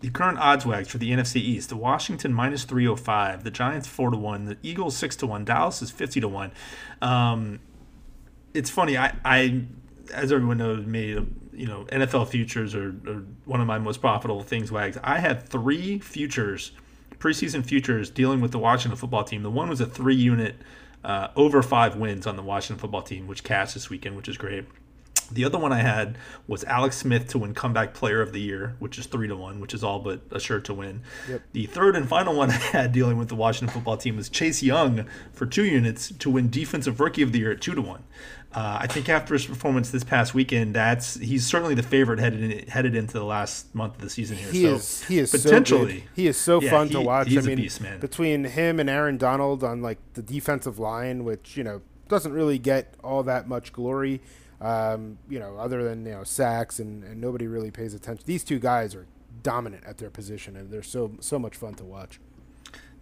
the 0.00 0.10
current 0.10 0.38
odds 0.38 0.64
wags 0.64 0.88
for 0.88 0.96
the 0.96 1.10
NFC 1.10 1.36
East: 1.36 1.68
the 1.68 1.76
Washington 1.76 2.32
minus 2.32 2.64
three 2.64 2.86
hundred 2.86 3.00
five, 3.00 3.44
the 3.44 3.50
Giants 3.50 3.88
four 3.88 4.10
to 4.10 4.16
one, 4.16 4.46
the 4.46 4.56
Eagles 4.62 4.96
six 4.96 5.16
to 5.16 5.26
one, 5.26 5.44
Dallas 5.44 5.82
is 5.82 5.90
fifty 5.90 6.18
to 6.20 6.28
one. 6.28 6.50
Um, 7.02 7.60
it's 8.54 8.70
funny. 8.70 8.96
I, 8.96 9.14
I, 9.22 9.64
as 10.14 10.32
everyone 10.32 10.58
knows, 10.58 10.86
made 10.86 11.26
you 11.52 11.66
know 11.66 11.84
NFL 11.92 12.28
futures 12.28 12.74
are, 12.74 12.88
are 13.06 13.22
one 13.44 13.60
of 13.60 13.66
my 13.66 13.78
most 13.78 14.00
profitable 14.00 14.42
things. 14.42 14.72
Wags. 14.72 14.98
I 15.02 15.18
had 15.18 15.48
three 15.48 15.98
futures, 15.98 16.72
preseason 17.18 17.64
futures, 17.64 18.10
dealing 18.10 18.40
with 18.40 18.52
the 18.52 18.58
Washington 18.58 18.96
football 18.96 19.24
team. 19.24 19.42
The 19.42 19.50
one 19.50 19.68
was 19.68 19.80
a 19.80 19.86
three 19.86 20.16
unit, 20.16 20.56
uh, 21.04 21.28
over 21.36 21.62
five 21.62 21.96
wins 21.96 22.26
on 22.26 22.36
the 22.36 22.42
Washington 22.42 22.80
football 22.80 23.02
team, 23.02 23.26
which 23.26 23.44
cashed 23.44 23.74
this 23.74 23.90
weekend, 23.90 24.16
which 24.16 24.28
is 24.28 24.36
great. 24.36 24.64
The 25.34 25.44
other 25.44 25.58
one 25.58 25.72
I 25.72 25.80
had 25.80 26.16
was 26.46 26.64
Alex 26.64 26.98
Smith 26.98 27.28
to 27.28 27.38
win 27.38 27.54
comeback 27.54 27.94
player 27.94 28.20
of 28.20 28.32
the 28.32 28.40
year, 28.40 28.76
which 28.78 28.98
is 28.98 29.06
three 29.06 29.28
to 29.28 29.36
one, 29.36 29.60
which 29.60 29.74
is 29.74 29.82
all 29.82 29.98
but 29.98 30.20
assured 30.30 30.64
to 30.66 30.74
win. 30.74 31.02
Yep. 31.28 31.42
The 31.52 31.66
third 31.66 31.96
and 31.96 32.08
final 32.08 32.34
one 32.34 32.50
I 32.52 32.54
had 32.54 32.92
dealing 32.92 33.18
with 33.18 33.28
the 33.28 33.34
Washington 33.34 33.72
football 33.72 33.96
team 33.96 34.16
was 34.16 34.28
Chase 34.28 34.62
Young 34.62 35.06
for 35.32 35.46
two 35.46 35.64
units 35.64 36.12
to 36.18 36.30
win 36.30 36.50
defensive 36.50 37.00
rookie 37.00 37.22
of 37.22 37.32
the 37.32 37.40
year 37.40 37.52
at 37.52 37.60
two 37.60 37.74
to 37.74 37.82
one. 37.82 38.04
Uh, 38.54 38.80
I 38.82 38.86
think 38.86 39.08
after 39.08 39.32
his 39.32 39.46
performance 39.46 39.90
this 39.90 40.04
past 40.04 40.34
weekend, 40.34 40.74
that's 40.74 41.18
he's 41.18 41.46
certainly 41.46 41.74
the 41.74 41.82
favorite 41.82 42.18
headed 42.18 42.42
in, 42.42 42.68
headed 42.68 42.94
into 42.94 43.14
the 43.14 43.24
last 43.24 43.74
month 43.74 43.94
of 43.94 44.02
the 44.02 44.10
season 44.10 44.36
here. 44.36 44.52
He 44.52 44.62
so 44.64 44.74
is 44.74 45.04
he 45.04 45.18
is 45.18 45.30
potentially 45.30 46.00
so 46.00 46.06
he 46.14 46.26
is 46.26 46.36
so 46.36 46.60
yeah, 46.60 46.70
fun 46.70 46.88
he, 46.88 46.94
to 46.94 47.00
watch. 47.00 47.28
He's 47.28 47.38
I 47.38 47.48
mean, 47.48 47.58
a 47.58 47.62
beast, 47.62 47.80
man. 47.80 47.98
Between 47.98 48.44
him 48.44 48.78
and 48.78 48.90
Aaron 48.90 49.16
Donald 49.16 49.64
on 49.64 49.80
like 49.80 49.98
the 50.12 50.22
defensive 50.22 50.78
line, 50.78 51.24
which 51.24 51.56
you 51.56 51.64
know 51.64 51.80
doesn't 52.08 52.32
really 52.34 52.58
get 52.58 52.92
all 53.02 53.22
that 53.22 53.48
much 53.48 53.72
glory, 53.72 54.20
um, 54.62 55.18
you 55.28 55.38
know, 55.38 55.56
other 55.58 55.82
than 55.82 56.06
you 56.06 56.12
know 56.12 56.24
sacks 56.24 56.78
and, 56.78 57.04
and 57.04 57.20
nobody 57.20 57.46
really 57.46 57.70
pays 57.70 57.94
attention. 57.94 58.24
These 58.26 58.44
two 58.44 58.58
guys 58.58 58.94
are 58.94 59.06
dominant 59.42 59.84
at 59.84 59.98
their 59.98 60.10
position, 60.10 60.56
and 60.56 60.70
they're 60.70 60.82
so 60.82 61.12
so 61.20 61.38
much 61.38 61.56
fun 61.56 61.74
to 61.74 61.84
watch. 61.84 62.20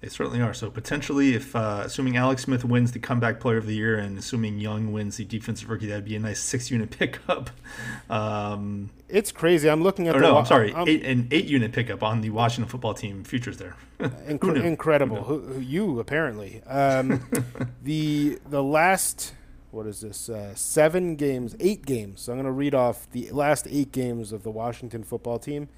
They 0.00 0.08
certainly 0.08 0.40
are. 0.40 0.54
So 0.54 0.70
potentially, 0.70 1.34
if 1.34 1.54
uh, 1.54 1.82
assuming 1.84 2.16
Alex 2.16 2.44
Smith 2.44 2.64
wins 2.64 2.92
the 2.92 2.98
comeback 2.98 3.38
player 3.38 3.58
of 3.58 3.66
the 3.66 3.74
year, 3.74 3.98
and 3.98 4.16
assuming 4.16 4.58
Young 4.58 4.92
wins 4.92 5.18
the 5.18 5.26
defensive 5.26 5.68
rookie, 5.68 5.86
that'd 5.86 6.06
be 6.06 6.16
a 6.16 6.18
nice 6.18 6.40
six-unit 6.40 6.90
pickup. 6.98 7.50
Um, 8.08 8.88
it's 9.10 9.30
crazy. 9.30 9.68
I'm 9.68 9.82
looking 9.82 10.08
at. 10.08 10.14
The, 10.14 10.20
no, 10.20 10.38
I'm 10.38 10.46
sorry, 10.46 10.72
um, 10.72 10.88
eight, 10.88 11.04
an 11.04 11.28
eight-unit 11.30 11.72
pickup 11.72 12.02
on 12.02 12.22
the 12.22 12.30
Washington 12.30 12.70
football 12.70 12.94
team 12.94 13.24
futures 13.24 13.58
there. 13.58 13.76
Incredible. 14.26 15.24
Who 15.24 15.40
who, 15.40 15.60
you 15.60 16.00
apparently. 16.00 16.62
Um, 16.62 17.22
the 17.82 18.38
the 18.48 18.62
last 18.62 19.34
what 19.70 19.86
is 19.86 20.00
this? 20.00 20.28
Uh, 20.28 20.54
seven 20.54 21.16
games, 21.16 21.54
eight 21.60 21.86
games. 21.86 22.22
So 22.22 22.32
I'm 22.32 22.38
going 22.38 22.46
to 22.46 22.52
read 22.52 22.74
off 22.74 23.08
the 23.10 23.30
last 23.30 23.66
eight 23.70 23.92
games 23.92 24.32
of 24.32 24.42
the 24.42 24.50
Washington 24.50 25.02
football 25.04 25.38
team. 25.38 25.68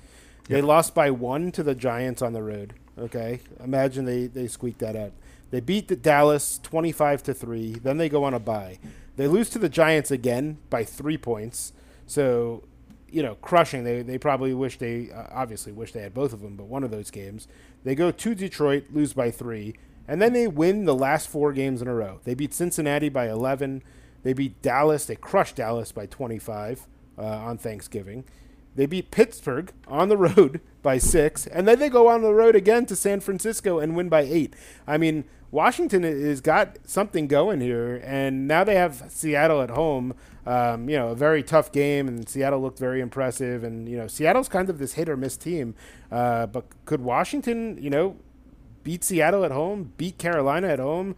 They 0.49 0.61
lost 0.61 0.95
by 0.95 1.11
one 1.11 1.53
to 1.53 1.63
the 1.63 1.75
Giants 1.75 2.21
on 2.21 2.33
the 2.33 2.43
road. 2.43 2.75
Okay, 2.99 3.41
imagine 3.63 4.05
they 4.05 4.27
they 4.27 4.49
squeaked 4.49 4.81
that 4.81 4.97
out. 4.97 5.13
They 5.51 5.61
beat 5.61 5.89
the 5.89 5.97
Dallas 5.97 6.59
twenty 6.63 6.93
five 6.93 7.23
to 7.23 7.33
three. 7.33 7.73
Then 7.73 7.97
they 7.97 8.09
go 8.09 8.25
on 8.25 8.35
a 8.35 8.41
bye. 8.41 8.79
They 9.17 9.29
lose 9.29 9.51
to 9.51 9.59
the 9.59 9.69
Giants 9.69 10.11
again 10.11 10.59
by 10.69 10.85
three 10.85 11.17
points. 11.17 11.73
So, 12.07 12.65
you 13.09 13.23
know, 13.23 13.37
crushing. 13.37 13.85
They 13.85 14.03
they 14.03 14.19
probably 14.19 14.53
wish 14.53 14.79
they 14.79 15.11
uh, 15.11 15.27
obviously 15.31 15.73
wish 15.73 15.93
they 15.93 16.03
had 16.03 16.13
both 16.13 16.33
of 16.33 16.41
them, 16.41 16.57
but 16.57 16.67
one 16.67 16.85
of 16.85 16.91
those 16.91 17.11
games. 17.11 17.49
They 17.85 17.95
go 17.95 18.11
to 18.11 18.35
Detroit, 18.35 18.85
lose 18.93 19.13
by 19.13 19.31
three, 19.31 19.75
and 20.07 20.21
then 20.21 20.33
they 20.33 20.47
win 20.47 20.85
the 20.85 20.95
last 20.95 21.29
four 21.29 21.53
games 21.53 21.83
in 21.83 21.89
a 21.89 21.95
row. 21.95 22.21
They 22.25 22.35
beat 22.35 22.55
Cincinnati 22.55 23.09
by 23.09 23.29
eleven. 23.29 23.83
They 24.23 24.33
beat 24.33 24.63
Dallas. 24.63 25.05
They 25.07 25.17
crushed 25.17 25.57
Dallas 25.57 25.93
by 25.93 26.07
twenty 26.07 26.39
five 26.39 26.87
uh, 27.19 27.25
on 27.25 27.59
Thanksgiving. 27.59 28.25
They 28.75 28.87
beat 28.87 29.11
Pittsburgh 29.11 29.73
on 29.87 30.09
the 30.09 30.17
road 30.37 30.61
by 30.83 30.99
six, 30.99 31.47
and 31.47 31.69
then 31.69 31.79
they 31.79 31.89
go 31.89 32.09
on 32.09 32.23
the 32.23 32.35
road 32.35 32.57
again 32.57 32.87
to 32.87 32.97
San 32.97 33.21
Francisco 33.21 33.79
and 33.79 33.97
win 33.97 34.09
by 34.09 34.23
eight. 34.23 34.55
I 34.87 34.99
mean, 34.99 35.25
Washington 35.53 36.03
has 36.03 36.41
got 36.41 36.79
something 36.87 37.27
going 37.27 37.61
here, 37.61 38.01
and 38.05 38.49
now 38.49 38.65
they 38.65 38.75
have 38.75 39.05
Seattle 39.09 39.61
at 39.61 39.71
home. 39.71 40.15
Um, 40.47 40.89
you 40.89 40.97
know, 40.97 41.09
a 41.09 41.15
very 41.15 41.43
tough 41.43 41.71
game, 41.71 42.09
and 42.09 42.27
Seattle 42.27 42.61
looked 42.61 42.79
very 42.79 43.01
impressive. 43.01 43.63
And 43.63 43.87
you 43.87 43.97
know, 43.97 44.07
Seattle's 44.07 44.49
kind 44.49 44.71
of 44.71 44.79
this 44.79 44.95
hit 44.95 45.11
or 45.11 45.17
miss 45.17 45.37
team. 45.37 45.75
Uh, 46.11 46.47
but 46.47 46.65
could 46.87 47.03
Washington, 47.03 47.79
you 47.81 47.91
know, 47.91 48.17
beat 48.85 49.05
Seattle 49.05 49.45
at 49.45 49.51
home, 49.51 49.93
beat 49.97 50.19
Carolina 50.19 50.69
at 50.69 50.79
home, 50.79 51.17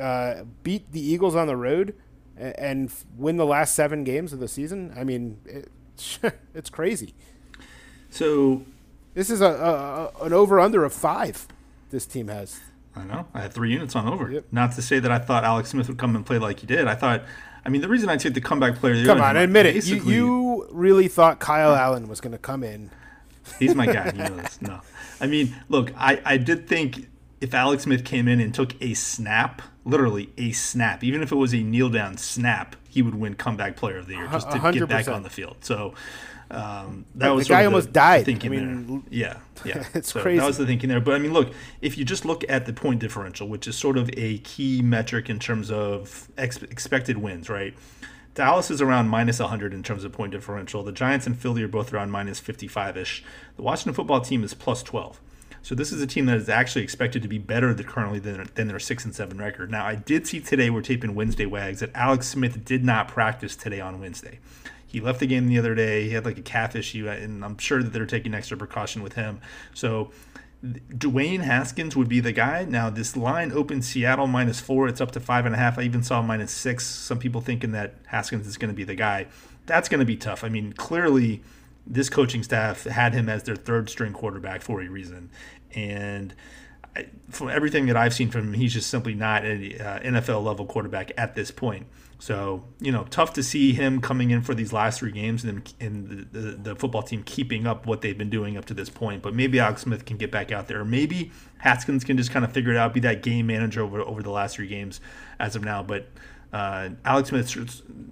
uh, 0.00 0.44
beat 0.62 0.90
the 0.92 1.00
Eagles 1.00 1.34
on 1.34 1.46
the 1.46 1.56
road, 1.56 1.94
and, 2.36 2.58
and 2.58 2.92
win 3.16 3.36
the 3.36 3.46
last 3.46 3.74
seven 3.74 4.04
games 4.04 4.32
of 4.32 4.40
the 4.40 4.48
season? 4.48 4.92
I 4.96 5.04
mean. 5.04 5.38
It, 5.44 5.68
it's 6.54 6.70
crazy. 6.70 7.14
So 8.10 8.64
this 9.14 9.30
is 9.30 9.40
a, 9.40 9.46
a, 9.46 10.24
an 10.24 10.32
over 10.32 10.60
under 10.60 10.84
of 10.84 10.92
five. 10.92 11.46
This 11.90 12.06
team 12.06 12.28
has. 12.28 12.60
I 12.96 13.04
know. 13.04 13.26
I 13.34 13.42
had 13.42 13.52
three 13.52 13.72
units 13.72 13.96
on 13.96 14.06
over. 14.06 14.30
Yep. 14.30 14.46
Not 14.52 14.72
to 14.72 14.82
say 14.82 14.98
that 15.00 15.10
I 15.10 15.18
thought 15.18 15.44
Alex 15.44 15.70
Smith 15.70 15.88
would 15.88 15.98
come 15.98 16.14
and 16.14 16.24
play 16.24 16.38
like 16.38 16.60
he 16.60 16.66
did. 16.66 16.86
I 16.86 16.94
thought. 16.94 17.24
I 17.66 17.70
mean, 17.70 17.80
the 17.80 17.88
reason 17.88 18.08
I 18.08 18.16
took 18.16 18.34
the 18.34 18.40
comeback 18.40 18.76
player. 18.76 19.04
Come 19.06 19.20
on, 19.20 19.36
admit 19.36 19.66
it. 19.66 19.86
You, 19.86 20.02
you 20.04 20.68
really 20.70 21.08
thought 21.08 21.40
Kyle 21.40 21.74
Allen 21.74 22.08
was 22.08 22.20
going 22.20 22.32
to 22.32 22.38
come 22.38 22.62
in. 22.62 22.90
He's 23.58 23.74
my 23.74 23.86
guy. 23.86 24.12
You 24.14 24.22
know 24.22 24.36
this. 24.36 24.60
No, 24.60 24.80
I 25.20 25.26
mean, 25.26 25.54
look, 25.68 25.92
I, 25.96 26.20
I 26.24 26.36
did 26.36 26.68
think 26.68 27.08
if 27.40 27.54
Alex 27.54 27.84
Smith 27.84 28.04
came 28.04 28.28
in 28.28 28.40
and 28.40 28.54
took 28.54 28.80
a 28.82 28.94
snap, 28.94 29.62
literally 29.84 30.30
a 30.38 30.52
snap, 30.52 31.04
even 31.04 31.22
if 31.22 31.30
it 31.30 31.36
was 31.36 31.54
a 31.54 31.62
kneel 31.62 31.90
down 31.90 32.16
snap, 32.16 32.76
he 32.88 33.02
would 33.02 33.14
win 33.14 33.34
comeback 33.34 33.76
player 33.76 33.98
of 33.98 34.06
the 34.06 34.14
year 34.14 34.28
just 34.30 34.50
to 34.50 34.58
100%. 34.58 34.72
get 34.72 34.88
back 34.88 35.08
on 35.08 35.22
the 35.22 35.30
field. 35.30 35.56
So 35.60 35.94
um, 36.50 37.04
that 37.16 37.30
was 37.30 37.48
the 37.48 37.54
guy 37.54 37.64
almost 37.64 37.92
died. 37.92 38.24
Thinking 38.24 38.52
I 38.52 38.56
mean, 38.56 38.86
there. 38.86 39.02
yeah, 39.10 39.38
yeah, 39.64 39.84
it's 39.94 40.12
so 40.12 40.22
crazy. 40.22 40.38
That 40.38 40.46
was 40.46 40.58
the 40.58 40.66
thinking 40.66 40.88
there. 40.88 41.00
But 41.00 41.14
I 41.14 41.18
mean, 41.18 41.32
look, 41.32 41.52
if 41.80 41.98
you 41.98 42.04
just 42.04 42.24
look 42.24 42.44
at 42.48 42.66
the 42.66 42.72
point 42.72 43.00
differential, 43.00 43.48
which 43.48 43.66
is 43.66 43.76
sort 43.76 43.96
of 43.98 44.10
a 44.16 44.38
key 44.38 44.82
metric 44.82 45.28
in 45.28 45.38
terms 45.38 45.70
of 45.70 46.28
ex- 46.36 46.62
expected 46.62 47.18
wins, 47.18 47.48
right? 47.48 47.74
Dallas 48.34 48.68
is 48.68 48.82
around 48.82 49.08
minus 49.08 49.38
100 49.38 49.72
in 49.72 49.84
terms 49.84 50.02
of 50.02 50.10
point 50.10 50.32
differential. 50.32 50.82
The 50.82 50.90
Giants 50.90 51.26
and 51.26 51.38
Philly 51.38 51.62
are 51.62 51.68
both 51.68 51.92
around 51.92 52.10
minus 52.10 52.40
55 52.40 52.96
ish. 52.96 53.24
The 53.56 53.62
Washington 53.62 53.94
football 53.94 54.20
team 54.20 54.42
is 54.42 54.54
plus 54.54 54.82
12. 54.82 55.20
So 55.62 55.74
this 55.74 55.92
is 55.92 56.02
a 56.02 56.06
team 56.06 56.26
that 56.26 56.36
is 56.36 56.48
actually 56.48 56.82
expected 56.82 57.22
to 57.22 57.28
be 57.28 57.38
better 57.38 57.72
than 57.72 57.86
currently 57.86 58.18
than, 58.18 58.50
than 58.54 58.68
their 58.68 58.80
six 58.80 59.04
and 59.04 59.14
seven 59.14 59.38
record. 59.38 59.70
Now 59.70 59.86
I 59.86 59.94
did 59.94 60.26
see 60.26 60.40
today 60.40 60.68
we're 60.68 60.82
taping 60.82 61.14
Wednesday 61.14 61.46
wags 61.46 61.80
that 61.80 61.90
Alex 61.94 62.26
Smith 62.26 62.64
did 62.64 62.84
not 62.84 63.08
practice 63.08 63.54
today 63.54 63.80
on 63.80 64.00
Wednesday. 64.00 64.40
He 64.84 65.00
left 65.00 65.20
the 65.20 65.26
game 65.26 65.48
the 65.48 65.58
other 65.58 65.74
day. 65.74 66.04
He 66.04 66.10
had 66.10 66.24
like 66.24 66.38
a 66.38 66.42
calf 66.42 66.76
issue, 66.76 67.08
and 67.08 67.44
I'm 67.44 67.58
sure 67.58 67.82
that 67.82 67.92
they're 67.92 68.04
taking 68.04 68.34
extra 68.34 68.56
precaution 68.56 69.02
with 69.02 69.14
him. 69.14 69.40
So 69.72 70.10
Dwayne 70.64 71.40
Haskins 71.40 71.94
would 71.94 72.08
be 72.08 72.20
the 72.20 72.32
guy. 72.32 72.64
Now 72.64 72.88
this 72.88 73.16
line 73.16 73.52
opened 73.52 73.84
Seattle 73.84 74.26
minus 74.26 74.60
four. 74.60 74.88
It's 74.88 75.00
up 75.00 75.10
to 75.12 75.20
five 75.20 75.44
and 75.44 75.54
a 75.54 75.58
half. 75.58 75.78
I 75.78 75.82
even 75.82 76.02
saw 76.02 76.22
minus 76.22 76.52
six. 76.52 76.86
Some 76.86 77.18
people 77.18 77.42
thinking 77.42 77.72
that 77.72 77.96
Haskins 78.06 78.46
is 78.46 78.56
going 78.56 78.70
to 78.70 78.74
be 78.74 78.84
the 78.84 78.94
guy. 78.94 79.26
That's 79.66 79.88
going 79.88 80.00
to 80.00 80.06
be 80.06 80.16
tough. 80.16 80.42
I 80.42 80.48
mean, 80.48 80.72
clearly 80.72 81.42
this 81.86 82.08
coaching 82.08 82.42
staff 82.42 82.84
had 82.84 83.12
him 83.12 83.28
as 83.28 83.42
their 83.42 83.56
third 83.56 83.90
string 83.90 84.14
quarterback 84.14 84.62
for 84.62 84.80
a 84.80 84.88
reason. 84.88 85.30
And 85.74 86.34
I, 86.96 87.08
from 87.28 87.50
everything 87.50 87.86
that 87.86 87.96
I've 87.96 88.14
seen 88.14 88.30
from 88.30 88.48
him, 88.48 88.52
he's 88.54 88.72
just 88.72 88.88
simply 88.88 89.14
not 89.14 89.44
an 89.44 89.80
uh, 89.80 90.00
NFL 90.02 90.42
level 90.44 90.64
quarterback 90.64 91.12
at 91.18 91.34
this 91.34 91.50
point. 91.50 91.86
So, 92.18 92.64
you 92.80 92.92
know, 92.92 93.04
tough 93.10 93.34
to 93.34 93.42
see 93.42 93.72
him 93.72 94.00
coming 94.00 94.30
in 94.30 94.40
for 94.40 94.54
these 94.54 94.72
last 94.72 95.00
three 95.00 95.12
games 95.12 95.44
and, 95.44 95.72
and 95.80 96.28
the, 96.32 96.40
the, 96.40 96.50
the, 96.56 96.76
football 96.76 97.02
team 97.02 97.22
keeping 97.24 97.66
up 97.66 97.86
what 97.86 98.00
they've 98.00 98.16
been 98.16 98.30
doing 98.30 98.56
up 98.56 98.64
to 98.66 98.74
this 98.74 98.88
point. 98.88 99.22
But 99.22 99.34
maybe 99.34 99.60
Alex 99.60 99.82
Smith 99.82 100.04
can 100.04 100.16
get 100.16 100.30
back 100.30 100.52
out 100.52 100.68
there. 100.68 100.80
Or 100.80 100.84
maybe 100.84 101.32
Haskins 101.58 102.04
can 102.04 102.16
just 102.16 102.30
kind 102.30 102.44
of 102.44 102.52
figure 102.52 102.70
it 102.70 102.76
out, 102.76 102.94
be 102.94 103.00
that 103.00 103.22
game 103.22 103.46
manager 103.46 103.82
over, 103.82 104.00
over 104.00 104.22
the 104.22 104.30
last 104.30 104.56
three 104.56 104.68
games 104.68 105.00
as 105.38 105.56
of 105.56 105.64
now. 105.64 105.82
But 105.82 106.06
uh, 106.52 106.90
Alex 107.04 107.30
Smith 107.30 107.48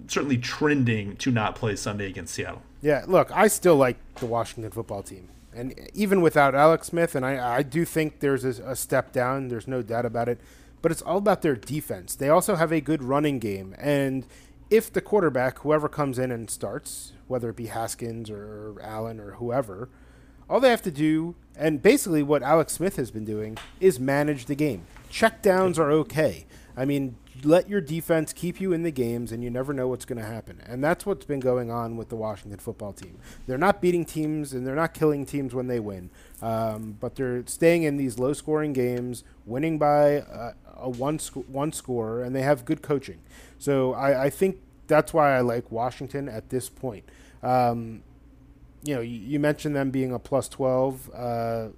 certainly 0.07 0.37
trending 0.37 1.15
to 1.17 1.31
not 1.31 1.55
play 1.55 1.75
Sunday 1.75 2.07
against 2.07 2.33
Seattle. 2.33 2.61
Yeah, 2.81 3.05
look, 3.07 3.31
I 3.31 3.47
still 3.47 3.77
like 3.77 3.97
the 4.15 4.25
Washington 4.25 4.69
football 4.71 5.01
team. 5.01 5.29
And 5.55 5.89
even 5.93 6.21
without 6.21 6.53
Alex 6.53 6.87
Smith, 6.87 7.15
and 7.15 7.25
I, 7.25 7.57
I 7.57 7.63
do 7.63 7.85
think 7.85 8.19
there's 8.19 8.43
a, 8.43 8.71
a 8.71 8.75
step 8.75 9.13
down, 9.13 9.47
there's 9.47 9.67
no 9.67 9.81
doubt 9.81 10.05
about 10.05 10.27
it, 10.27 10.39
but 10.83 10.91
it's 10.91 11.01
all 11.01 11.17
about 11.17 11.41
their 11.41 11.55
defense. 11.55 12.13
They 12.13 12.29
also 12.29 12.55
have 12.55 12.71
a 12.71 12.81
good 12.81 13.01
running 13.01 13.39
game. 13.39 13.73
And 13.79 14.27
if 14.69 14.91
the 14.91 15.01
quarterback, 15.01 15.59
whoever 15.59 15.87
comes 15.87 16.19
in 16.19 16.29
and 16.29 16.49
starts, 16.49 17.13
whether 17.27 17.49
it 17.49 17.55
be 17.55 17.67
Haskins 17.67 18.29
or 18.29 18.75
Allen 18.83 19.19
or 19.19 19.31
whoever, 19.31 19.89
all 20.49 20.59
they 20.59 20.69
have 20.69 20.81
to 20.81 20.91
do, 20.91 21.35
and 21.55 21.81
basically 21.81 22.21
what 22.21 22.43
Alex 22.43 22.73
Smith 22.73 22.97
has 22.97 23.11
been 23.11 23.23
doing, 23.23 23.57
is 23.79 23.97
manage 23.97 24.45
the 24.45 24.55
game. 24.55 24.85
Check 25.09 25.41
downs 25.41 25.79
are 25.79 25.89
okay. 25.91 26.45
I 26.75 26.83
mean, 26.83 27.15
let 27.43 27.69
your 27.69 27.81
defense 27.81 28.31
keep 28.33 28.61
you 28.61 28.73
in 28.73 28.83
the 28.83 28.91
games, 28.91 29.31
and 29.31 29.43
you 29.43 29.49
never 29.49 29.73
know 29.73 29.87
what's 29.87 30.05
going 30.05 30.19
to 30.19 30.25
happen. 30.25 30.61
And 30.65 30.83
that's 30.83 31.05
what's 31.05 31.25
been 31.25 31.39
going 31.39 31.71
on 31.71 31.97
with 31.97 32.09
the 32.09 32.15
Washington 32.15 32.59
football 32.59 32.93
team. 32.93 33.17
They're 33.47 33.57
not 33.57 33.81
beating 33.81 34.05
teams, 34.05 34.53
and 34.53 34.65
they're 34.65 34.75
not 34.75 34.93
killing 34.93 35.25
teams 35.25 35.53
when 35.53 35.67
they 35.67 35.79
win, 35.79 36.09
um, 36.41 36.97
but 36.99 37.15
they're 37.15 37.45
staying 37.47 37.83
in 37.83 37.97
these 37.97 38.19
low-scoring 38.19 38.73
games, 38.73 39.23
winning 39.45 39.77
by 39.77 40.17
uh, 40.17 40.53
a 40.77 40.89
one 40.89 41.19
sc- 41.19 41.47
one 41.47 41.71
score, 41.71 42.21
and 42.21 42.35
they 42.35 42.41
have 42.41 42.65
good 42.65 42.81
coaching. 42.81 43.19
So 43.57 43.93
I, 43.93 44.25
I 44.25 44.29
think 44.29 44.59
that's 44.87 45.13
why 45.13 45.35
I 45.35 45.41
like 45.41 45.71
Washington 45.71 46.29
at 46.29 46.49
this 46.49 46.69
point. 46.69 47.05
Um, 47.41 48.03
you 48.83 48.95
know, 48.95 49.01
you, 49.01 49.17
you, 49.17 49.39
mentioned 49.39 49.75
them 49.75 49.91
being 49.91 50.13
a 50.13 50.19
plus 50.19 50.49
twelve 50.49 51.09
uh, 51.13 51.69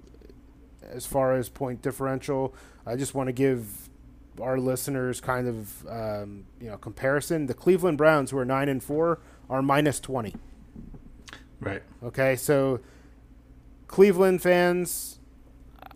as 0.90 1.06
far 1.06 1.36
as 1.36 1.50
point 1.50 1.82
differential. 1.82 2.54
I 2.86 2.96
just 2.96 3.14
want 3.14 3.28
to 3.28 3.34
give 3.34 3.85
our 4.42 4.60
listeners 4.60 5.22
kind 5.22 5.48
of 5.48 5.88
um, 5.88 6.46
you 6.60 6.68
know 6.70 6.78
comparison. 6.78 7.48
The 7.48 7.54
Cleveland 7.54 7.98
Browns, 7.98 8.32
who 8.32 8.38
are 8.38 8.46
nine 8.46 8.70
and 8.70 8.84
four, 8.84 9.20
are 9.50 9.62
minus 9.62 10.00
twenty. 10.00 10.36
Right. 11.60 11.82
Okay, 12.04 12.36
so 12.36 12.80
Cleveland 13.88 14.42
fans, 14.42 15.20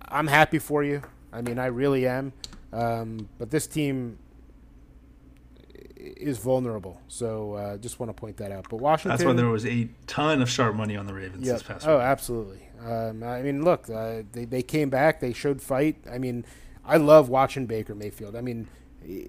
I'm 0.07 0.27
happy 0.27 0.59
for 0.59 0.83
you. 0.83 1.01
I 1.31 1.41
mean, 1.41 1.59
I 1.59 1.67
really 1.67 2.07
am. 2.07 2.33
Um, 2.71 3.29
but 3.37 3.49
this 3.51 3.67
team 3.67 4.19
is 5.95 6.37
vulnerable, 6.37 7.01
so 7.07 7.53
uh, 7.53 7.77
just 7.77 7.99
want 7.99 8.09
to 8.09 8.13
point 8.13 8.37
that 8.37 8.51
out. 8.51 8.67
But 8.69 8.77
Washington. 8.77 9.09
That's 9.09 9.23
why 9.23 9.33
there 9.33 9.47
was 9.47 9.65
a 9.65 9.89
ton 10.07 10.41
of 10.41 10.49
sharp 10.49 10.75
money 10.75 10.95
on 10.95 11.07
the 11.07 11.13
Ravens 11.13 11.45
yep. 11.45 11.55
this 11.57 11.63
past 11.63 11.87
oh, 11.87 11.95
week. 11.95 12.01
Oh, 12.01 12.01
absolutely. 12.01 12.69
Um, 12.85 13.23
I 13.23 13.41
mean, 13.41 13.63
look, 13.63 13.89
uh, 13.89 14.23
they 14.31 14.45
they 14.45 14.61
came 14.61 14.89
back. 14.89 15.19
They 15.19 15.33
showed 15.33 15.61
fight. 15.61 15.97
I 16.09 16.17
mean, 16.17 16.45
I 16.89 16.97
love 16.97 17.29
watching 17.29 17.67
Baker 17.67 17.93
Mayfield. 17.93 18.35
I 18.35 18.41
mean, 18.41 18.67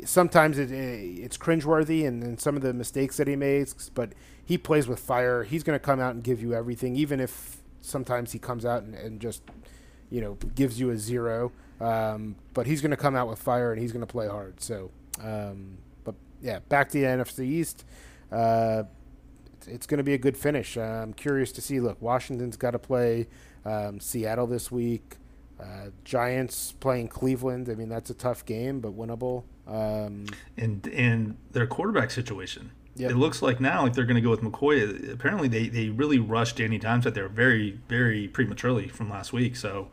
sometimes 0.05 0.59
it, 0.59 0.71
it's 0.73 1.37
cringeworthy 1.37 2.07
and, 2.07 2.23
and 2.23 2.41
some 2.41 2.57
of 2.57 2.63
the 2.63 2.73
mistakes 2.73 3.19
that 3.19 3.29
he 3.29 3.37
makes, 3.37 3.91
but 3.91 4.15
he 4.43 4.57
plays 4.57 4.89
with 4.89 4.99
fire. 4.99 5.45
He's 5.45 5.63
going 5.63 5.79
to 5.79 5.85
come 5.85 6.01
out 6.01 6.15
and 6.15 6.25
give 6.25 6.41
you 6.41 6.55
everything, 6.55 6.97
even 6.97 7.21
if 7.21 7.59
sometimes 7.83 8.33
he 8.33 8.39
comes 8.39 8.65
out 8.65 8.83
and, 8.83 8.95
and 8.95 9.21
just, 9.21 9.43
you 10.11 10.23
know, 10.23 10.39
gives 10.55 10.81
you 10.81 10.91
a 10.91 10.97
zero. 10.97 11.53
Um, 11.83 12.37
but 12.55 12.67
he's 12.67 12.81
going 12.81 12.93
to 12.93 12.97
come 12.97 13.15
out 13.15 13.29
with 13.29 13.39
fire 13.39 13.73
and 13.73 13.81
he's 13.81 13.93
going 13.93 14.07
to 14.07 14.11
play 14.11 14.27
hard. 14.27 14.61
So, 14.63 14.91
um, 15.23 15.77
but 16.03 16.15
yeah, 16.41 16.61
back 16.71 16.89
to 16.91 16.99
the 16.99 17.05
NFC 17.05 17.45
East. 17.45 17.85
Uh, 18.33 18.85
it's 19.67 19.87
going 19.87 19.99
to 19.99 20.05
be 20.05 20.15
a 20.15 20.19
good 20.19 20.39
finish. 20.39 20.79
I'm 20.79 21.13
curious 21.13 21.53
to 21.53 21.61
see. 21.61 21.79
Look, 21.79 22.01
Washington's 22.01 22.57
got 22.57 22.71
to 22.71 22.79
play 22.79 23.29
um, 23.67 24.01
Seattle 24.01 24.47
this 24.47 24.71
week. 24.71 25.17
Uh, 25.61 25.91
Giants 26.05 26.73
playing 26.73 27.09
Cleveland. 27.09 27.69
I 27.69 27.75
mean, 27.75 27.89
that's 27.89 28.11
a 28.11 28.15
tough 28.15 28.45
game, 28.45 28.81
but 28.81 28.97
winnable. 28.97 29.45
Um, 29.67 30.27
and 30.57 30.87
and 30.89 31.37
their 31.53 31.67
quarterback 31.67 32.11
situation. 32.11 32.73
Yep. 32.97 33.13
It 33.13 33.17
looks 33.17 33.41
like 33.41 33.61
now 33.61 33.83
like 33.83 33.95
they're 33.95 34.05
going 34.05 34.17
to 34.17 34.21
go 34.21 34.31
with 34.31 34.41
McCoy. 34.41 35.13
Apparently, 35.13 35.49
they, 35.49 35.69
they 35.69 35.89
really 35.89 36.19
rushed 36.19 36.57
Danny 36.57 36.79
Dimes 36.79 37.07
out 37.07 37.15
there 37.15 37.29
very 37.29 37.79
very 37.89 38.27
prematurely 38.29 38.89
from 38.89 39.09
last 39.09 39.33
week. 39.33 39.55
So, 39.57 39.89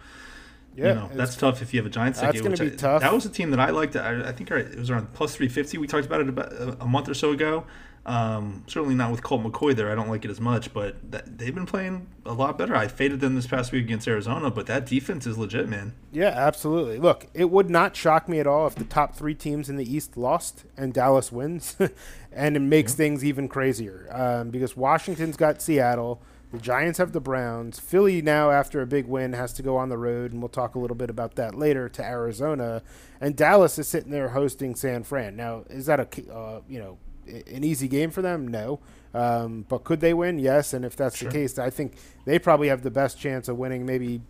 yeah, 0.75 0.87
you 0.87 0.93
know 0.95 1.09
that's 1.13 1.35
tough 1.35 1.61
if 1.61 1.73
you 1.73 1.79
have 1.79 1.85
a 1.85 1.89
Giants. 1.89 2.19
That's 2.19 2.41
going 2.41 2.55
to 2.55 2.65
be 2.65 2.73
I, 2.73 2.75
tough. 2.75 3.01
That 3.01 3.13
was 3.13 3.25
a 3.25 3.29
team 3.29 3.51
that 3.51 3.59
I 3.59 3.69
liked. 3.69 3.95
I, 3.95 4.29
I 4.29 4.31
think 4.31 4.49
it 4.51 4.77
was 4.77 4.89
around 4.89 5.13
plus 5.13 5.35
three 5.35 5.49
fifty. 5.49 5.77
We 5.77 5.87
talked 5.87 6.05
about 6.05 6.21
it 6.21 6.29
about 6.29 6.53
a 6.81 6.85
month 6.85 7.07
or 7.07 7.13
so 7.13 7.31
ago. 7.31 7.65
Um, 8.07 8.63
certainly 8.67 8.95
not 8.95 9.11
with 9.11 9.21
Colt 9.21 9.43
McCoy 9.43 9.75
there. 9.75 9.91
I 9.91 9.95
don't 9.95 10.07
like 10.07 10.23
it 10.23 10.31
as 10.31 10.39
much, 10.39 10.73
but 10.73 11.11
that, 11.11 11.37
they've 11.37 11.53
been 11.53 11.65
playing 11.65 12.07
a 12.25 12.31
lot 12.31 12.57
better. 12.57 12.73
I 12.73 12.87
faded 12.87 13.19
them 13.19 13.35
this 13.35 13.47
past 13.47 13.73
week 13.73 13.83
against 13.83 14.07
Arizona, 14.07 14.49
but 14.49 14.65
that 14.67 14.85
defense 14.85 15.27
is 15.27 15.37
legit, 15.37 15.67
man. 15.67 15.93
Yeah, 16.13 16.29
absolutely. 16.29 16.99
Look, 16.99 17.27
it 17.33 17.49
would 17.49 17.69
not 17.69 17.97
shock 17.97 18.29
me 18.29 18.39
at 18.39 18.47
all 18.47 18.65
if 18.65 18.75
the 18.75 18.85
top 18.85 19.13
three 19.13 19.35
teams 19.35 19.69
in 19.69 19.75
the 19.75 19.83
East 19.83 20.15
lost 20.15 20.63
and 20.77 20.93
Dallas 20.93 21.33
wins, 21.33 21.75
and 22.31 22.55
it 22.55 22.61
makes 22.61 22.93
yeah. 22.93 22.97
things 22.97 23.25
even 23.25 23.49
crazier 23.49 24.07
um, 24.09 24.51
because 24.51 24.77
Washington's 24.77 25.35
got 25.35 25.61
Seattle. 25.61 26.21
The 26.53 26.59
Giants 26.59 26.99
have 26.99 27.11
the 27.11 27.19
Browns. 27.19 27.77
Philly 27.77 28.21
now, 28.21 28.51
after 28.51 28.81
a 28.81 28.87
big 28.87 29.05
win, 29.05 29.33
has 29.33 29.51
to 29.51 29.61
go 29.61 29.75
on 29.75 29.89
the 29.89 29.97
road, 29.97 30.31
and 30.31 30.41
we'll 30.41 30.47
talk 30.47 30.75
a 30.75 30.79
little 30.79 30.95
bit 30.95 31.09
about 31.09 31.35
that 31.35 31.55
later 31.55 31.89
to 31.89 32.01
Arizona. 32.01 32.83
And 33.19 33.35
Dallas 33.35 33.77
is 33.77 33.89
sitting 33.89 34.11
there 34.11 34.29
hosting 34.29 34.75
San 34.75 35.03
Fran. 35.03 35.35
Now, 35.35 35.65
is 35.69 35.87
that 35.87 35.99
a 35.99 36.33
uh, 36.33 36.61
you 36.69 36.79
know 36.79 36.99
an 37.27 37.63
easy 37.63 37.87
game 37.87 38.11
for 38.11 38.21
them? 38.21 38.47
No. 38.47 38.79
Um, 39.13 39.65
but 39.67 39.83
could 39.83 39.99
they 39.99 40.13
win? 40.13 40.39
Yes. 40.39 40.73
And 40.73 40.85
if 40.85 40.95
that's 40.95 41.17
sure. 41.17 41.29
the 41.29 41.33
case, 41.37 41.57
I 41.57 41.69
think 41.69 41.93
they 42.25 42.39
probably 42.39 42.67
have 42.69 42.81
the 42.81 42.91
best 42.91 43.19
chance 43.19 43.47
of 43.47 43.57
winning. 43.57 43.85
Maybe, 43.85 44.21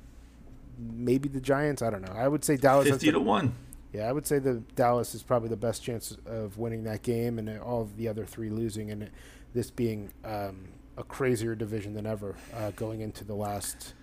maybe 0.78 1.30
the 1.30 1.42
Giants. 1.42 1.82
I 1.82 1.90
don't 1.90 2.02
know. 2.02 2.14
I 2.14 2.28
would 2.28 2.44
say 2.44 2.58
Dallas. 2.58 2.88
Fifty 2.90 3.12
to 3.12 3.20
one. 3.20 3.56
Yeah, 3.94 4.10
I 4.10 4.12
would 4.12 4.28
say 4.28 4.40
the 4.40 4.56
Dallas 4.76 5.16
is 5.16 5.24
probably 5.24 5.50
the 5.50 5.56
best 5.56 5.82
chance 5.82 6.16
of 6.26 6.58
winning 6.58 6.84
that 6.84 7.04
game, 7.04 7.40
and 7.40 7.60
all 7.60 7.82
of 7.82 7.98
the 7.98 8.08
other 8.08 8.26
three 8.26 8.50
losing, 8.50 8.92
and 8.92 9.10
this 9.54 9.72
being 9.72 10.12
um, 10.26 10.68
a 10.98 11.04
crazier 11.04 11.56
division 11.56 11.94
than 11.94 12.06
ever 12.06 12.36
uh, 12.54 12.72
going 12.72 13.02
into 13.02 13.24
the 13.24 13.34
last 13.34 13.94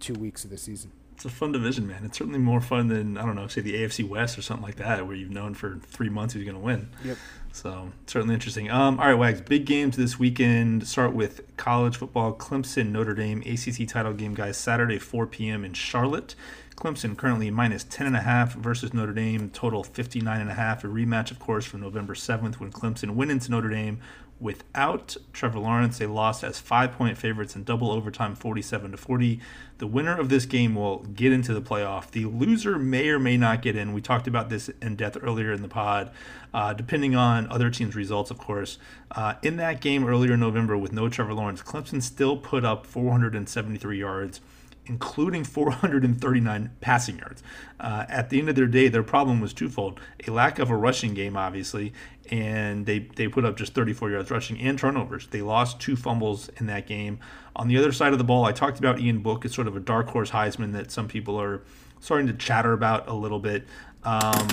two 0.00 0.14
weeks 0.14 0.44
of 0.44 0.50
the 0.50 0.58
season 0.58 0.90
it's 1.24 1.32
a 1.32 1.36
fun 1.36 1.52
division, 1.52 1.86
man. 1.86 2.04
It's 2.04 2.18
certainly 2.18 2.40
more 2.40 2.60
fun 2.60 2.88
than 2.88 3.16
I 3.16 3.24
don't 3.24 3.36
know, 3.36 3.46
say 3.46 3.60
the 3.60 3.74
AFC 3.74 4.06
West 4.08 4.36
or 4.36 4.42
something 4.42 4.64
like 4.64 4.76
that, 4.76 5.06
where 5.06 5.14
you've 5.14 5.30
known 5.30 5.54
for 5.54 5.78
three 5.86 6.08
months 6.08 6.34
who's 6.34 6.42
going 6.42 6.56
to 6.56 6.60
win. 6.60 6.88
Yep. 7.04 7.16
So 7.52 7.92
certainly 8.06 8.34
interesting. 8.34 8.70
Um, 8.70 8.98
all 8.98 9.06
right, 9.06 9.14
Wags. 9.14 9.42
Big 9.42 9.66
games 9.66 9.96
this 9.96 10.18
weekend. 10.18 10.88
Start 10.88 11.12
with 11.12 11.42
college 11.56 11.96
football. 11.96 12.32
Clemson, 12.34 12.90
Notre 12.90 13.14
Dame, 13.14 13.42
ACC 13.42 13.86
title 13.86 14.14
game, 14.14 14.34
guys. 14.34 14.56
Saturday, 14.56 14.98
4 14.98 15.26
p.m. 15.26 15.64
in 15.64 15.74
Charlotte. 15.74 16.34
Clemson 16.76 17.16
currently 17.16 17.50
minus 17.50 17.84
10.5 17.84 18.54
versus 18.54 18.94
Notre 18.94 19.12
Dame, 19.12 19.50
total 19.50 19.84
59.5. 19.84 20.84
A 20.84 20.86
rematch, 20.88 21.30
of 21.30 21.38
course, 21.38 21.64
from 21.64 21.80
November 21.80 22.14
7th 22.14 22.54
when 22.54 22.72
Clemson 22.72 23.10
went 23.10 23.30
into 23.30 23.50
Notre 23.50 23.68
Dame 23.68 24.00
without 24.42 25.16
Trevor 25.32 25.60
Lawrence. 25.60 25.98
They 25.98 26.06
lost 26.06 26.42
as 26.42 26.58
five 26.58 26.92
point 26.92 27.16
favorites 27.16 27.54
in 27.54 27.62
double 27.62 27.90
overtime, 27.90 28.34
47 28.34 28.90
to 28.90 28.96
40. 28.96 29.40
The 29.78 29.86
winner 29.86 30.18
of 30.18 30.28
this 30.28 30.44
game 30.44 30.74
will 30.74 30.98
get 30.98 31.32
into 31.32 31.54
the 31.54 31.62
playoff. 31.62 32.10
The 32.10 32.26
loser 32.26 32.78
may 32.78 33.08
or 33.08 33.18
may 33.18 33.36
not 33.36 33.62
get 33.62 33.76
in. 33.76 33.92
We 33.92 34.00
talked 34.00 34.26
about 34.26 34.50
this 34.50 34.68
in 34.80 34.96
depth 34.96 35.18
earlier 35.22 35.52
in 35.52 35.62
the 35.62 35.68
pod, 35.68 36.10
uh, 36.52 36.72
depending 36.74 37.14
on 37.14 37.48
other 37.50 37.70
teams' 37.70 37.94
results, 37.94 38.30
of 38.30 38.38
course. 38.38 38.78
Uh, 39.12 39.34
in 39.42 39.56
that 39.56 39.80
game 39.80 40.06
earlier 40.06 40.34
in 40.34 40.40
November 40.40 40.76
with 40.76 40.92
no 40.92 41.08
Trevor 41.08 41.34
Lawrence, 41.34 41.62
Clemson 41.62 42.02
still 42.02 42.36
put 42.36 42.64
up 42.64 42.84
473 42.86 43.98
yards 43.98 44.40
including 44.86 45.44
439 45.52 46.70
passing 46.80 47.18
yards. 47.18 47.42
Uh, 47.78 48.04
at 48.08 48.30
the 48.30 48.38
end 48.38 48.48
of 48.48 48.54
their 48.54 48.66
day, 48.66 48.88
their 48.88 49.02
problem 49.02 49.40
was 49.40 49.52
twofold: 49.52 50.00
a 50.26 50.30
lack 50.30 50.58
of 50.58 50.70
a 50.70 50.76
rushing 50.76 51.14
game, 51.14 51.36
obviously, 51.36 51.92
and 52.30 52.86
they 52.86 53.00
they 53.00 53.28
put 53.28 53.44
up 53.44 53.56
just 53.56 53.74
34 53.74 54.10
yards 54.10 54.30
rushing 54.30 54.58
and 54.60 54.78
turnovers. 54.78 55.26
They 55.28 55.42
lost 55.42 55.80
two 55.80 55.96
fumbles 55.96 56.48
in 56.56 56.66
that 56.66 56.86
game. 56.86 57.18
On 57.54 57.68
the 57.68 57.76
other 57.76 57.92
side 57.92 58.12
of 58.12 58.18
the 58.18 58.24
ball, 58.24 58.44
I 58.44 58.52
talked 58.52 58.78
about 58.78 59.00
Ian 59.00 59.18
Book 59.18 59.44
as 59.44 59.52
sort 59.52 59.66
of 59.66 59.76
a 59.76 59.80
dark 59.80 60.08
horse 60.08 60.30
Heisman 60.30 60.72
that 60.72 60.90
some 60.90 61.08
people 61.08 61.40
are 61.40 61.62
starting 62.00 62.26
to 62.26 62.32
chatter 62.32 62.72
about 62.72 63.08
a 63.08 63.12
little 63.12 63.38
bit. 63.38 63.66
Um, 64.04 64.48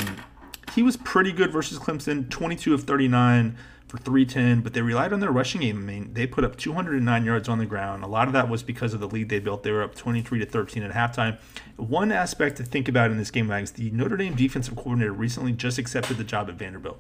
he 0.76 0.84
was 0.84 0.98
pretty 0.98 1.32
good 1.32 1.52
versus 1.52 1.80
Clemson, 1.80 2.30
22 2.30 2.74
of 2.74 2.84
39 2.84 3.58
for 3.90 3.98
310, 3.98 4.62
but 4.62 4.74
they 4.74 4.84
relied 4.84 5.12
on 5.12 5.20
their 5.20 5.32
rushing 5.32 5.62
game. 5.62 5.78
I 5.78 5.82
mean, 5.82 6.14
they 6.14 6.28
put 6.28 6.44
up 6.44 6.56
209 6.58 7.26
yards 7.26 7.50
on 7.50 7.58
the 7.58 7.66
ground. 7.66 8.04
A 8.04 8.08
lot 8.08 8.28
of 8.28 8.34
that 8.34 8.48
was 8.48 8.62
because 8.62 8.94
of 8.94 9.00
the 9.00 9.08
lead 9.08 9.30
they 9.30 9.40
built. 9.40 9.64
They 9.64 9.72
were 9.72 9.82
up 9.82 9.96
23 9.96 10.38
to 10.40 10.46
13 10.46 10.84
at 10.84 10.92
halftime. 10.92 11.40
One 11.76 12.12
aspect 12.12 12.58
to 12.58 12.64
think 12.64 12.88
about 12.88 13.10
in 13.10 13.18
this 13.18 13.32
game, 13.32 13.48
Wags, 13.48 13.72
the 13.72 13.90
Notre 13.90 14.16
Dame 14.16 14.36
defensive 14.36 14.76
coordinator 14.76 15.12
recently 15.12 15.54
just 15.54 15.80
accepted 15.80 16.18
the 16.18 16.24
job 16.24 16.50
at 16.50 16.56
Vanderbilt. 16.56 17.00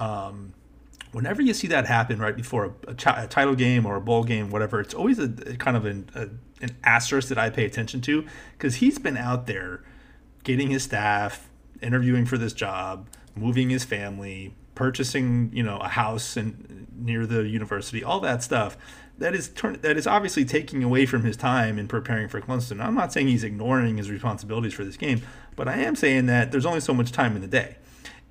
Um, 0.00 0.54
whenever 1.12 1.40
you 1.40 1.54
see 1.54 1.68
that 1.68 1.86
happen 1.86 2.18
right 2.18 2.34
before 2.34 2.64
a, 2.64 2.90
a, 2.90 2.94
ch- 2.94 3.06
a, 3.06 3.28
title 3.28 3.54
game 3.54 3.86
or 3.86 3.94
a 3.94 4.00
bowl 4.00 4.24
game, 4.24 4.50
whatever, 4.50 4.80
it's 4.80 4.94
always 4.94 5.20
a, 5.20 5.32
a 5.46 5.56
kind 5.56 5.76
of 5.76 5.86
an, 5.86 6.10
an 6.60 6.76
asterisk 6.82 7.28
that 7.28 7.38
I 7.38 7.48
pay 7.48 7.64
attention 7.64 8.00
to 8.02 8.26
because 8.52 8.76
he's 8.76 8.98
been 8.98 9.16
out 9.16 9.46
there 9.46 9.84
getting 10.42 10.70
his 10.70 10.82
staff, 10.82 11.48
interviewing 11.80 12.26
for 12.26 12.38
this 12.38 12.52
job, 12.52 13.08
moving 13.36 13.70
his 13.70 13.84
family, 13.84 14.52
purchasing 14.78 15.50
you 15.52 15.62
know 15.64 15.76
a 15.78 15.88
house 15.88 16.36
and 16.36 16.86
near 16.96 17.26
the 17.26 17.48
university, 17.48 18.04
all 18.04 18.20
that 18.20 18.44
stuff. 18.44 18.78
That 19.18 19.34
is 19.34 19.48
turn, 19.48 19.80
that 19.82 19.96
is 19.96 20.06
obviously 20.06 20.44
taking 20.44 20.84
away 20.84 21.04
from 21.04 21.24
his 21.24 21.36
time 21.36 21.80
in 21.80 21.88
preparing 21.88 22.28
for 22.28 22.40
Clemson. 22.40 22.80
I'm 22.80 22.94
not 22.94 23.12
saying 23.12 23.26
he's 23.26 23.42
ignoring 23.42 23.96
his 23.96 24.08
responsibilities 24.08 24.72
for 24.72 24.84
this 24.84 24.96
game, 24.96 25.22
but 25.56 25.66
I 25.66 25.78
am 25.78 25.96
saying 25.96 26.26
that 26.26 26.52
there's 26.52 26.64
only 26.64 26.78
so 26.78 26.94
much 26.94 27.10
time 27.10 27.34
in 27.34 27.42
the 27.42 27.48
day, 27.48 27.76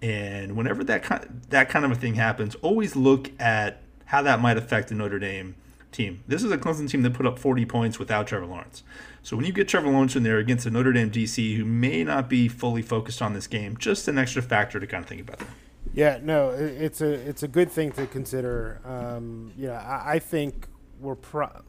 and 0.02 0.56
whenever 0.56 0.86
that 0.86 1.04
kind 1.04 1.42
that 1.50 1.68
kind 1.68 1.84
of 1.84 1.92
a 1.92 1.96
thing 1.96 2.16
happens, 2.16 2.56
always 2.56 2.96
look 2.96 3.30
at 3.42 3.82
how 4.06 4.22
that 4.22 4.40
might 4.40 4.56
affect 4.56 4.88
the 4.88 4.96
Notre 4.96 5.20
Dame 5.20 5.56
team. 5.92 6.24
This 6.28 6.46
is 6.46 6.52
a 6.52 6.58
Clemson 6.58 6.90
team 6.90 7.02
that 7.02 7.14
put 7.14 7.26
up 7.26 7.38
40 7.38 7.66
points 7.66 8.00
without 8.00 8.26
Trevor 8.28 8.46
Lawrence. 8.46 8.84
So 9.22 9.36
when 9.36 9.46
you 9.46 9.52
get 9.52 9.68
Trevor 9.68 9.90
Lawrence 9.90 10.16
in 10.16 10.24
there 10.24 10.38
against 10.38 10.66
a 10.66 10.70
Notre 10.70 10.94
Dame 10.94 11.12
DC 11.12 11.58
who 11.58 11.66
may 11.66 12.06
not 12.06 12.30
be 12.30 12.48
fully 12.48 12.82
focused 12.82 13.22
on 13.22 13.34
this 13.34 13.48
game, 13.48 13.76
just 13.76 14.08
an 14.08 14.18
extra 14.18 14.42
factor 14.42 14.80
to 14.80 14.88
kind 14.88 15.04
of 15.04 15.10
think 15.10 15.20
about. 15.20 15.40
That. 15.40 15.50
Yeah, 15.94 16.20
no, 16.22 16.50
it's 16.50 17.02
a 17.02 17.12
it's 17.12 17.44
a 17.44 17.48
good 17.48 17.72
thing 17.72 17.92
to 17.94 18.08
consider. 18.08 18.82
Um, 18.86 19.52
you 19.58 19.68
know, 19.68 19.74
I, 19.74 20.14
I 20.14 20.20
think 20.20 20.68
we're 21.00 21.16
pro- 21.16 21.62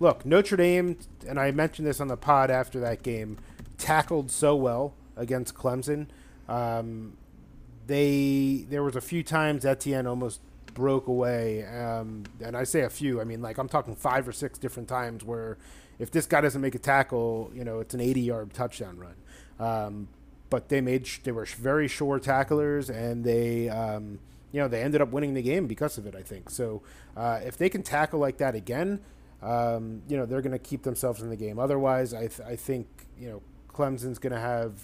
look 0.00 0.24
Notre 0.24 0.56
Dame, 0.56 0.98
and 1.28 1.38
I 1.38 1.50
mentioned 1.50 1.86
this 1.86 2.00
on 2.00 2.08
the 2.08 2.16
pod 2.16 2.50
after 2.50 2.80
that 2.80 3.02
game, 3.02 3.38
tackled 3.78 4.30
so 4.30 4.56
well 4.56 4.94
against 5.16 5.54
Clemson. 5.54 6.06
Um, 6.48 7.16
they 7.86 8.66
there 8.68 8.82
was 8.82 8.96
a 8.96 9.00
few 9.00 9.22
times 9.22 9.64
Etienne 9.64 10.06
almost 10.06 10.40
broke 10.74 11.06
away, 11.06 11.64
um, 11.66 12.24
and 12.40 12.56
I 12.56 12.64
say 12.64 12.82
a 12.82 12.90
few. 12.90 13.20
I 13.20 13.24
mean, 13.24 13.40
like 13.42 13.58
I'm 13.58 13.68
talking 13.68 13.94
five 13.94 14.28
or 14.28 14.32
six 14.32 14.58
different 14.58 14.88
times 14.88 15.24
where 15.24 15.58
if 15.98 16.10
this 16.10 16.26
guy 16.26 16.40
doesn't 16.40 16.60
make 16.60 16.74
a 16.74 16.78
tackle, 16.78 17.50
you 17.54 17.64
know, 17.64 17.80
it's 17.80 17.94
an 17.94 18.00
80-yard 18.00 18.52
touchdown 18.52 18.98
run. 18.98 19.14
Um, 19.58 20.08
but 20.50 20.68
they 20.68 20.80
made 20.80 21.06
sh- 21.06 21.18
they 21.22 21.32
were 21.32 21.44
very 21.44 21.88
sure 21.88 22.18
tacklers, 22.18 22.90
and 22.90 23.24
they 23.24 23.68
um, 23.68 24.18
you 24.52 24.60
know 24.60 24.68
they 24.68 24.82
ended 24.82 25.00
up 25.00 25.10
winning 25.10 25.34
the 25.34 25.42
game 25.42 25.66
because 25.66 25.98
of 25.98 26.06
it. 26.06 26.14
I 26.14 26.22
think 26.22 26.50
so. 26.50 26.82
Uh, 27.16 27.40
if 27.44 27.56
they 27.56 27.68
can 27.68 27.82
tackle 27.82 28.20
like 28.20 28.38
that 28.38 28.54
again, 28.54 29.00
um, 29.42 30.02
you 30.08 30.16
know 30.16 30.26
they're 30.26 30.42
going 30.42 30.52
to 30.52 30.58
keep 30.58 30.82
themselves 30.82 31.22
in 31.22 31.30
the 31.30 31.36
game. 31.36 31.58
Otherwise, 31.58 32.14
I 32.14 32.28
th- 32.28 32.40
I 32.40 32.56
think 32.56 32.86
you 33.18 33.28
know 33.28 33.42
Clemson's 33.68 34.18
going 34.18 34.32
to 34.32 34.40
have 34.40 34.74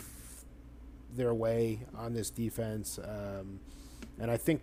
their 1.14 1.34
way 1.34 1.80
on 1.96 2.14
this 2.14 2.30
defense, 2.30 2.98
um, 2.98 3.60
and 4.18 4.30
I 4.30 4.36
think 4.36 4.62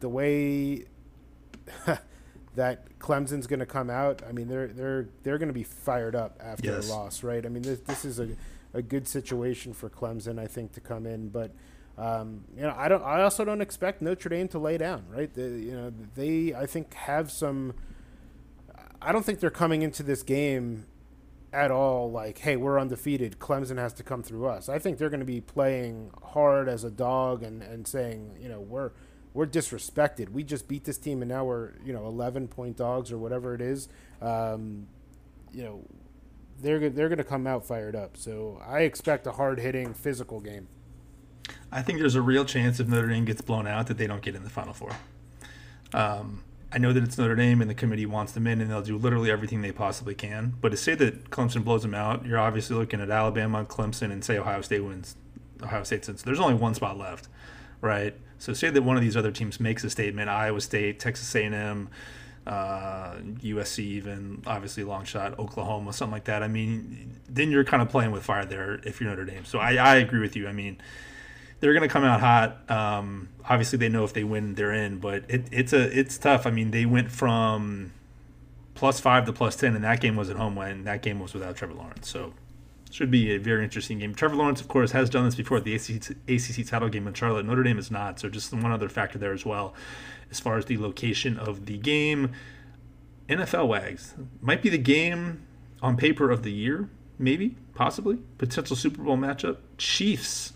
the 0.00 0.08
way 0.08 0.84
that 2.54 2.98
Clemson's 2.98 3.46
going 3.46 3.60
to 3.60 3.66
come 3.66 3.90
out, 3.90 4.22
I 4.28 4.32
mean 4.32 4.48
they're 4.48 4.68
they're 4.68 5.08
they're 5.22 5.38
going 5.38 5.48
to 5.48 5.54
be 5.54 5.64
fired 5.64 6.14
up 6.14 6.38
after 6.42 6.68
yes. 6.68 6.88
a 6.88 6.92
loss, 6.92 7.22
right? 7.22 7.44
I 7.44 7.48
mean 7.48 7.62
this 7.62 7.80
this 7.80 8.04
is 8.04 8.20
a 8.20 8.28
a 8.72 8.82
good 8.82 9.08
situation 9.08 9.72
for 9.72 9.90
Clemson, 9.90 10.38
I 10.38 10.46
think, 10.46 10.72
to 10.72 10.80
come 10.80 11.06
in, 11.06 11.28
but. 11.28 11.52
Um, 11.98 12.44
you 12.56 12.62
know, 12.62 12.74
I 12.78 12.88
don't. 12.88 13.02
I 13.02 13.20
also 13.22 13.44
don't 13.44 13.60
expect 13.60 14.00
Notre 14.00 14.30
Dame 14.30 14.48
to 14.48 14.58
lay 14.58 14.78
down. 14.78 15.04
Right? 15.10 15.34
The, 15.34 15.42
you 15.42 15.72
know, 15.72 15.92
they 16.14 16.54
I 16.54 16.64
think 16.64 16.94
have 16.94 17.30
some. 17.30 17.74
I 19.02 19.12
don't 19.12 19.22
think 19.22 19.40
they're 19.40 19.50
coming 19.50 19.82
into 19.82 20.02
this 20.02 20.22
game 20.22 20.86
at 21.52 21.70
all 21.70 22.10
like, 22.10 22.38
hey, 22.38 22.56
we're 22.56 22.78
undefeated. 22.78 23.38
Clemson 23.38 23.78
has 23.78 23.92
to 23.94 24.02
come 24.02 24.22
through 24.22 24.46
us. 24.46 24.68
I 24.68 24.78
think 24.78 24.98
they're 24.98 25.10
going 25.10 25.20
to 25.20 25.26
be 25.26 25.40
playing 25.40 26.10
hard 26.22 26.68
as 26.68 26.84
a 26.84 26.90
dog 26.90 27.42
and, 27.42 27.62
and 27.62 27.86
saying, 27.86 28.36
you 28.40 28.48
know, 28.48 28.60
we're 28.60 28.92
we're 29.32 29.46
disrespected. 29.46 30.30
We 30.30 30.42
just 30.42 30.68
beat 30.68 30.84
this 30.84 30.98
team 30.98 31.22
and 31.22 31.28
now 31.28 31.44
we're 31.44 31.72
you 31.84 31.92
know 31.92 32.06
11 32.06 32.48
point 32.48 32.76
dogs 32.76 33.12
or 33.12 33.18
whatever 33.18 33.54
it 33.54 33.60
is. 33.60 33.88
Um, 34.20 34.86
you 35.52 35.64
know, 35.64 35.82
they're 36.60 36.90
they're 36.90 37.08
going 37.08 37.18
to 37.18 37.24
come 37.24 37.46
out 37.46 37.64
fired 37.64 37.96
up. 37.96 38.16
So 38.16 38.60
I 38.66 38.80
expect 38.80 39.26
a 39.26 39.32
hard 39.32 39.58
hitting 39.58 39.94
physical 39.94 40.40
game. 40.40 40.68
I 41.72 41.82
think 41.82 41.98
there's 41.98 42.14
a 42.14 42.22
real 42.22 42.44
chance 42.44 42.80
if 42.80 42.88
Notre 42.88 43.08
Dame 43.08 43.24
gets 43.24 43.40
blown 43.40 43.66
out 43.66 43.86
that 43.86 43.98
they 43.98 44.06
don't 44.06 44.22
get 44.22 44.34
in 44.34 44.44
the 44.44 44.50
Final 44.50 44.72
Four. 44.72 44.90
Um, 45.92 46.42
I 46.72 46.78
know 46.78 46.92
that 46.92 47.02
it's 47.02 47.18
Notre 47.18 47.34
Dame 47.34 47.60
and 47.60 47.68
the 47.68 47.74
committee 47.74 48.06
wants 48.06 48.32
them 48.32 48.46
in, 48.46 48.60
and 48.60 48.70
they'll 48.70 48.82
do 48.82 48.96
literally 48.96 49.30
everything 49.30 49.62
they 49.62 49.72
possibly 49.72 50.14
can. 50.14 50.54
But 50.60 50.70
to 50.70 50.76
say 50.76 50.94
that 50.96 51.30
Clemson 51.30 51.64
blows 51.64 51.82
them 51.82 51.94
out, 51.94 52.24
you're 52.24 52.38
obviously 52.38 52.76
looking 52.76 53.00
at 53.00 53.10
Alabama, 53.10 53.64
Clemson, 53.64 54.12
and 54.12 54.24
say 54.24 54.38
Ohio 54.38 54.60
State 54.60 54.80
wins. 54.80 55.16
Ohio 55.62 55.82
State 55.82 56.04
since 56.04 56.22
there's 56.22 56.40
only 56.40 56.54
one 56.54 56.74
spot 56.74 56.96
left, 56.96 57.28
right? 57.80 58.14
So 58.38 58.52
say 58.54 58.70
that 58.70 58.82
one 58.82 58.96
of 58.96 59.02
these 59.02 59.16
other 59.16 59.30
teams 59.30 59.60
makes 59.60 59.84
a 59.84 59.90
statement: 59.90 60.28
Iowa 60.28 60.60
State, 60.60 60.98
Texas 61.00 61.34
A&M, 61.34 61.88
uh, 62.50 63.14
USC, 63.42 63.78
even 63.78 64.42
obviously 64.46 64.84
long 64.84 65.04
shot, 65.04 65.38
Oklahoma, 65.38 65.92
something 65.92 66.12
like 66.12 66.24
that. 66.24 66.42
I 66.42 66.48
mean, 66.48 67.20
then 67.28 67.50
you're 67.50 67.64
kind 67.64 67.82
of 67.82 67.88
playing 67.88 68.10
with 68.10 68.24
fire 68.24 68.44
there 68.44 68.74
if 68.84 69.00
you're 69.00 69.08
Notre 69.08 69.24
Dame. 69.24 69.44
So 69.44 69.58
I, 69.58 69.74
I 69.74 69.96
agree 69.96 70.20
with 70.20 70.36
you. 70.36 70.48
I 70.48 70.52
mean 70.52 70.80
they're 71.60 71.74
going 71.74 71.86
to 71.86 71.92
come 71.92 72.04
out 72.04 72.20
hot. 72.20 72.70
Um, 72.70 73.28
obviously, 73.48 73.78
they 73.78 73.88
know 73.88 74.04
if 74.04 74.12
they 74.12 74.24
win, 74.24 74.54
they're 74.54 74.72
in. 74.72 74.98
But 74.98 75.24
it, 75.28 75.46
it's 75.52 75.72
a 75.72 75.98
it's 75.98 76.18
tough. 76.18 76.46
I 76.46 76.50
mean, 76.50 76.70
they 76.70 76.86
went 76.86 77.10
from 77.10 77.92
plus 78.74 78.98
five 78.98 79.26
to 79.26 79.32
plus 79.32 79.56
ten, 79.56 79.74
and 79.74 79.84
that 79.84 80.00
game 80.00 80.16
was 80.16 80.30
at 80.30 80.36
home 80.36 80.56
when 80.56 80.84
that 80.84 81.02
game 81.02 81.20
was 81.20 81.34
without 81.34 81.56
Trevor 81.56 81.74
Lawrence. 81.74 82.08
So 82.08 82.32
should 82.90 83.10
be 83.10 83.34
a 83.34 83.38
very 83.38 83.64
interesting 83.64 83.98
game. 83.98 84.14
Trevor 84.14 84.36
Lawrence, 84.36 84.60
of 84.60 84.68
course, 84.68 84.92
has 84.92 85.08
done 85.08 85.24
this 85.24 85.34
before. 85.34 85.60
The 85.60 85.74
ACC, 85.74 86.16
ACC 86.28 86.66
title 86.66 86.88
game 86.88 87.06
in 87.06 87.14
Charlotte. 87.14 87.46
Notre 87.46 87.62
Dame 87.62 87.78
is 87.78 87.90
not. 87.90 88.18
So 88.18 88.28
just 88.28 88.52
one 88.52 88.72
other 88.72 88.88
factor 88.88 89.18
there 89.18 89.32
as 89.32 89.46
well, 89.46 89.74
as 90.30 90.40
far 90.40 90.58
as 90.58 90.66
the 90.66 90.78
location 90.78 91.38
of 91.38 91.66
the 91.66 91.78
game. 91.78 92.32
NFL 93.28 93.68
Wags 93.68 94.14
might 94.40 94.60
be 94.60 94.68
the 94.68 94.78
game 94.78 95.46
on 95.80 95.96
paper 95.96 96.30
of 96.30 96.42
the 96.42 96.50
year, 96.50 96.88
maybe, 97.18 97.56
possibly 97.74 98.18
potential 98.38 98.74
Super 98.74 99.02
Bowl 99.02 99.16
matchup. 99.16 99.58
Chiefs 99.78 100.52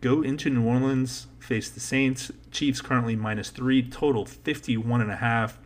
go 0.00 0.22
into 0.22 0.50
New 0.50 0.64
Orleans, 0.64 1.26
face 1.40 1.68
the 1.68 1.80
Saints. 1.80 2.30
Chiefs 2.52 2.80
currently 2.80 3.16
minus 3.16 3.50
three, 3.50 3.82
total 3.82 4.24
51 4.24 5.00
and 5.00 5.10
a 5.10 5.16
half. 5.16 5.58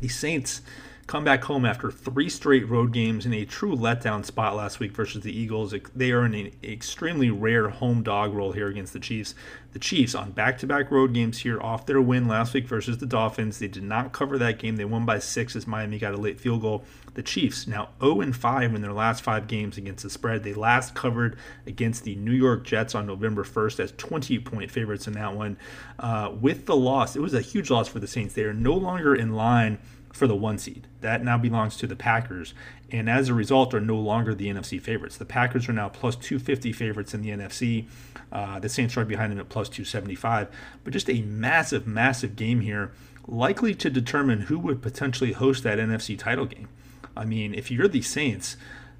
The 0.00 0.08
Saints 0.08 0.62
come 1.06 1.24
back 1.24 1.44
home 1.44 1.64
after 1.64 1.90
three 1.90 2.28
straight 2.28 2.68
road 2.68 2.92
games 2.92 3.26
in 3.26 3.34
a 3.34 3.44
true 3.44 3.76
letdown 3.76 4.24
spot 4.24 4.56
last 4.56 4.80
week 4.80 4.92
versus 4.92 5.22
the 5.22 5.36
Eagles. 5.36 5.74
They 5.94 6.12
are 6.12 6.24
in 6.24 6.34
an 6.34 6.52
extremely 6.62 7.30
rare 7.30 7.68
home 7.68 8.02
dog 8.02 8.32
role 8.32 8.52
here 8.52 8.68
against 8.68 8.92
the 8.92 9.00
Chiefs. 9.00 9.34
The 9.72 9.78
Chiefs 9.78 10.14
on 10.14 10.32
back 10.32 10.58
to 10.58 10.66
back 10.66 10.90
road 10.90 11.12
games 11.12 11.38
here 11.38 11.60
off 11.60 11.86
their 11.86 12.00
win 12.00 12.28
last 12.28 12.54
week 12.54 12.66
versus 12.66 12.98
the 12.98 13.06
Dolphins. 13.06 13.58
They 13.58 13.68
did 13.68 13.82
not 13.82 14.12
cover 14.12 14.38
that 14.38 14.58
game. 14.58 14.76
They 14.76 14.84
won 14.84 15.04
by 15.04 15.18
six 15.18 15.54
as 15.56 15.66
Miami 15.66 15.98
got 15.98 16.14
a 16.14 16.16
late 16.16 16.40
field 16.40 16.62
goal. 16.62 16.84
The 17.14 17.22
Chiefs 17.22 17.66
now 17.66 17.90
0 18.00 18.32
5 18.32 18.74
in 18.74 18.82
their 18.82 18.92
last 18.92 19.22
five 19.22 19.46
games 19.46 19.76
against 19.76 20.02
the 20.02 20.10
spread. 20.10 20.42
They 20.42 20.54
last 20.54 20.94
covered 20.94 21.36
against 21.66 22.04
the 22.04 22.16
New 22.16 22.32
York 22.32 22.64
Jets 22.64 22.94
on 22.94 23.06
November 23.06 23.44
1st 23.44 23.80
as 23.80 23.92
20 23.92 24.38
point 24.40 24.70
favorites 24.70 25.06
in 25.06 25.12
that 25.14 25.34
one. 25.34 25.56
Uh, 25.98 26.32
with 26.40 26.66
the 26.66 26.76
loss, 26.76 27.14
it 27.14 27.20
was 27.20 27.34
a 27.34 27.40
huge 27.40 27.70
loss 27.70 27.88
for 27.88 28.00
the 28.00 28.06
Saints. 28.06 28.34
They 28.34 28.44
are 28.44 28.54
no 28.54 28.74
longer 28.74 29.14
in 29.14 29.34
line 29.34 29.78
for 30.14 30.28
the 30.28 30.36
one 30.36 30.56
seed. 30.58 30.86
That 31.00 31.24
now 31.24 31.36
belongs 31.36 31.76
to 31.78 31.86
the 31.86 31.96
Packers, 31.96 32.54
and 32.90 33.10
as 33.10 33.28
a 33.28 33.34
result, 33.34 33.74
are 33.74 33.80
no 33.80 33.96
longer 33.96 34.34
the 34.34 34.46
NFC 34.46 34.80
favorites. 34.80 35.16
The 35.16 35.24
Packers 35.24 35.68
are 35.68 35.72
now 35.72 35.88
plus 35.88 36.14
250 36.14 36.72
favorites 36.72 37.12
in 37.12 37.20
the 37.20 37.30
NFC. 37.30 37.86
Uh, 38.32 38.60
the 38.60 38.68
Saints 38.68 38.96
right 38.96 39.06
behind 39.06 39.32
them 39.32 39.40
at 39.40 39.48
plus 39.48 39.68
275. 39.68 40.48
But 40.84 40.92
just 40.92 41.10
a 41.10 41.20
massive, 41.22 41.86
massive 41.86 42.36
game 42.36 42.60
here, 42.60 42.92
likely 43.26 43.74
to 43.74 43.90
determine 43.90 44.42
who 44.42 44.58
would 44.60 44.80
potentially 44.80 45.32
host 45.32 45.64
that 45.64 45.78
NFC 45.78 46.16
title 46.16 46.46
game. 46.46 46.68
I 47.16 47.24
mean, 47.24 47.52
if 47.52 47.70
you're 47.70 47.88
the 47.88 48.02
Saints, 48.02 48.56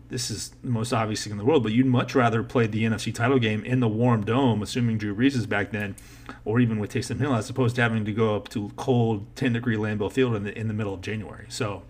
this 0.09 0.31
is 0.31 0.51
the 0.63 0.71
most 0.71 0.93
obvious 0.93 1.23
thing 1.23 1.31
in 1.31 1.39
the 1.39 1.45
world, 1.45 1.63
but 1.63 1.73
you'd 1.73 1.87
much 1.87 2.17
rather 2.17 2.43
play 2.43 2.67
the 2.67 2.83
NFC 2.83 3.15
title 3.15 3.39
game 3.39 3.65
in 3.65 3.79
the 3.79 3.89
warm 3.89 4.25
dome, 4.25 4.63
assuming 4.63 4.99
Drew 4.99 5.15
Brees 5.15 5.37
is 5.37 5.47
back 5.47 5.71
then, 5.71 5.95
or 6.45 6.61
even 6.61 6.79
with 6.79 6.93
Taysom 6.93 7.19
Hill, 7.19 7.35
as 7.35 7.51
opposed 7.51 7.77
to 7.77 7.83
having 7.83 8.05
to 8.05 8.13
go 8.13 8.37
up 8.37 8.49
to 8.51 8.71
cold 8.77 9.27
10 9.37 9.53
degree 9.53 9.77
Lambeau 9.77 10.11
Field 10.11 10.35
in 10.35 10.45
the, 10.45 10.59
in 10.59 10.69
the 10.69 10.75
middle 10.75 10.95
of 10.95 11.01
January. 11.01 11.47
So 11.49 11.83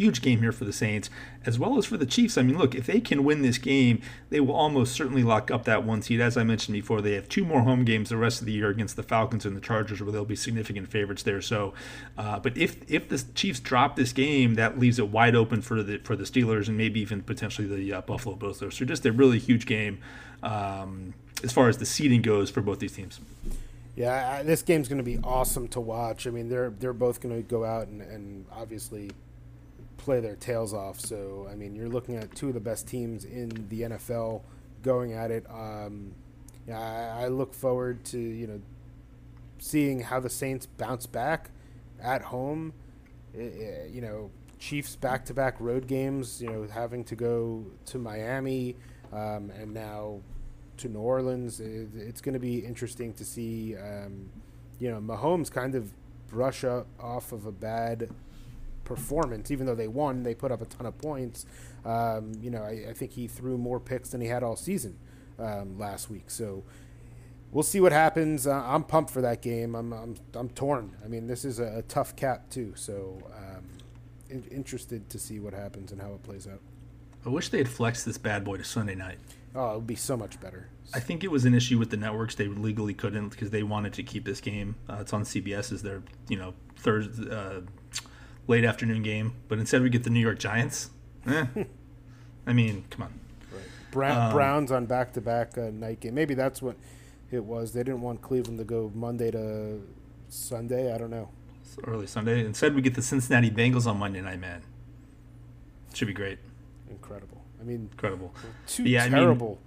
Huge 0.00 0.22
game 0.22 0.40
here 0.40 0.50
for 0.50 0.64
the 0.64 0.72
Saints, 0.72 1.10
as 1.44 1.58
well 1.58 1.76
as 1.76 1.84
for 1.84 1.98
the 1.98 2.06
Chiefs. 2.06 2.38
I 2.38 2.42
mean, 2.42 2.56
look, 2.56 2.74
if 2.74 2.86
they 2.86 3.00
can 3.00 3.22
win 3.22 3.42
this 3.42 3.58
game, 3.58 4.00
they 4.30 4.40
will 4.40 4.54
almost 4.54 4.94
certainly 4.94 5.22
lock 5.22 5.50
up 5.50 5.64
that 5.64 5.84
one 5.84 6.00
seed. 6.00 6.22
As 6.22 6.38
I 6.38 6.42
mentioned 6.42 6.72
before, 6.72 7.02
they 7.02 7.12
have 7.12 7.28
two 7.28 7.44
more 7.44 7.60
home 7.60 7.84
games 7.84 8.08
the 8.08 8.16
rest 8.16 8.40
of 8.40 8.46
the 8.46 8.52
year 8.52 8.70
against 8.70 8.96
the 8.96 9.02
Falcons 9.02 9.44
and 9.44 9.54
the 9.54 9.60
Chargers, 9.60 10.00
where 10.00 10.10
they'll 10.10 10.24
be 10.24 10.36
significant 10.36 10.88
favorites 10.88 11.22
there. 11.22 11.42
So, 11.42 11.74
uh, 12.16 12.38
but 12.38 12.56
if 12.56 12.90
if 12.90 13.10
the 13.10 13.22
Chiefs 13.34 13.60
drop 13.60 13.96
this 13.96 14.14
game, 14.14 14.54
that 14.54 14.78
leaves 14.78 14.98
it 14.98 15.08
wide 15.08 15.34
open 15.34 15.60
for 15.60 15.82
the 15.82 15.98
for 15.98 16.16
the 16.16 16.24
Steelers 16.24 16.68
and 16.68 16.78
maybe 16.78 16.98
even 17.00 17.22
potentially 17.22 17.68
the 17.68 17.92
uh, 17.92 18.00
Buffalo 18.00 18.36
Bills. 18.36 18.58
So 18.58 18.70
just 18.70 19.04
a 19.04 19.12
really 19.12 19.38
huge 19.38 19.66
game 19.66 19.98
um, 20.42 21.12
as 21.44 21.52
far 21.52 21.68
as 21.68 21.76
the 21.76 21.84
seeding 21.84 22.22
goes 22.22 22.48
for 22.48 22.62
both 22.62 22.78
these 22.78 22.92
teams. 22.92 23.20
Yeah, 23.96 24.42
this 24.42 24.62
game's 24.62 24.88
going 24.88 24.98
to 24.98 25.04
be 25.04 25.18
awesome 25.22 25.68
to 25.68 25.80
watch. 25.80 26.26
I 26.26 26.30
mean, 26.30 26.48
they're 26.48 26.70
they're 26.70 26.92
both 26.92 27.20
going 27.20 27.34
to 27.36 27.42
go 27.42 27.64
out 27.64 27.88
and, 27.88 28.00
and 28.02 28.46
obviously 28.52 29.10
play 29.96 30.20
their 30.20 30.36
tails 30.36 30.72
off. 30.72 31.00
So 31.00 31.48
I 31.50 31.56
mean, 31.56 31.74
you're 31.74 31.88
looking 31.88 32.16
at 32.16 32.34
two 32.34 32.48
of 32.48 32.54
the 32.54 32.60
best 32.60 32.86
teams 32.86 33.24
in 33.24 33.66
the 33.68 33.82
NFL 33.82 34.42
going 34.82 35.12
at 35.12 35.30
it. 35.30 35.44
Um, 35.50 36.12
yeah, 36.66 36.78
I, 36.78 37.24
I 37.24 37.28
look 37.28 37.52
forward 37.52 38.04
to 38.06 38.18
you 38.18 38.46
know 38.46 38.60
seeing 39.58 40.00
how 40.00 40.20
the 40.20 40.30
Saints 40.30 40.66
bounce 40.66 41.06
back 41.06 41.50
at 42.00 42.22
home. 42.22 42.72
It, 43.34 43.38
it, 43.38 43.90
you 43.90 44.00
know, 44.00 44.30
Chiefs 44.58 44.96
back-to-back 44.96 45.60
road 45.60 45.86
games. 45.86 46.40
You 46.40 46.50
know, 46.50 46.66
having 46.72 47.04
to 47.04 47.16
go 47.16 47.66
to 47.86 47.98
Miami 47.98 48.76
um, 49.12 49.50
and 49.50 49.74
now 49.74 50.20
to 50.80 50.88
New 50.88 51.00
Orleans. 51.00 51.60
It, 51.60 51.88
it's 51.94 52.20
going 52.20 52.34
to 52.34 52.40
be 52.40 52.58
interesting 52.58 53.12
to 53.14 53.24
see. 53.24 53.76
Um, 53.76 54.30
you 54.78 54.90
know, 54.90 55.00
Mahomes 55.00 55.50
kind 55.50 55.74
of 55.74 55.92
brush 56.28 56.64
up 56.64 56.86
off 56.98 57.32
of 57.32 57.46
a 57.46 57.52
bad 57.52 58.10
performance. 58.84 59.50
Even 59.50 59.66
though 59.66 59.74
they 59.74 59.88
won, 59.88 60.22
they 60.22 60.34
put 60.34 60.50
up 60.50 60.62
a 60.62 60.64
ton 60.64 60.86
of 60.86 60.96
points. 60.98 61.46
Um, 61.84 62.32
you 62.40 62.50
know, 62.50 62.62
I, 62.62 62.86
I, 62.90 62.92
think 62.92 63.12
he 63.12 63.26
threw 63.26 63.56
more 63.56 63.80
picks 63.80 64.10
than 64.10 64.20
he 64.20 64.26
had 64.26 64.42
all 64.42 64.56
season 64.56 64.98
um, 65.38 65.78
last 65.78 66.10
week. 66.10 66.30
So 66.30 66.62
we'll 67.52 67.62
see 67.62 67.80
what 67.80 67.92
happens. 67.92 68.46
Uh, 68.46 68.62
I'm 68.66 68.84
pumped 68.84 69.10
for 69.10 69.22
that 69.22 69.42
game. 69.42 69.74
I'm, 69.74 69.92
I'm, 69.92 70.16
I'm 70.34 70.50
torn. 70.50 70.96
I 71.04 71.08
mean, 71.08 71.26
this 71.26 71.44
is 71.44 71.58
a, 71.58 71.78
a 71.78 71.82
tough 71.82 72.16
cap 72.16 72.50
too. 72.50 72.72
So 72.74 73.18
um, 73.34 73.64
in, 74.28 74.44
interested 74.50 75.08
to 75.10 75.18
see 75.18 75.40
what 75.40 75.54
happens 75.54 75.92
and 75.92 76.00
how 76.00 76.12
it 76.12 76.22
plays 76.22 76.46
out. 76.46 76.60
I 77.24 77.28
wish 77.28 77.50
they 77.50 77.58
had 77.58 77.68
flexed 77.68 78.06
this 78.06 78.18
bad 78.18 78.44
boy 78.44 78.56
to 78.56 78.64
Sunday 78.64 78.94
night. 78.94 79.18
Oh, 79.54 79.72
it 79.72 79.74
would 79.76 79.86
be 79.86 79.96
so 79.96 80.16
much 80.16 80.40
better. 80.40 80.68
I 80.94 81.00
think 81.00 81.24
it 81.24 81.30
was 81.30 81.44
an 81.44 81.54
issue 81.54 81.78
with 81.78 81.90
the 81.90 81.96
networks. 81.96 82.34
They 82.34 82.46
legally 82.46 82.94
couldn't 82.94 83.30
because 83.30 83.50
they 83.50 83.62
wanted 83.62 83.92
to 83.94 84.02
keep 84.02 84.24
this 84.24 84.40
game. 84.40 84.76
Uh, 84.88 84.98
it's 85.00 85.12
on 85.12 85.22
CBS 85.24 85.72
as 85.72 85.82
their, 85.82 86.02
you 86.28 86.36
know, 86.36 86.54
Thursday, 86.76 87.30
uh, 87.30 87.60
late 88.46 88.64
afternoon 88.64 89.02
game, 89.02 89.34
but 89.48 89.58
instead 89.58 89.82
we 89.82 89.90
get 89.90 90.04
the 90.04 90.10
New 90.10 90.20
York 90.20 90.38
Giants. 90.38 90.90
Eh. 91.26 91.46
I 92.46 92.52
mean, 92.52 92.84
come 92.90 93.02
on. 93.02 93.20
Right. 93.52 93.62
Brown, 93.90 94.26
um, 94.26 94.32
Browns 94.32 94.72
on 94.72 94.86
back 94.86 95.12
to 95.14 95.20
back 95.20 95.56
night 95.56 96.00
game. 96.00 96.14
Maybe 96.14 96.34
that's 96.34 96.62
what 96.62 96.76
it 97.30 97.44
was. 97.44 97.72
They 97.72 97.82
didn't 97.82 98.02
want 98.02 98.22
Cleveland 98.22 98.58
to 98.58 98.64
go 98.64 98.90
Monday 98.94 99.30
to 99.30 99.82
Sunday. 100.28 100.92
I 100.92 100.98
don't 100.98 101.10
know. 101.10 101.28
Early 101.86 102.06
Sunday. 102.06 102.44
Instead, 102.44 102.74
we 102.74 102.82
get 102.82 102.94
the 102.94 103.02
Cincinnati 103.02 103.50
Bengals 103.50 103.86
on 103.86 103.98
Monday 103.98 104.20
night, 104.20 104.40
man. 104.40 104.62
Should 105.94 106.08
be 106.08 106.14
great. 106.14 106.38
Incredible. 106.90 107.39
I 107.60 107.64
mean, 107.64 107.88
Incredible. 107.92 108.34
two 108.66 108.84
Yeah, 108.84 109.02
I 109.04 109.08
mean, 109.08 109.12
terrible 109.20 109.58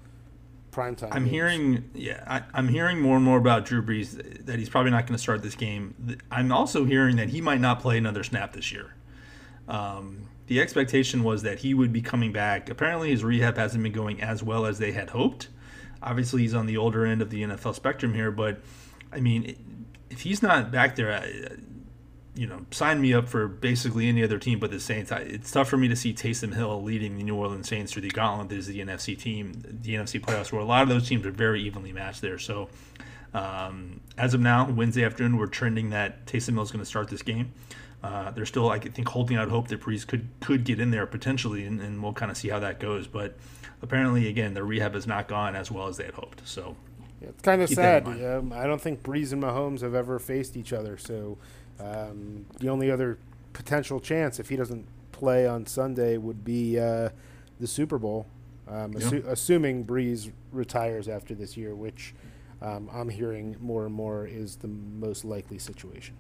primetime. 0.72 1.10
I'm 1.12 1.24
games. 1.24 1.30
hearing, 1.30 1.90
yeah, 1.94 2.24
I, 2.28 2.42
I'm 2.54 2.68
hearing 2.68 3.00
more 3.00 3.16
and 3.16 3.24
more 3.24 3.38
about 3.38 3.66
Drew 3.66 3.84
Brees 3.84 4.46
that 4.46 4.60
he's 4.60 4.70
probably 4.70 4.92
not 4.92 5.06
going 5.06 5.16
to 5.16 5.22
start 5.22 5.42
this 5.44 5.56
game. 5.56 6.18
I'm 6.32 6.52
also 6.52 6.86
hearing 6.86 7.16
that 7.18 7.30
he 7.30 7.42
might 7.42 7.62
not 7.62 7.80
play 7.80 7.98
another 7.98 8.24
snap 8.24 8.54
this 8.54 8.72
year. 8.72 8.96
Um, 9.68 10.28
the 10.48 10.60
expectation 10.60 11.24
was 11.24 11.44
that 11.44 11.60
he 11.60 11.74
would 11.74 11.94
be 11.94 12.02
coming 12.02 12.32
back. 12.34 12.70
Apparently, 12.70 13.12
his 13.12 13.24
rehab 13.24 13.58
hasn't 13.58 13.82
been 13.84 13.94
going 13.94 14.22
as 14.22 14.44
well 14.44 14.66
as 14.66 14.80
they 14.80 14.92
had 14.92 15.12
hoped. 15.12 15.48
Obviously, 16.02 16.42
he's 16.42 16.54
on 16.54 16.66
the 16.66 16.76
older 16.76 17.06
end 17.06 17.22
of 17.22 17.30
the 17.30 17.44
NFL 17.44 17.76
spectrum 17.76 18.14
here, 18.14 18.32
but 18.32 18.60
I 19.12 19.22
mean, 19.22 19.86
if 20.10 20.22
he's 20.22 20.42
not 20.42 20.72
back 20.72 20.96
there, 20.96 21.32
you 22.36 22.48
know, 22.48 22.66
sign 22.72 23.00
me 23.00 23.14
up 23.14 23.28
for 23.28 23.48
basically 23.48 24.08
any 24.08 24.24
other 24.24 24.40
team 24.40 24.60
but 24.60 24.72
the 24.72 24.80
Saints. 24.80 25.12
I, 25.12 25.20
it's 25.20 25.52
tough 25.52 25.70
for 25.70 25.78
me 25.78 25.88
to 25.88 25.96
see 25.96 26.14
Taysom 26.14 26.54
Hill 26.54 26.82
leading 26.82 27.18
the 27.18 27.24
New 27.24 27.36
Orleans 27.36 27.68
Saints 27.68 27.94
through 27.94 28.02
the 28.02 28.10
gauntlet 28.10 28.50
that 28.50 28.58
is 28.58 28.68
the 28.68 28.80
NFC 28.80 29.18
team, 29.18 29.64
the 29.64 29.96
NFC 29.96 30.20
playoffs, 30.20 30.52
where 30.52 30.62
a 30.62 30.66
lot 30.66 30.84
of 30.84 30.90
those 30.90 31.08
teams 31.08 31.26
are 31.26 31.32
very 31.32 31.62
evenly 31.62 31.92
matched 31.92 32.22
there. 32.22 32.40
So, 32.40 32.70
um, 33.34 34.02
as 34.18 34.34
of 34.34 34.42
now, 34.42 34.70
Wednesday 34.70 35.04
afternoon, 35.04 35.38
we're 35.38 35.48
trending 35.48 35.92
that 35.92 36.26
Taysom 36.26 36.54
Hill 36.54 36.64
is 36.64 36.72
going 36.72 36.84
to 36.84 36.90
start 36.90 37.08
this 37.10 37.22
game. 37.22 37.54
Uh, 38.04 38.32
they're 38.32 38.46
still, 38.46 38.70
I 38.70 38.80
think, 38.80 39.08
holding 39.08 39.38
out 39.38 39.50
hope 39.50 39.70
that 39.70 39.82
Brees 39.82 40.06
could 40.06 40.28
could 40.42 40.64
get 40.64 40.80
in 40.80 40.92
there 40.92 41.06
potentially, 41.06 41.66
and, 41.66 41.80
and 41.82 42.02
we'll 42.02 42.14
kind 42.14 42.32
of 42.32 42.38
see 42.38 42.50
how 42.50 42.60
that 42.60 42.80
goes. 42.80 43.08
But 43.08 43.38
apparently, 43.82 44.28
again, 44.28 44.56
their 44.56 44.66
rehab 44.66 44.96
has 44.96 45.06
not 45.06 45.28
gone 45.28 45.56
as 45.56 45.72
well 45.72 45.88
as 45.88 45.98
they 45.98 46.06
had 46.06 46.16
hoped. 46.16 46.48
So, 46.48 46.76
it's 47.22 47.42
kind 47.42 47.62
of 47.62 47.70
Keep 47.70 47.76
sad. 47.76 48.08
Um, 48.08 48.52
I 48.54 48.66
don't 48.66 48.82
think 48.82 49.04
Brees 49.04 49.32
and 49.32 49.42
Mahomes 49.42 49.82
have 49.82 49.96
ever 49.96 50.20
faced 50.20 50.58
each 50.58 50.74
other. 50.74 50.98
So 50.98 51.38
um, 51.80 52.46
the 52.60 52.70
only 52.70 52.92
other 52.92 53.18
potential 53.54 54.00
chance, 54.00 54.40
if 54.40 54.50
he 54.50 54.56
doesn't 54.56 54.86
play 55.12 55.48
on 55.48 55.66
Sunday, 55.66 56.18
would 56.18 56.44
be 56.44 56.80
uh, 56.80 57.10
the 57.60 57.68
Super 57.68 57.98
Bowl. 57.98 58.28
Um, 58.68 58.94
assu- 58.94 59.26
assuming 59.28 59.86
Brees 59.86 60.32
retires 60.52 61.08
after 61.08 61.36
this 61.36 61.58
year, 61.58 61.76
which 61.76 62.14
um, 62.62 62.90
I'm 62.94 63.10
hearing 63.10 63.58
more 63.60 63.86
and 63.86 63.94
more 63.94 64.26
is 64.26 64.58
the 64.58 64.70
most 64.70 65.26
likely 65.26 65.60
situation. 65.60 66.16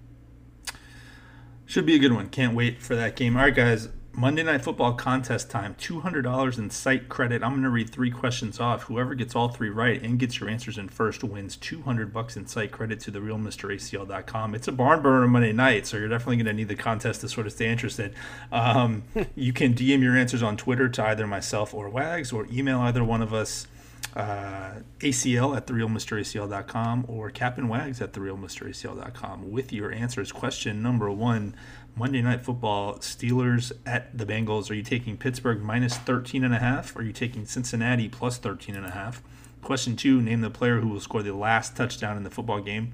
Should 1.65 1.85
be 1.85 1.95
a 1.95 1.99
good 1.99 2.11
one. 2.11 2.27
Can't 2.29 2.53
wait 2.53 2.81
for 2.81 2.95
that 2.95 3.15
game. 3.15 3.37
All 3.37 3.43
right, 3.43 3.55
guys. 3.55 3.87
Monday 4.15 4.43
Night 4.43 4.63
Football 4.63 4.93
contest 4.93 5.49
time. 5.49 5.73
$200 5.75 6.57
in 6.59 6.69
site 6.69 7.09
credit. 7.09 7.41
I'm 7.41 7.51
going 7.51 7.63
to 7.63 7.69
read 7.69 7.89
three 7.89 8.11
questions 8.11 8.59
off. 8.59 8.83
Whoever 8.83 9.15
gets 9.15 9.35
all 9.35 9.49
three 9.49 9.71
right 9.71 10.01
and 10.03 10.19
gets 10.19 10.39
your 10.39 10.49
answers 10.49 10.77
in 10.77 10.89
first 10.89 11.23
wins 11.23 11.55
200 11.55 12.13
bucks 12.13 12.37
in 12.37 12.45
site 12.45 12.71
credit 12.71 12.99
to 13.01 13.11
the 13.11 13.17
realmracl.com. 13.17 14.53
It's 14.53 14.67
a 14.67 14.71
barn 14.71 15.01
burner 15.01 15.27
Monday 15.27 15.51
night, 15.51 15.87
so 15.87 15.97
you're 15.97 16.09
definitely 16.09 16.37
going 16.37 16.45
to 16.45 16.53
need 16.53 16.67
the 16.67 16.75
contest 16.75 17.21
to 17.21 17.29
sort 17.29 17.47
of 17.47 17.53
stay 17.53 17.67
interested. 17.67 18.13
Um, 18.51 19.03
you 19.35 19.51
can 19.51 19.73
DM 19.73 20.03
your 20.03 20.15
answers 20.15 20.43
on 20.43 20.57
Twitter 20.57 20.87
to 20.89 21.03
either 21.05 21.25
myself 21.25 21.73
or 21.73 21.89
Wags, 21.89 22.31
or 22.31 22.45
email 22.51 22.81
either 22.81 23.03
one 23.03 23.23
of 23.23 23.33
us 23.33 23.67
uh, 24.15 24.73
ACL 24.99 25.55
at 25.57 25.67
therealmracl.com 25.67 27.05
or 27.07 27.29
Captain 27.29 27.67
Wags 27.67 28.01
at 28.01 28.13
therealmracl.com 28.13 29.51
with 29.51 29.73
your 29.73 29.91
answers. 29.91 30.31
Question 30.31 30.81
number 30.81 31.09
one 31.09 31.55
Monday 31.95 32.21
Night 32.21 32.43
Football 32.43 32.95
Steelers 32.95 33.71
at 33.85 34.15
the 34.17 34.25
Bengals. 34.25 34.69
Are 34.69 34.75
you 34.75 34.83
taking 34.83 35.17
Pittsburgh 35.17 35.61
minus 35.61 35.97
13 35.97 36.43
and 36.43 36.53
a 36.53 36.59
half? 36.59 36.95
Are 36.95 37.03
you 37.03 37.13
taking 37.13 37.45
Cincinnati 37.45 38.07
plus 38.07 38.37
13 38.37 38.75
and 38.75 38.85
a 38.85 38.91
half? 38.91 39.21
Question 39.61 39.95
two 39.95 40.21
Name 40.21 40.41
the 40.41 40.49
player 40.49 40.79
who 40.79 40.89
will 40.89 40.99
score 40.99 41.23
the 41.23 41.33
last 41.33 41.75
touchdown 41.75 42.17
in 42.17 42.23
the 42.23 42.29
football 42.29 42.61
game. 42.61 42.93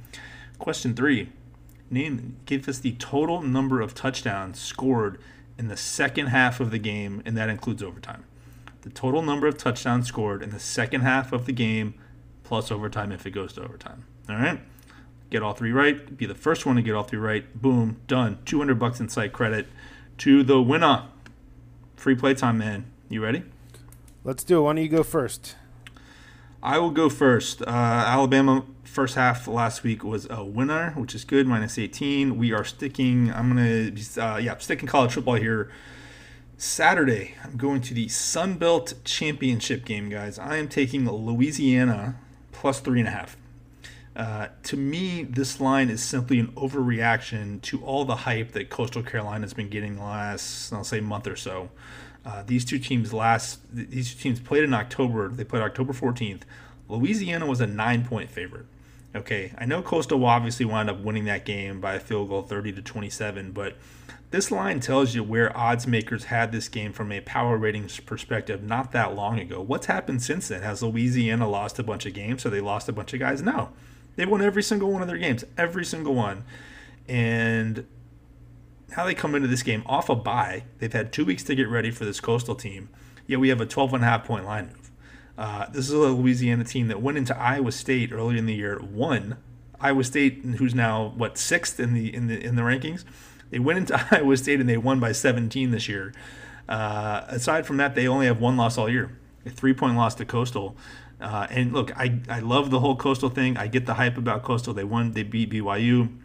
Question 0.58 0.96
three 0.96 1.30
Name 1.90 2.38
give 2.46 2.70
us 2.70 2.80
the 2.80 2.94
total 2.94 3.42
number 3.42 3.82
of 3.82 3.96
touchdowns 3.96 4.60
scored 4.60 5.20
in 5.58 5.68
the 5.68 5.78
second 5.78 6.28
half 6.28 6.60
of 6.60 6.72
the 6.72 6.78
game, 6.78 7.22
and 7.26 7.36
that 7.36 7.50
includes 7.50 7.84
overtime 7.84 8.24
the 8.90 8.96
total 8.96 9.22
number 9.22 9.46
of 9.46 9.56
touchdowns 9.56 10.08
scored 10.08 10.42
in 10.42 10.50
the 10.50 10.60
second 10.60 11.02
half 11.02 11.32
of 11.32 11.46
the 11.46 11.52
game 11.52 11.94
plus 12.44 12.72
overtime 12.72 13.12
if 13.12 13.26
it 13.28 13.32
goes 13.32 13.54
to 13.54 13.62
overtime. 13.62 14.06
All 14.28 14.36
right? 14.36 14.60
Get 15.30 15.44
all 15.44 15.54
three 15.54 15.72
right. 15.72 16.18
Be 16.18 16.26
the 16.26 16.34
first 16.34 16.66
one 16.66 16.76
to 16.76 16.82
get 16.82 16.96
all 16.96 17.04
three 17.04 17.20
right. 17.20 17.62
Boom, 17.62 18.02
done. 18.08 18.40
200 18.46 18.80
bucks 18.80 19.00
in 19.00 19.08
site 19.08 19.32
credit 19.32 19.68
to 20.18 20.42
the 20.42 20.60
winner. 20.60 21.04
Free 21.96 22.16
play 22.16 22.34
time, 22.34 22.58
man. 22.58 22.86
You 23.10 23.24
ready? 23.24 23.44
Let's 24.24 24.44
do 24.44 24.58
it. 24.58 24.62
Why 24.64 24.74
don't 24.74 24.84
you 24.84 24.90
go 24.90 25.04
first? 25.04 25.56
I 26.64 26.80
will 26.80 26.90
go 26.90 27.10
first. 27.10 27.62
Uh, 27.62 27.66
Alabama 27.68 28.66
first 28.84 29.14
half 29.14 29.48
last 29.48 29.84
week 29.84 30.04
was 30.04 30.26
a 30.32 30.44
winner, 30.44 30.94
which 30.98 31.14
is 31.14 31.24
good, 31.24 31.46
minus 31.46 31.78
18. 31.78 32.40
We 32.40 32.54
are 32.54 32.64
sticking. 32.64 33.32
I'm 33.32 33.50
gonna, 33.50 33.92
be, 33.92 34.04
uh, 34.20 34.38
yeah, 34.38 34.58
sticking 34.58 34.88
college 34.88 35.14
football 35.14 35.36
here. 35.36 35.70
Saturday, 36.62 37.36
I'm 37.42 37.56
going 37.56 37.80
to 37.84 37.94
the 37.94 38.10
Sun 38.10 38.56
Belt 38.56 38.94
Championship 39.06 39.86
game, 39.86 40.10
guys. 40.10 40.38
I 40.38 40.58
am 40.58 40.68
taking 40.68 41.10
Louisiana 41.10 42.20
plus 42.52 42.82
three 42.82 43.00
and 43.00 43.08
a 43.08 43.12
half. 43.12 43.38
Uh, 44.14 44.50
to 44.64 44.76
me, 44.76 45.24
this 45.24 45.62
line 45.62 45.90
is 45.90 46.04
simply 46.04 46.38
an 46.38 46.48
overreaction 46.58 47.62
to 47.62 47.82
all 47.86 48.04
the 48.04 48.18
hype 48.18 48.52
that 48.52 48.70
Coastal 48.70 49.02
Carolina 49.02 49.46
has 49.46 49.54
been 49.54 49.70
getting 49.70 49.96
the 49.96 50.04
last, 50.04 50.74
I'll 50.74 50.84
say, 50.84 51.00
month 51.00 51.28
or 51.28 51.38
so. 51.38 51.70
Uh, 52.26 52.44
these 52.46 52.66
two 52.66 52.78
teams 52.78 53.14
last, 53.14 53.62
these 53.74 54.14
two 54.14 54.20
teams 54.20 54.42
played 54.42 54.66
in 54.66 54.74
October. 54.74 55.30
They 55.30 55.46
played 55.46 55.64
October 55.64 55.94
14th. 55.94 56.42
Louisiana 56.90 57.46
was 57.46 57.62
a 57.62 57.68
nine-point 57.68 58.32
favorite. 58.32 58.66
Okay, 59.16 59.54
I 59.58 59.64
know 59.64 59.82
Coastal 59.82 60.20
will 60.20 60.28
obviously 60.28 60.66
wound 60.66 60.90
up 60.90 61.00
winning 61.00 61.24
that 61.24 61.46
game 61.46 61.80
by 61.80 61.94
a 61.94 62.00
field 62.02 62.28
goal, 62.28 62.42
30 62.42 62.74
to 62.74 62.82
27, 62.82 63.54
but 63.54 63.78
this 64.32 64.52
line 64.52 64.80
tells 64.80 65.16
you 65.16 65.24
where 65.24 65.56
odds 65.58 65.88
makers 65.88 66.26
had 66.26 66.52
this 66.52 66.68
game 66.68 66.94
from 66.94 67.12
a 67.12 67.22
power 67.22 67.58
ratings 67.58 68.00
perspective 68.00 68.62
not 68.62 68.92
that 68.92 69.16
long 69.16 69.40
ago. 69.40 69.62
What's 69.62 69.88
happened 69.88 70.22
since 70.22 70.50
then? 70.50 70.62
Has 70.62 70.84
Louisiana 70.84 71.50
lost 71.50 71.80
a 71.80 71.84
bunch 71.84 72.06
of 72.06 72.14
games? 72.14 72.44
So 72.44 72.50
they 72.50 72.62
lost 72.62 72.88
a 72.88 72.94
bunch 72.94 73.14
of 73.14 73.20
guys? 73.20 73.42
No. 73.42 73.70
They 74.16 74.26
won 74.26 74.42
every 74.42 74.62
single 74.62 74.92
one 74.92 75.02
of 75.02 75.08
their 75.08 75.18
games, 75.18 75.46
every 75.58 75.86
single 75.86 76.14
one. 76.14 76.44
And 77.08 77.88
how 78.92 79.06
they 79.06 79.16
come 79.16 79.34
into 79.34 79.48
this 79.48 79.64
game 79.64 79.84
off 79.88 80.10
a 80.10 80.16
bye. 80.16 80.64
They've 80.78 80.94
had 80.94 81.12
two 81.12 81.26
weeks 81.26 81.44
to 81.44 81.56
get 81.56 81.70
ready 81.70 81.90
for 81.90 82.06
this 82.06 82.20
Coastal 82.20 82.56
team. 82.56 82.90
Yet 83.26 83.40
we 83.40 83.50
have 83.50 83.62
a 83.62 83.66
12 83.66 83.96
and 83.96 84.04
a 84.04 84.08
half 84.08 84.26
point 84.26 84.46
line 84.46 84.68
move. 84.68 84.92
Uh, 85.38 85.68
this 85.70 85.88
is 85.88 85.94
a 85.94 85.98
Louisiana 85.98 86.66
team 86.66 86.88
that 86.90 87.02
went 87.02 87.18
into 87.18 87.36
Iowa 87.36 87.72
State 87.72 88.12
earlier 88.12 88.38
in 88.38 88.46
the 88.46 88.56
year, 88.56 88.80
won. 88.80 89.38
Iowa 89.80 90.04
State, 90.04 90.44
who's 90.58 90.76
now 90.76 91.14
what 91.16 91.38
sixth 91.38 91.80
in 91.80 91.94
the 91.94 92.14
in 92.14 92.28
the 92.28 92.44
in 92.44 92.56
the 92.58 92.62
rankings, 92.64 93.06
they 93.50 93.60
went 93.60 93.80
into 93.80 94.08
Iowa 94.12 94.38
State 94.38 94.60
and 94.60 94.70
they 94.70 94.78
won 94.78 95.00
by 95.00 95.12
17 95.12 95.72
this 95.72 95.88
year. 95.88 96.14
Uh, 96.68 97.26
aside 97.28 97.66
from 97.66 97.78
that, 97.78 97.96
they 97.96 98.08
only 98.08 98.28
have 98.28 98.40
one 98.40 98.56
loss 98.56 98.78
all 98.78 98.90
year, 98.90 99.18
a 99.46 99.50
three 99.50 99.74
point 99.74 99.96
loss 99.96 100.16
to 100.16 100.26
Coastal. 100.26 100.76
Uh, 101.20 101.48
and 101.50 101.74
look, 101.74 101.96
I, 101.98 102.20
I 102.30 102.40
love 102.40 102.70
the 102.70 102.80
whole 102.80 102.96
Coastal 102.96 103.30
thing. 103.30 103.58
I 103.58 103.68
get 103.68 103.86
the 103.86 103.96
hype 103.96 104.18
about 104.18 104.44
Coastal. 104.44 104.74
They 104.74 104.84
won, 104.84 105.12
they 105.12 105.24
beat 105.24 105.50
BYU. 105.50 106.16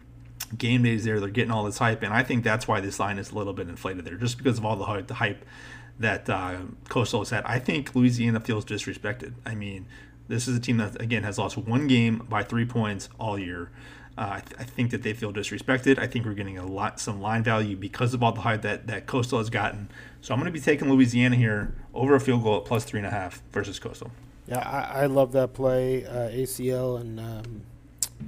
Game 0.57 0.83
days 0.83 1.03
there, 1.03 1.19
they're 1.19 1.29
getting 1.29 1.51
all 1.51 1.63
this 1.63 1.79
hype, 1.79 2.03
and 2.03 2.13
I 2.13 2.21
think 2.21 2.43
that's 2.43 2.67
why 2.67 2.79
this 2.79 2.99
line 2.99 3.17
is 3.17 3.31
a 3.31 3.35
little 3.35 3.51
bit 3.51 3.67
inflated 3.67 4.05
there, 4.05 4.15
just 4.15 4.37
because 4.37 4.59
of 4.59 4.65
all 4.65 4.75
the 4.75 4.85
hype, 4.85 5.07
the 5.07 5.15
hype 5.15 5.43
that 5.99 6.29
uh, 6.29 6.57
Coastal 6.87 7.21
has 7.21 7.31
had. 7.31 7.43
I 7.45 7.57
think 7.57 7.95
Louisiana 7.95 8.39
feels 8.39 8.63
disrespected. 8.63 9.33
I 9.45 9.55
mean, 9.55 9.87
this 10.27 10.47
is 10.47 10.55
a 10.57 10.59
team 10.59 10.77
that 10.77 11.01
again 11.01 11.23
has 11.23 11.37
lost 11.37 11.57
one 11.57 11.87
game 11.87 12.25
by 12.29 12.43
three 12.43 12.65
points 12.65 13.09
all 13.19 13.39
year. 13.39 13.71
Uh, 14.17 14.29
I, 14.35 14.39
th- 14.39 14.59
I 14.59 14.63
think 14.63 14.91
that 14.91 15.03
they 15.03 15.13
feel 15.13 15.33
disrespected. 15.33 15.99
I 15.99 16.07
think 16.07 16.25
we're 16.25 16.33
getting 16.33 16.57
a 16.57 16.65
lot 16.65 16.99
some 16.99 17.21
line 17.21 17.43
value 17.43 17.75
because 17.75 18.13
of 18.13 18.23
all 18.23 18.31
the 18.31 18.41
hype 18.41 18.61
that 18.61 18.87
that 18.87 19.07
Coastal 19.07 19.39
has 19.39 19.49
gotten. 19.49 19.89
So 20.21 20.33
I'm 20.33 20.39
going 20.39 20.51
to 20.51 20.57
be 20.57 20.63
taking 20.63 20.89
Louisiana 20.89 21.35
here 21.35 21.75
over 21.93 22.15
a 22.15 22.19
field 22.19 22.43
goal 22.43 22.57
at 22.57 22.65
plus 22.65 22.85
three 22.85 22.99
and 22.99 23.07
a 23.07 23.11
half 23.11 23.41
versus 23.51 23.77
Coastal. 23.77 24.11
Yeah, 24.47 24.59
I, 24.59 25.03
I 25.03 25.05
love 25.07 25.31
that 25.33 25.53
play, 25.53 26.05
uh, 26.05 26.29
ACL, 26.29 27.01
and 27.01 27.19
um, 27.19 27.61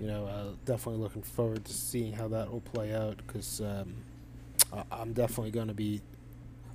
you 0.01 0.07
know, 0.07 0.25
uh, 0.25 0.45
definitely 0.65 1.01
looking 1.01 1.21
forward 1.21 1.63
to 1.65 1.73
seeing 1.73 2.13
how 2.13 2.27
that 2.27 2.51
will 2.51 2.61
play 2.61 2.93
out 2.93 3.17
because 3.25 3.61
um, 3.61 3.93
I'm 4.91 5.13
definitely 5.13 5.51
going 5.51 5.67
to 5.67 5.73
be 5.73 6.01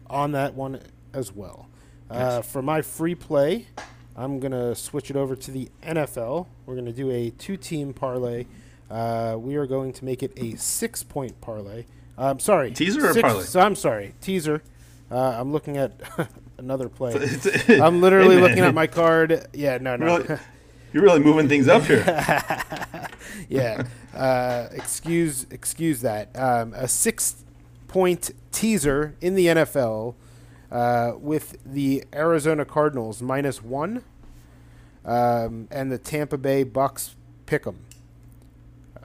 on 0.09 0.33
that 0.33 0.55
one 0.55 0.81
as 1.13 1.33
well. 1.33 1.69
Uh, 2.11 2.43
for 2.43 2.61
my 2.63 2.83
free 2.83 3.15
play, 3.15 3.67
I'm 4.15 4.39
going 4.39 4.53
to 4.53 4.75
switch 4.75 5.09
it 5.11 5.17
over 5.17 5.35
to 5.35 5.51
the 5.51 5.71
NFL. 5.83 6.47
We're 6.67 6.75
going 6.75 6.87
to 6.87 6.93
do 6.93 7.11
a 7.11 7.31
two-team 7.31 7.95
parlay. 7.95 8.47
Uh, 8.93 9.37
we 9.39 9.57
are 9.57 9.67
going 9.67 9.93
to 9.95 10.05
make 10.05 10.23
it 10.23 10.33
a 10.37 10.55
six-point 10.57 11.41
parlay. 11.41 11.87
I'm 12.19 12.39
sorry, 12.39 12.71
Teaser 12.73 13.09
or 13.09 13.15
parlay? 13.15 13.45
So 13.45 13.59
I'm 13.61 13.75
sorry, 13.75 14.15
teaser. 14.21 14.63
Uh, 15.11 15.17
I'm 15.39 15.51
looking 15.51 15.79
at 15.79 15.93
another 16.59 16.89
play. 16.91 17.15
I'm 17.69 18.01
literally 18.03 18.37
Hey, 18.37 18.41
looking 18.43 18.59
at 18.61 18.75
my 18.75 18.87
card. 18.87 19.47
Yeah, 19.55 19.79
no, 19.79 19.97
no. 19.97 20.19
Really, 20.19 20.39
you're 20.93 21.03
really 21.03 21.21
moving 21.21 21.49
things 21.49 21.69
up 21.69 21.85
here. 21.85 22.05
yeah. 23.49 23.85
Uh, 24.15 24.69
excuse 24.73 25.47
excuse 25.51 26.03
that. 26.03 26.29
Um, 26.39 26.75
a 26.75 26.87
six 26.87 27.45
point 27.89 28.31
teaser 28.53 29.17
in 29.23 29.35
the 29.35 29.47
NFL 29.47 30.15
uh, 30.71 31.13
with 31.19 31.57
the 31.65 32.05
Arizona 32.15 32.65
Cardinals 32.67 33.23
minus 33.23 33.63
one 33.63 34.05
um, 35.05 35.67
and 35.71 35.91
the 35.91 35.99
Tampa 35.99 36.37
Bay 36.39 36.63
Bucks 36.63 37.17
pick 37.47 37.67
'em. 37.67 37.79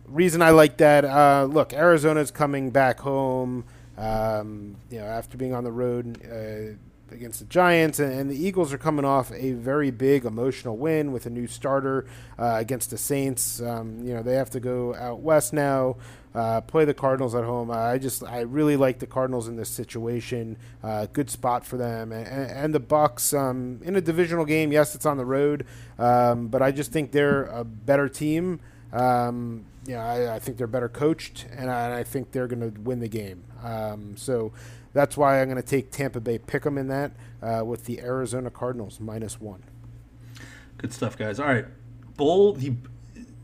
Reason 0.07 0.41
I 0.41 0.51
like 0.51 0.77
that, 0.77 1.03
uh, 1.03 1.47
look, 1.49 1.73
Arizona's 1.73 2.31
coming 2.31 2.69
back 2.71 2.99
home. 2.99 3.65
Um, 3.97 4.77
you 4.91 4.99
know, 4.99 5.05
after 5.05 5.37
being 5.37 5.53
on 5.53 5.63
the 5.63 5.71
road 5.71 6.21
uh, 6.23 7.13
against 7.13 7.39
the 7.39 7.45
Giants, 7.45 7.99
and, 7.99 8.13
and, 8.13 8.29
the 8.29 8.35
Eagles 8.35 8.71
are 8.71 8.77
coming 8.77 9.05
off 9.05 9.31
a 9.33 9.53
very 9.53 9.89
big 9.89 10.23
emotional 10.23 10.77
win 10.77 11.11
with 11.11 11.25
a 11.25 11.31
new 11.31 11.47
starter 11.47 12.05
uh, 12.37 12.55
against 12.57 12.91
the 12.91 12.97
Saints. 12.97 13.59
Um, 13.59 13.99
you 14.03 14.13
know, 14.13 14.21
they 14.21 14.35
have 14.35 14.51
to 14.51 14.59
go 14.59 14.93
out 14.95 15.21
west 15.21 15.51
now. 15.51 15.95
Uh, 16.35 16.61
play 16.61 16.85
the 16.85 16.93
Cardinals 16.93 17.33
at 17.33 17.43
home. 17.43 17.71
I 17.71 17.97
just 17.97 18.23
I 18.23 18.41
really 18.41 18.77
like 18.77 18.99
the 18.99 19.07
Cardinals 19.07 19.47
in 19.47 19.55
this 19.55 19.69
situation. 19.69 20.57
Uh, 20.83 21.07
good 21.11 21.31
spot 21.31 21.65
for 21.65 21.77
them, 21.77 22.11
and, 22.11 22.51
and 22.51 22.75
the 22.75 22.79
Bucks 22.79 23.33
um, 23.33 23.79
in 23.83 23.95
a 23.95 24.01
divisional 24.01 24.45
game. 24.45 24.71
Yes, 24.71 24.93
it's 24.93 25.07
on 25.07 25.17
the 25.17 25.25
road, 25.25 25.65
um, 25.97 26.49
but 26.49 26.61
I 26.61 26.71
just 26.71 26.91
think 26.91 27.11
they're 27.11 27.45
a 27.45 27.63
better 27.63 28.07
team. 28.07 28.59
Um, 28.93 29.65
you 29.87 29.95
know, 29.95 30.01
I, 30.01 30.35
I, 30.35 30.39
think 30.39 30.57
they're 30.57 30.67
better 30.67 30.89
coached, 30.89 31.45
and 31.55 31.71
I, 31.71 31.85
and 31.85 31.93
I 31.93 32.03
think 32.03 32.31
they're 32.31 32.47
going 32.47 32.73
to 32.73 32.79
win 32.81 32.99
the 32.99 33.07
game. 33.07 33.43
Um, 33.63 34.17
so 34.17 34.51
that's 34.93 35.15
why 35.15 35.41
I'm 35.41 35.49
going 35.49 35.61
to 35.61 35.67
take 35.67 35.91
Tampa 35.91 36.19
Bay 36.19 36.37
pick 36.37 36.63
them 36.63 36.77
in 36.77 36.87
that 36.89 37.13
uh, 37.41 37.63
with 37.65 37.85
the 37.85 38.01
Arizona 38.01 38.49
Cardinals 38.49 38.99
minus 38.99 39.39
one. 39.39 39.63
Good 40.77 40.93
stuff, 40.93 41.17
guys. 41.17 41.39
All 41.39 41.47
right, 41.47 41.65
bowl. 42.17 42.53
The, 42.53 42.73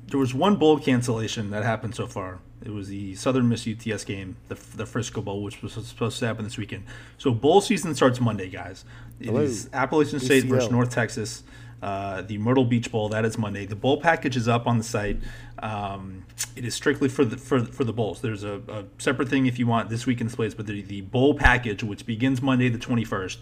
there 0.07 0.19
was 0.19 0.33
one 0.33 0.57
bowl 0.57 0.77
cancellation 0.77 1.49
that 1.51 1.63
happened 1.63 1.95
so 1.95 2.05
far. 2.05 2.39
It 2.61 2.71
was 2.71 2.87
the 2.87 3.15
Southern 3.15 3.49
Miss 3.49 3.65
UTSA 3.65 4.05
game, 4.05 4.37
the, 4.47 4.55
the 4.75 4.85
Frisco 4.85 5.21
Bowl, 5.21 5.43
which 5.43 5.61
was 5.61 5.73
supposed 5.73 6.19
to 6.19 6.27
happen 6.27 6.45
this 6.45 6.57
weekend. 6.57 6.83
So 7.17 7.33
bowl 7.33 7.61
season 7.61 7.93
starts 7.93 8.21
Monday, 8.21 8.49
guys. 8.49 8.85
It 9.19 9.27
Hello. 9.27 9.41
is 9.41 9.69
Appalachian 9.73 10.19
State 10.19 10.45
ACL. 10.45 10.49
versus 10.49 10.71
North 10.71 10.89
Texas. 10.89 11.43
Uh, 11.83 12.21
the 12.21 12.37
Myrtle 12.37 12.63
Beach 12.63 12.89
Bowl 12.89 13.09
that 13.09 13.25
is 13.25 13.37
Monday. 13.37 13.65
The 13.65 13.75
bowl 13.75 13.99
package 13.99 14.37
is 14.37 14.47
up 14.47 14.67
on 14.67 14.77
the 14.77 14.85
site. 14.85 15.17
Um, 15.59 16.23
it 16.55 16.63
is 16.63 16.73
strictly 16.73 17.09
for 17.09 17.25
the 17.25 17.35
for, 17.35 17.65
for 17.65 17.83
the 17.83 17.91
bowls. 17.91 18.21
There's 18.21 18.45
a, 18.45 18.61
a 18.69 18.85
separate 18.99 19.27
thing 19.27 19.47
if 19.47 19.59
you 19.59 19.67
want 19.67 19.89
this 19.89 20.05
weekend's 20.05 20.33
plays, 20.33 20.55
but 20.55 20.65
the, 20.65 20.81
the 20.81 21.01
bowl 21.01 21.33
package, 21.33 21.83
which 21.83 22.05
begins 22.05 22.41
Monday 22.41 22.69
the 22.69 22.77
21st, 22.77 23.35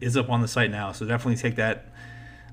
is 0.00 0.16
up 0.16 0.30
on 0.30 0.40
the 0.40 0.48
site 0.48 0.70
now. 0.70 0.92
So 0.92 1.04
definitely 1.04 1.36
take 1.36 1.56
that. 1.56 1.92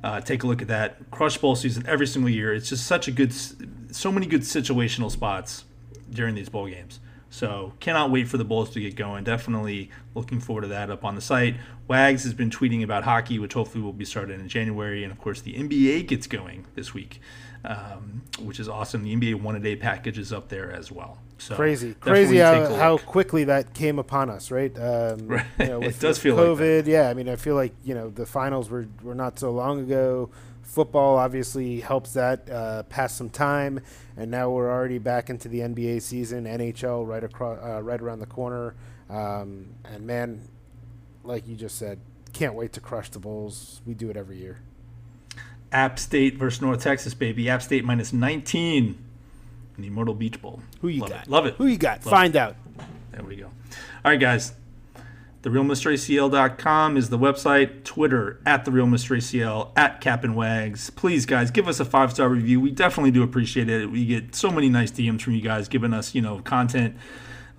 Uh, 0.03 0.19
take 0.19 0.43
a 0.43 0.47
look 0.47 0.61
at 0.61 0.67
that. 0.67 1.09
Crush 1.09 1.37
Bowl 1.37 1.55
season 1.55 1.85
every 1.87 2.07
single 2.07 2.29
year. 2.29 2.53
It's 2.53 2.67
just 2.67 2.85
such 2.85 3.07
a 3.07 3.11
good, 3.11 3.33
so 3.33 4.11
many 4.11 4.25
good 4.25 4.41
situational 4.41 5.09
spots 5.09 5.63
during 6.11 6.35
these 6.35 6.49
bowl 6.49 6.67
games. 6.67 6.99
So 7.29 7.73
cannot 7.79 8.11
wait 8.11 8.27
for 8.27 8.37
the 8.37 8.43
Bulls 8.43 8.71
to 8.71 8.79
get 8.79 8.95
going. 8.95 9.23
Definitely 9.23 9.91
looking 10.15 10.39
forward 10.39 10.61
to 10.61 10.67
that 10.69 10.89
up 10.89 11.05
on 11.05 11.15
the 11.15 11.21
site. 11.21 11.55
Wags 11.87 12.23
has 12.23 12.33
been 12.33 12.49
tweeting 12.49 12.83
about 12.83 13.03
hockey, 13.03 13.39
which 13.39 13.53
hopefully 13.53 13.83
will 13.83 13.93
be 13.93 14.05
started 14.05 14.39
in 14.39 14.47
January, 14.47 15.03
and 15.03 15.11
of 15.11 15.19
course 15.19 15.41
the 15.41 15.53
NBA 15.53 16.07
gets 16.07 16.27
going 16.27 16.65
this 16.75 16.93
week, 16.93 17.21
um, 17.63 18.23
which 18.39 18.59
is 18.59 18.67
awesome. 18.67 19.03
The 19.03 19.15
NBA 19.15 19.41
one 19.41 19.55
a 19.55 19.59
day 19.59 19.75
package 19.75 20.17
is 20.17 20.33
up 20.33 20.49
there 20.49 20.71
as 20.71 20.91
well. 20.91 21.19
So 21.39 21.55
crazy, 21.55 21.93
crazy 21.93 22.37
how, 22.37 22.73
how 22.75 22.97
quickly 22.97 23.45
that 23.45 23.73
came 23.73 23.97
upon 23.97 24.29
us, 24.29 24.51
right? 24.51 24.77
Um, 24.77 25.27
right. 25.27 25.45
You 25.57 25.65
know, 25.65 25.79
with, 25.79 25.97
it 25.97 25.99
does 25.99 26.19
feel 26.19 26.35
COVID. 26.35 26.79
Like 26.79 26.87
yeah, 26.87 27.09
I 27.09 27.13
mean, 27.13 27.29
I 27.29 27.37
feel 27.37 27.55
like 27.55 27.73
you 27.83 27.95
know 27.95 28.09
the 28.09 28.25
finals 28.25 28.69
were 28.69 28.87
were 29.01 29.15
not 29.15 29.39
so 29.39 29.51
long 29.51 29.79
ago. 29.79 30.29
Football 30.63 31.17
obviously 31.17 31.79
helps 31.79 32.13
that 32.13 32.49
uh, 32.49 32.83
pass 32.83 33.15
some 33.15 33.29
time, 33.29 33.79
and 34.17 34.29
now 34.29 34.49
we're 34.49 34.69
already 34.69 34.99
back 34.99 35.29
into 35.29 35.47
the 35.47 35.59
NBA 35.59 36.01
season. 36.01 36.43
NHL 36.43 37.07
right 37.07 37.23
across, 37.23 37.57
uh, 37.63 37.81
right 37.81 38.01
around 38.01 38.19
the 38.19 38.27
corner, 38.27 38.75
um, 39.09 39.67
and 39.85 40.05
man, 40.05 40.41
like 41.23 41.47
you 41.47 41.55
just 41.55 41.77
said, 41.77 41.99
can't 42.33 42.53
wait 42.53 42.73
to 42.73 42.81
crush 42.81 43.09
the 43.09 43.19
Bulls. 43.19 43.81
We 43.85 43.93
do 43.93 44.09
it 44.09 44.17
every 44.17 44.37
year. 44.37 44.59
App 45.71 45.99
State 45.99 46.35
versus 46.35 46.61
North 46.61 46.83
Texas, 46.83 47.13
baby. 47.13 47.49
App 47.49 47.61
State 47.61 47.85
minus 47.85 48.11
19 48.11 48.97
the 49.81 49.87
Immortal 49.87 50.13
Beach 50.13 50.41
Bowl. 50.41 50.61
Who 50.81 50.87
you 50.87 51.01
Love 51.01 51.09
got? 51.09 51.23
It. 51.23 51.29
Love 51.29 51.45
it. 51.45 51.55
Who 51.55 51.67
you 51.67 51.77
got? 51.77 52.05
Love 52.05 52.11
Find 52.11 52.35
it. 52.35 52.39
out. 52.39 52.55
There 53.11 53.23
we 53.23 53.35
go. 53.35 53.45
All 53.45 54.11
right, 54.11 54.19
guys. 54.19 54.53
TheRealMrACL.com 55.43 56.97
is 56.97 57.09
the 57.09 57.17
website. 57.17 57.83
Twitter 57.85 58.41
at 58.45 58.65
TheRealMrACL, 58.65 59.71
at 59.77 60.01
Captain 60.01 60.35
Wags. 60.35 60.89
Please, 60.89 61.25
guys, 61.25 61.49
give 61.49 61.67
us 61.67 61.79
a 61.79 61.85
five 61.85 62.11
star 62.11 62.27
review. 62.27 62.59
We 62.59 62.71
definitely 62.71 63.11
do 63.11 63.23
appreciate 63.23 63.69
it. 63.69 63.89
We 63.89 64.05
get 64.05 64.35
so 64.35 64.51
many 64.51 64.67
nice 64.69 64.91
DMs 64.91 65.21
from 65.21 65.33
you 65.33 65.41
guys 65.41 65.69
giving 65.69 65.93
us, 65.93 66.13
you 66.13 66.21
know, 66.21 66.39
content, 66.39 66.97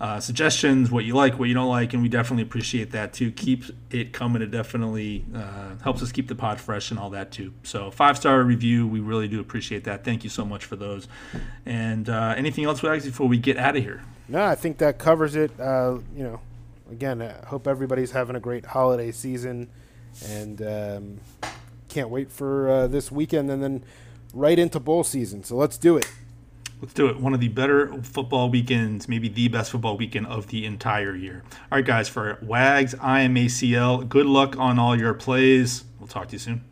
uh, 0.01 0.19
suggestions, 0.19 0.89
what 0.89 1.05
you 1.05 1.13
like, 1.13 1.37
what 1.37 1.47
you 1.47 1.53
don't 1.53 1.69
like, 1.69 1.93
and 1.93 2.01
we 2.01 2.09
definitely 2.09 2.41
appreciate 2.41 2.89
that 2.89 3.13
too. 3.13 3.31
Keep 3.31 3.65
it 3.91 4.11
coming. 4.11 4.41
It 4.41 4.49
definitely 4.49 5.23
uh, 5.33 5.75
helps 5.83 6.01
us 6.01 6.11
keep 6.11 6.27
the 6.27 6.33
pod 6.33 6.59
fresh 6.59 6.89
and 6.89 6.99
all 6.99 7.11
that 7.11 7.31
too. 7.31 7.53
So, 7.61 7.91
five 7.91 8.17
star 8.17 8.41
review, 8.41 8.87
we 8.87 8.99
really 8.99 9.27
do 9.27 9.39
appreciate 9.39 9.83
that. 9.83 10.03
Thank 10.03 10.23
you 10.23 10.31
so 10.31 10.43
much 10.43 10.65
for 10.65 10.75
those. 10.75 11.07
And 11.67 12.09
uh, 12.09 12.33
anything 12.35 12.65
else, 12.65 12.81
we 12.81 12.89
Wags, 12.89 13.05
before 13.05 13.27
we 13.27 13.37
get 13.37 13.57
out 13.57 13.77
of 13.77 13.83
here? 13.83 14.01
No, 14.27 14.43
I 14.43 14.55
think 14.55 14.79
that 14.79 14.97
covers 14.97 15.35
it. 15.35 15.51
Uh, 15.59 15.99
you 16.15 16.23
know, 16.23 16.41
again, 16.89 17.21
I 17.21 17.45
hope 17.45 17.67
everybody's 17.67 18.09
having 18.09 18.35
a 18.35 18.39
great 18.39 18.65
holiday 18.65 19.11
season, 19.11 19.69
and 20.27 20.63
um, 20.63 21.19
can't 21.89 22.09
wait 22.09 22.31
for 22.31 22.67
uh, 22.67 22.87
this 22.87 23.11
weekend 23.11 23.51
and 23.51 23.61
then 23.61 23.83
right 24.33 24.57
into 24.57 24.79
bowl 24.79 25.03
season. 25.03 25.43
So 25.43 25.55
let's 25.57 25.77
do 25.77 25.95
it. 25.97 26.11
Let's 26.81 26.93
do 26.93 27.07
it. 27.07 27.19
One 27.19 27.35
of 27.35 27.39
the 27.39 27.47
better 27.47 27.93
football 28.01 28.49
weekends, 28.49 29.07
maybe 29.07 29.29
the 29.29 29.47
best 29.49 29.69
football 29.69 29.97
weekend 29.97 30.25
of 30.25 30.47
the 30.47 30.65
entire 30.65 31.15
year. 31.15 31.43
All 31.71 31.77
right, 31.77 31.85
guys, 31.85 32.09
for 32.09 32.39
Wags, 32.41 32.95
I 32.99 33.21
am 33.21 33.35
ACL. 33.35 34.09
Good 34.09 34.25
luck 34.25 34.57
on 34.57 34.79
all 34.79 34.97
your 34.97 35.13
plays. 35.13 35.83
We'll 35.99 36.07
talk 36.07 36.29
to 36.29 36.33
you 36.33 36.39
soon. 36.39 36.70